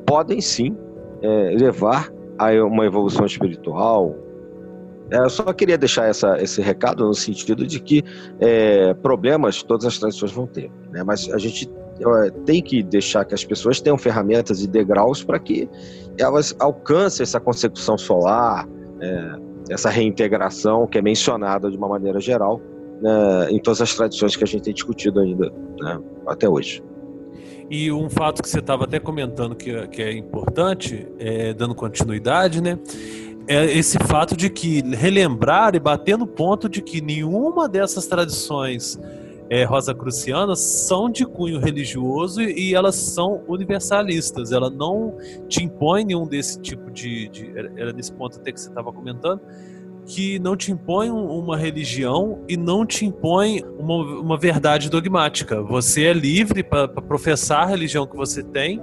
[0.06, 0.76] podem sim
[1.22, 4.16] é, levar a uma evolução espiritual.
[5.10, 8.04] É, eu só queria deixar essa, esse recado no sentido de que
[8.40, 11.04] é, problemas todas as tradições vão ter, né?
[11.04, 11.70] mas a gente
[12.46, 15.70] tem que deixar que as pessoas tenham ferramentas e degraus para que
[16.18, 18.68] elas alcancem essa consecução solar,
[19.00, 19.36] é,
[19.70, 22.62] essa reintegração que é mencionada de uma maneira geral
[23.02, 26.84] né, em todas as tradições que a gente tem discutido ainda né, até hoje.
[27.70, 32.62] E um fato que você estava até comentando que, que é importante, é, dando continuidade,
[32.62, 32.78] né?
[33.48, 39.00] É esse fato de que relembrar e bater no ponto de que nenhuma dessas tradições
[39.52, 44.54] é, Crucianas são de cunho religioso e elas são universalistas.
[44.54, 45.18] Ela não
[45.50, 47.28] te impõe nenhum desse tipo de.
[47.28, 49.42] de era nesse ponto até que você estava comentando,
[50.06, 55.62] que não te impõe uma religião e não te impõe uma, uma verdade dogmática.
[55.62, 58.82] Você é livre para professar a religião que você tem.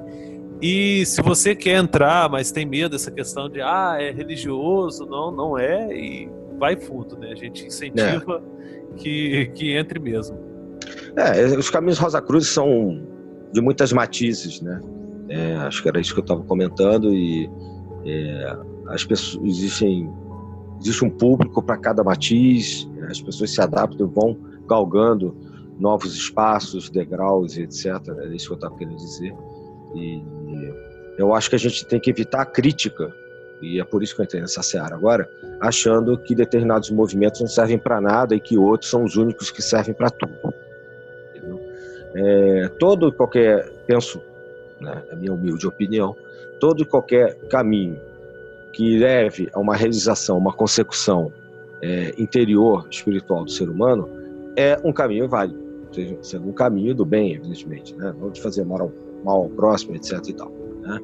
[0.61, 5.31] E se você quer entrar, mas tem medo dessa questão de ah, é religioso, não,
[5.31, 6.29] não é, e
[6.59, 7.31] vai fundo, né?
[7.33, 8.43] A gente incentiva.
[8.55, 8.59] É
[8.99, 10.48] que, que entre mesmo.
[11.17, 13.03] É, os caminhos Rosa Cruz são
[13.53, 14.81] de muitas matizes, né?
[15.29, 17.51] É, acho que era isso que eu estava comentando e
[18.07, 18.57] é,
[18.89, 20.11] as pessoas existem
[20.81, 25.37] existe um público para cada matiz, as pessoas se adaptam, vão galgando
[25.79, 27.87] novos espaços, degraus, etc.
[28.21, 29.35] É isso que eu estava querendo dizer.
[29.95, 30.23] E
[31.19, 33.13] eu acho que a gente tem que evitar a crítica
[33.61, 35.29] e é por isso que eu entrei nessa seara agora,
[35.61, 39.61] achando que determinados movimentos não servem para nada e que outros são os únicos que
[39.61, 40.33] servem para tudo.
[42.21, 44.21] É, todo e qualquer, penso,
[44.81, 46.17] né, a minha humilde opinião,
[46.59, 47.97] todo e qualquer caminho
[48.73, 51.33] que leve a uma realização, uma consecução
[51.81, 54.09] é, interior espiritual do ser humano
[54.57, 55.63] é um caminho válido,
[55.93, 58.13] seja, sendo um caminho do bem, evidentemente, né?
[58.19, 58.93] não de fazer mal ao,
[59.25, 60.21] mal ao próximo, etc.
[60.29, 60.51] E tal,
[60.83, 60.99] né?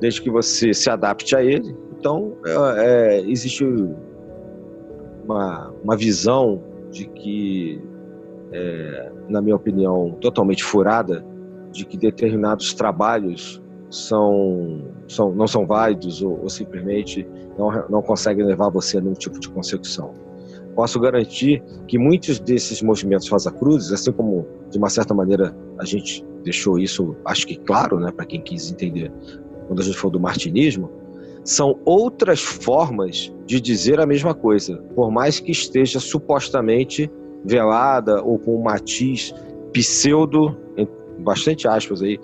[0.00, 1.74] Desde que você se adapte a ele.
[1.98, 3.64] Então, é, é, existe
[5.24, 6.62] uma, uma visão
[6.92, 7.80] de que
[8.56, 11.24] é, na minha opinião, totalmente furada
[11.70, 17.26] de que determinados trabalhos são, são não são válidos ou, ou simplesmente
[17.58, 20.14] não, não conseguem levar você a nenhum tipo de consecução.
[20.74, 25.84] Posso garantir que muitos desses movimentos Rosa Cruzes, assim como de uma certa maneira a
[25.84, 29.12] gente deixou isso, acho que claro, né, para quem quis entender,
[29.66, 30.90] quando a gente falou do martinismo,
[31.44, 37.10] são outras formas de dizer a mesma coisa, por mais que esteja supostamente
[37.44, 39.34] velada ou com um matiz
[39.72, 40.56] pseudo,
[41.18, 42.18] bastante aspas aí,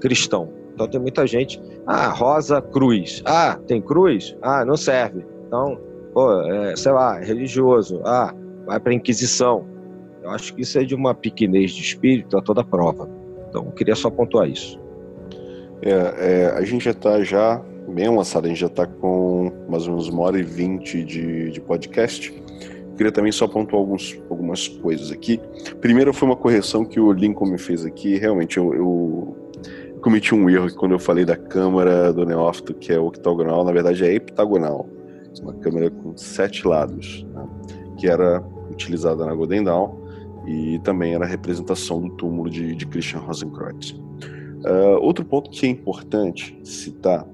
[0.00, 0.48] cristão.
[0.74, 3.22] Então tem muita gente, ah, rosa cruz.
[3.24, 4.36] Ah, tem cruz?
[4.42, 5.24] Ah, não serve.
[5.46, 5.78] Então,
[6.12, 8.00] pô, é, sei lá, é religioso.
[8.04, 8.34] Ah,
[8.66, 9.66] vai para Inquisição.
[10.22, 13.08] Eu acho que isso é de uma pequenez de espírito a toda prova.
[13.48, 14.80] Então, queria só pontuar isso.
[15.82, 19.84] É, é, a gente já está já bem avançado, a gente já está com mais
[19.84, 22.34] ou menos uma hora e vinte de, de podcast.
[22.96, 25.40] Queria também só pontuar alguns, algumas coisas aqui.
[25.80, 28.16] Primeiro foi uma correção que o Lincoln me fez aqui.
[28.16, 29.36] Realmente, eu, eu,
[30.00, 33.64] cometi um erro quando eu falei da câmera do neófito, que é octogonal.
[33.64, 34.88] Na verdade, é heptagonal.
[35.38, 37.46] É uma câmera com sete lados, né?
[37.98, 40.04] que era utilizada na Golden Dawn
[40.46, 43.90] e também era a representação do túmulo de, de Christian Rosenkreuz.
[44.64, 47.26] Uh, outro ponto que é importante citar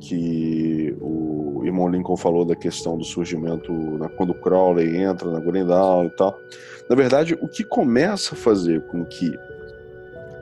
[0.00, 5.40] que o irmão Lincoln falou da questão do surgimento né, quando o Crowley entra na
[5.40, 6.40] Grendel e tal.
[6.88, 9.38] Na verdade, o que começa a fazer com que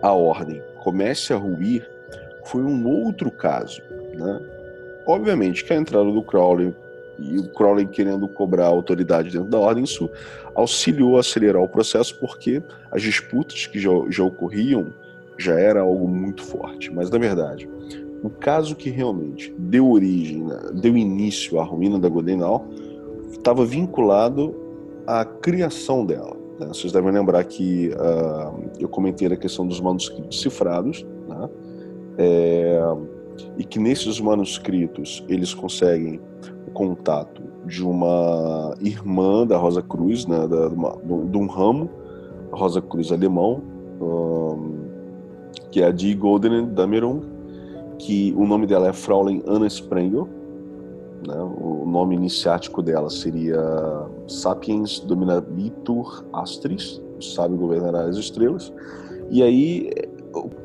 [0.02, 1.88] a ordem comece a ruir
[2.44, 3.82] foi um outro caso,
[4.14, 4.40] né?
[5.04, 6.74] Obviamente que a entrada do Crowley
[7.18, 10.10] e o Crowley querendo cobrar autoridade dentro da ordem, isso
[10.54, 14.92] auxiliou a acelerar o processo porque as disputas que já, já ocorriam
[15.38, 16.92] já era algo muito forte.
[16.92, 17.68] Mas na verdade,
[18.22, 22.66] o caso que realmente deu origem, né, deu início à ruína da Godenal,
[23.30, 24.54] estava vinculado
[25.06, 26.36] à criação dela.
[26.58, 26.68] Né?
[26.68, 31.48] Vocês devem lembrar que uh, eu comentei a questão dos manuscritos cifrados, né?
[32.18, 32.80] é,
[33.58, 36.20] e que nesses manuscritos eles conseguem
[36.66, 41.90] o contato de uma irmã da Rosa Cruz, né, da, de um ramo,
[42.50, 43.62] Rosa Cruz alemão,
[44.00, 44.86] um,
[45.70, 47.20] que é a de Goldenen Damerung,
[47.98, 50.28] que o nome dela é Fraulein Anna Sprengel,
[51.26, 51.34] né?
[51.36, 53.60] o nome iniciático dela seria
[54.26, 58.72] Sapiens Dominabitur Astris, o sábio governará as estrelas,
[59.30, 59.90] e aí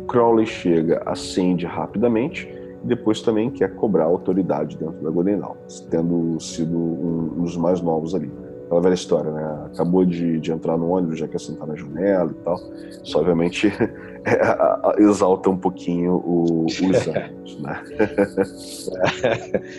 [0.07, 2.49] Crowley chega, acende rapidamente,
[2.85, 5.57] e depois também quer cobrar autoridade dentro da Goldenal,
[5.91, 8.31] tendo sido um, um dos mais novos ali
[8.65, 9.67] aquela velha história, né?
[9.67, 12.57] Acabou de, de entrar no ônibus, já quer sentar na janela e tal.
[13.03, 13.69] Isso, obviamente,
[14.25, 17.83] é, exalta um pouquinho o, os anos, né?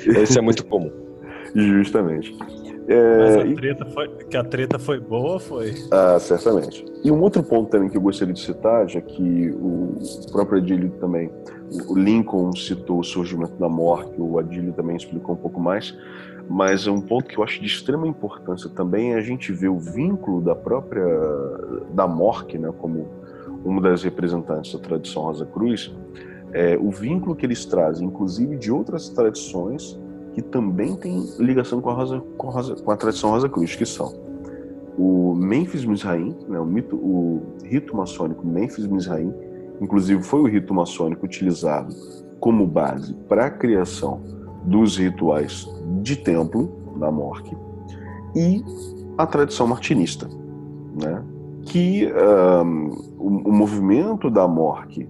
[0.05, 0.91] Esse é muito comum.
[1.55, 2.37] Justamente.
[2.87, 5.73] É, Mas a treta foi, que a treta foi boa, foi.
[5.91, 6.85] Ah, certamente.
[7.03, 9.97] E um outro ponto também que eu gostaria de citar, já que o
[10.31, 11.31] próprio Adílio também,
[11.87, 15.97] o Lincoln citou o surgimento da morte, o Adílio também explicou um pouco mais,
[16.47, 19.79] mas um ponto que eu acho de extrema importância também é a gente ver o
[19.79, 21.05] vínculo da própria
[21.91, 23.07] da Mork, né, como
[23.63, 25.91] uma das representantes da tradição Rosa Cruz,
[26.53, 29.99] é, o vínculo que eles trazem, inclusive de outras tradições
[30.35, 33.73] que também têm ligação com a, Rosa, com a, Rosa, com a tradição Rosa Cruz,
[33.73, 34.13] que são
[34.97, 39.33] o Memphis Mizraim, né, o, mito, o rito maçônico Memphis Mizraim,
[39.79, 41.95] inclusive foi o rito maçônico utilizado
[42.39, 44.21] como base para a criação
[44.65, 45.67] dos rituais
[46.01, 47.55] de templo da morte
[48.35, 48.61] e
[49.17, 50.27] a tradição martinista,
[51.01, 51.23] né?
[51.61, 55.09] que um, o, o, movimento da morte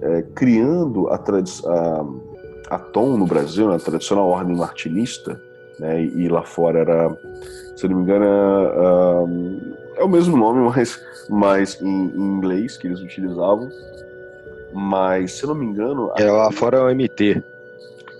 [0.00, 2.06] é, criando a, a,
[2.70, 5.40] a Tom no Brasil, né, a tradicional ordem martinista,
[5.78, 7.16] né, e, lá fora era,
[7.76, 8.24] se não me engano,
[9.96, 13.68] é, é o mesmo nome, mas, mas em, em, inglês que eles utilizavam.
[14.72, 16.12] Mas, se não me engano.
[16.16, 17.42] É, lá fora é o MT.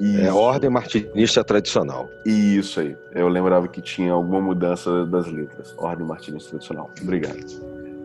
[0.00, 0.20] Isso.
[0.20, 2.10] É Ordem Martinista Tradicional.
[2.24, 2.96] Isso aí.
[3.12, 5.72] Eu lembrava que tinha alguma mudança das letras.
[5.76, 6.90] Ordem Martinista Tradicional.
[7.00, 7.38] Obrigado.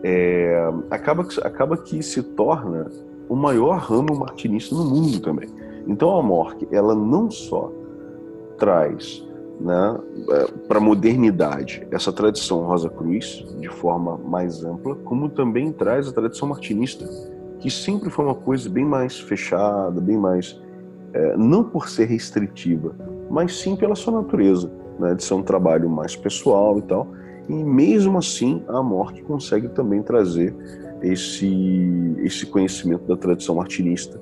[0.04, 2.86] É, acaba, que, acaba que se torna
[3.28, 5.48] o maior ramo martinista no mundo também.
[5.86, 7.72] Então a Mork, ela não só
[8.58, 9.24] traz
[9.60, 9.98] né,
[10.30, 16.08] é, para a modernidade essa tradição Rosa Cruz de forma mais ampla, como também traz
[16.08, 17.06] a tradição martinista,
[17.58, 20.60] que sempre foi uma coisa bem mais fechada, bem mais
[21.12, 22.94] é, não por ser restritiva,
[23.30, 27.08] mas sim pela sua natureza, né, de ser um trabalho mais pessoal e tal.
[27.48, 30.54] E mesmo assim, a morte consegue também trazer
[31.00, 34.20] esse, esse conhecimento da tradição martinista,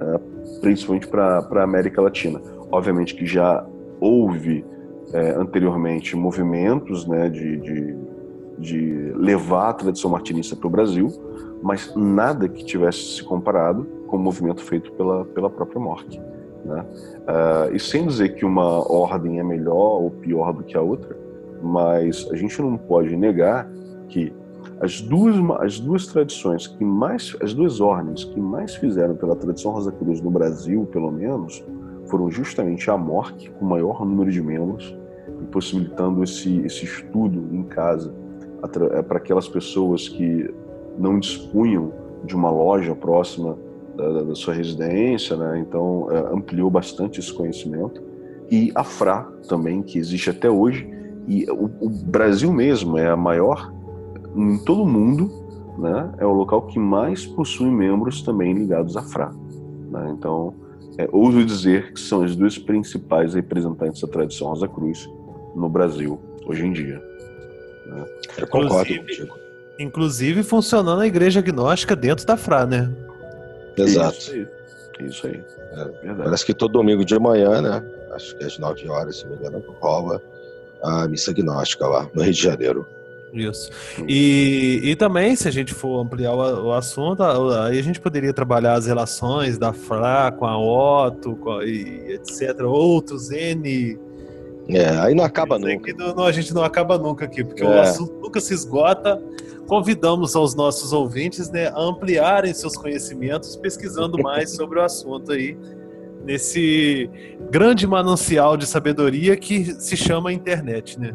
[0.00, 2.40] é, principalmente para a América Latina.
[2.70, 3.64] Obviamente que já
[4.00, 4.64] houve
[5.12, 7.96] é, anteriormente movimentos né, de, de,
[8.58, 11.08] de levar a tradição martinista para o Brasil,
[11.62, 16.20] mas nada que tivesse se comparado com o movimento feito pela, pela própria morte.
[16.64, 16.84] Né?
[17.20, 21.16] Uh, e sem dizer que uma ordem é melhor ou pior do que a outra,
[21.62, 23.68] mas a gente não pode negar
[24.08, 24.32] que
[24.80, 29.72] as duas, as duas tradições que mais, as duas ordens que mais fizeram pela tradição
[29.72, 31.64] Rosa Cruz no Brasil, pelo menos,
[32.06, 34.96] foram justamente a morte com o maior número de membros,
[35.40, 38.14] e possibilitando esse, esse estudo em casa
[38.92, 40.48] é, para aquelas pessoas que
[40.98, 41.92] não dispunham
[42.24, 43.58] de uma loja próxima
[43.96, 45.58] da, da sua residência, né?
[45.58, 48.02] então é, ampliou bastante esse conhecimento.
[48.50, 50.88] E a FRA também, que existe até hoje,
[51.26, 53.72] e o, o Brasil mesmo é a maior
[54.36, 55.30] em todo o mundo,
[55.78, 56.12] né?
[56.18, 59.32] é o local que mais possui membros também ligados à FRA.
[59.90, 60.14] Né?
[60.16, 60.54] Então,
[60.98, 65.08] é, ouso dizer que são as duas principais representantes da tradição Rosa Cruz
[65.54, 67.02] no Brasil hoje em dia.
[67.86, 68.04] Né?
[68.38, 69.38] Eu concordo inclusive, contigo.
[69.78, 72.90] Inclusive funcionando a igreja agnóstica dentro da FRA, né?
[73.76, 74.16] Exato.
[74.16, 74.48] Isso aí.
[75.00, 75.42] Isso aí.
[76.02, 77.84] É, parece que todo domingo de manhã, né?
[78.12, 80.22] Acho que às 9 horas, se não me engano, rola
[80.82, 82.86] a missa gnóstica lá no Rio de Janeiro.
[83.36, 83.70] Isso.
[84.08, 88.32] E, e também, se a gente for ampliar o, o, assunto, aí a gente poderia
[88.32, 92.60] trabalhar as relações da FRA com a Otto, com a, e etc.
[92.62, 93.98] Outros N.
[94.68, 95.92] É, aí não acaba nunca.
[95.92, 97.66] Não, a gente não acaba nunca aqui, porque é.
[97.66, 99.20] o assunto nunca se esgota
[99.66, 105.56] convidamos aos nossos ouvintes né, a ampliarem seus conhecimentos pesquisando mais sobre o assunto aí,
[106.24, 107.10] nesse
[107.50, 111.14] grande manancial de sabedoria que se chama internet, né?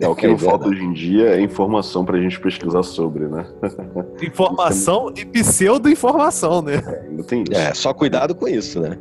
[0.00, 2.82] É, o que é não falta hoje em dia é informação para a gente pesquisar
[2.84, 3.44] sobre, né?
[4.22, 6.76] Informação e pseudo-informação, né?
[6.86, 7.60] É, ainda tem isso.
[7.60, 8.96] É, só cuidado com isso, né?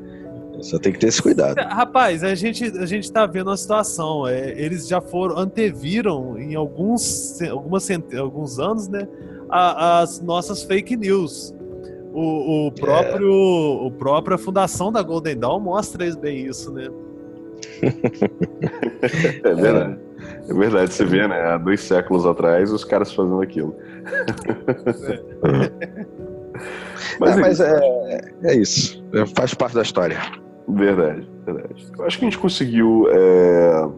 [0.61, 1.55] Só tem que ter esse cuidado.
[1.57, 4.27] Rapaz, a gente, a gente tá vendo a situação.
[4.27, 7.87] É, eles já foram, anteviram em alguns, algumas,
[8.17, 9.07] alguns anos, né?
[9.49, 11.53] A, as nossas fake news.
[12.11, 13.85] o, o próprio, é.
[13.85, 16.87] o próprio a fundação da Golden Dawn mostra bem isso, né?
[19.43, 20.06] é verdade.
[20.49, 21.41] É verdade, você vê, né?
[21.41, 23.75] Há dois séculos atrás, os caras fazendo aquilo.
[25.43, 25.75] É.
[27.19, 29.03] mas, é, mas é, é, isso.
[29.13, 30.17] É, faz parte da história.
[30.67, 31.87] Verdade, verdade.
[31.97, 33.89] Eu acho que a gente conseguiu é,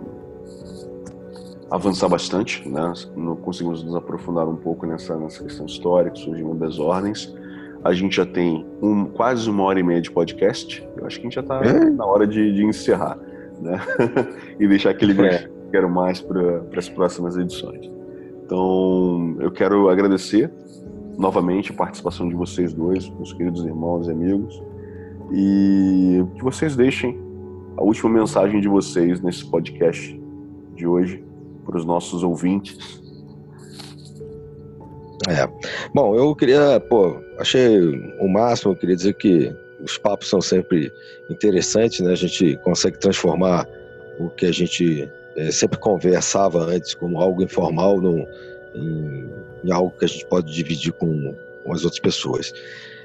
[1.70, 2.94] avançar bastante, né?
[3.42, 7.36] Conseguimos nos aprofundar um pouco nessa, nessa questão histórica, surgimento das ordens.
[7.84, 10.86] A gente já tem um, quase uma hora e meia de podcast.
[10.98, 11.90] Eu acho que a gente já está é?
[11.90, 13.18] na hora de, de encerrar,
[13.62, 13.80] né?
[14.60, 15.59] e deixar aquele é.
[15.70, 17.90] Que quero mais para as próximas edições.
[18.46, 20.52] Então, eu quero agradecer
[21.18, 24.64] novamente a participação de vocês dois, meus queridos irmãos e amigos,
[25.32, 27.20] e que vocês deixem
[27.78, 30.20] a última mensagem de vocês nesse podcast
[30.76, 31.24] de hoje
[31.66, 33.00] para os nossos ouvintes
[35.28, 35.48] é.
[35.94, 37.80] Bom, eu queria, pô, achei
[38.20, 40.92] o máximo, eu queria dizer que os papos são sempre
[41.30, 42.14] interessantes, né?
[42.14, 43.68] A gente consegue transformar
[44.20, 45.08] o que a gente
[45.52, 47.98] sempre conversava antes como algo informal
[48.74, 49.30] em,
[49.64, 51.34] em, algo que a gente pode dividir com,
[51.64, 52.54] com as outras pessoas.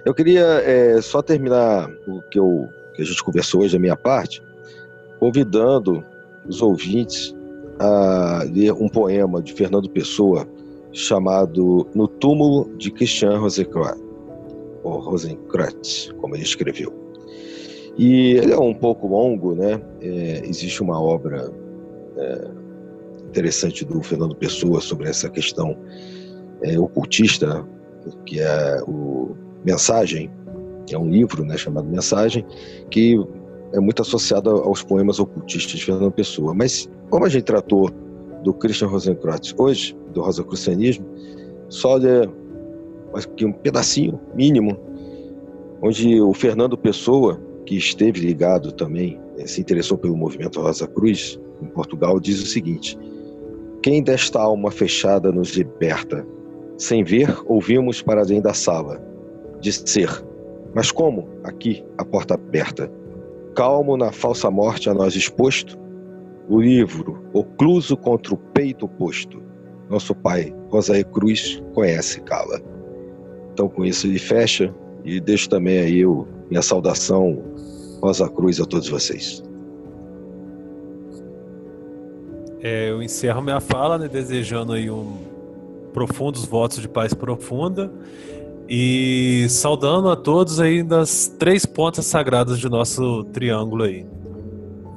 [0.04, 3.96] Eu queria é, só terminar o que, eu, que a gente conversou hoje, a minha
[3.96, 4.42] parte,
[5.18, 6.04] convidando
[6.46, 7.34] os ouvintes
[7.78, 10.46] a ler um poema de Fernando Pessoa,
[10.92, 13.98] chamado No Túmulo de Christian Rosenkreuz,
[14.82, 16.92] ou Rosenkreuz, como ele escreveu.
[17.96, 19.80] E ele é um pouco longo, né?
[20.00, 21.50] É, existe uma obra
[22.16, 22.50] é,
[23.28, 25.76] interessante do Fernando Pessoa sobre essa questão
[26.62, 27.66] é, ocultista,
[28.26, 30.30] que é o Mensagem,
[30.86, 32.44] que é um livro né, chamado Mensagem,
[32.90, 33.18] que
[33.72, 36.54] é muito associado aos poemas ocultistas de Fernando Pessoa.
[36.54, 37.90] Mas como a gente tratou
[38.42, 41.06] do Christian Rosenkreuz hoje, do rosacrucianismo,
[41.68, 41.98] só
[43.14, 44.78] aqui um pedacinho mínimo,
[45.82, 51.40] onde o Fernando Pessoa, que esteve ligado também, eh, se interessou pelo movimento Rosa Cruz
[51.62, 52.98] em Portugal, diz o seguinte:
[53.82, 56.26] Quem desta alma fechada nos liberta?
[56.76, 59.00] Sem ver, ouvimos para além da sala,
[59.60, 60.10] de ser.
[60.74, 61.28] Mas como?
[61.44, 62.90] Aqui, a porta aberta.
[63.54, 65.78] Calmo na falsa morte a nós exposto,
[66.48, 69.40] o livro Ocluso contra o Peito Posto.
[69.88, 72.60] Nosso pai, Rosaé Cruz, conhece Cala.
[73.52, 74.74] Então, com isso, ele fecha
[75.04, 77.40] e deixo também aí o, minha saudação,
[78.02, 79.42] Rosa Cruz, a todos vocês.
[82.64, 85.18] É, eu encerro minha fala, né, desejando aí um
[85.92, 87.92] profundos votos de paz profunda
[88.66, 94.06] e saudando a todos aí das três pontas sagradas de nosso triângulo aí.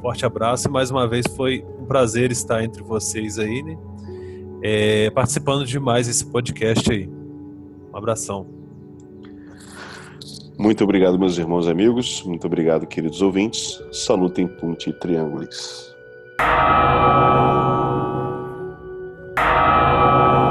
[0.02, 3.78] Forte abraço e mais uma vez foi um prazer estar entre vocês aí, né?
[4.64, 7.10] É, participando de mais esse podcast aí.
[7.94, 8.48] Um abração.
[10.58, 12.24] Muito obrigado, meus irmãos e amigos.
[12.24, 13.78] Muito obrigado, queridos ouvintes.
[13.92, 15.87] Salutem punti triângulos.
[16.40, 16.52] Thank
[20.42, 20.47] you.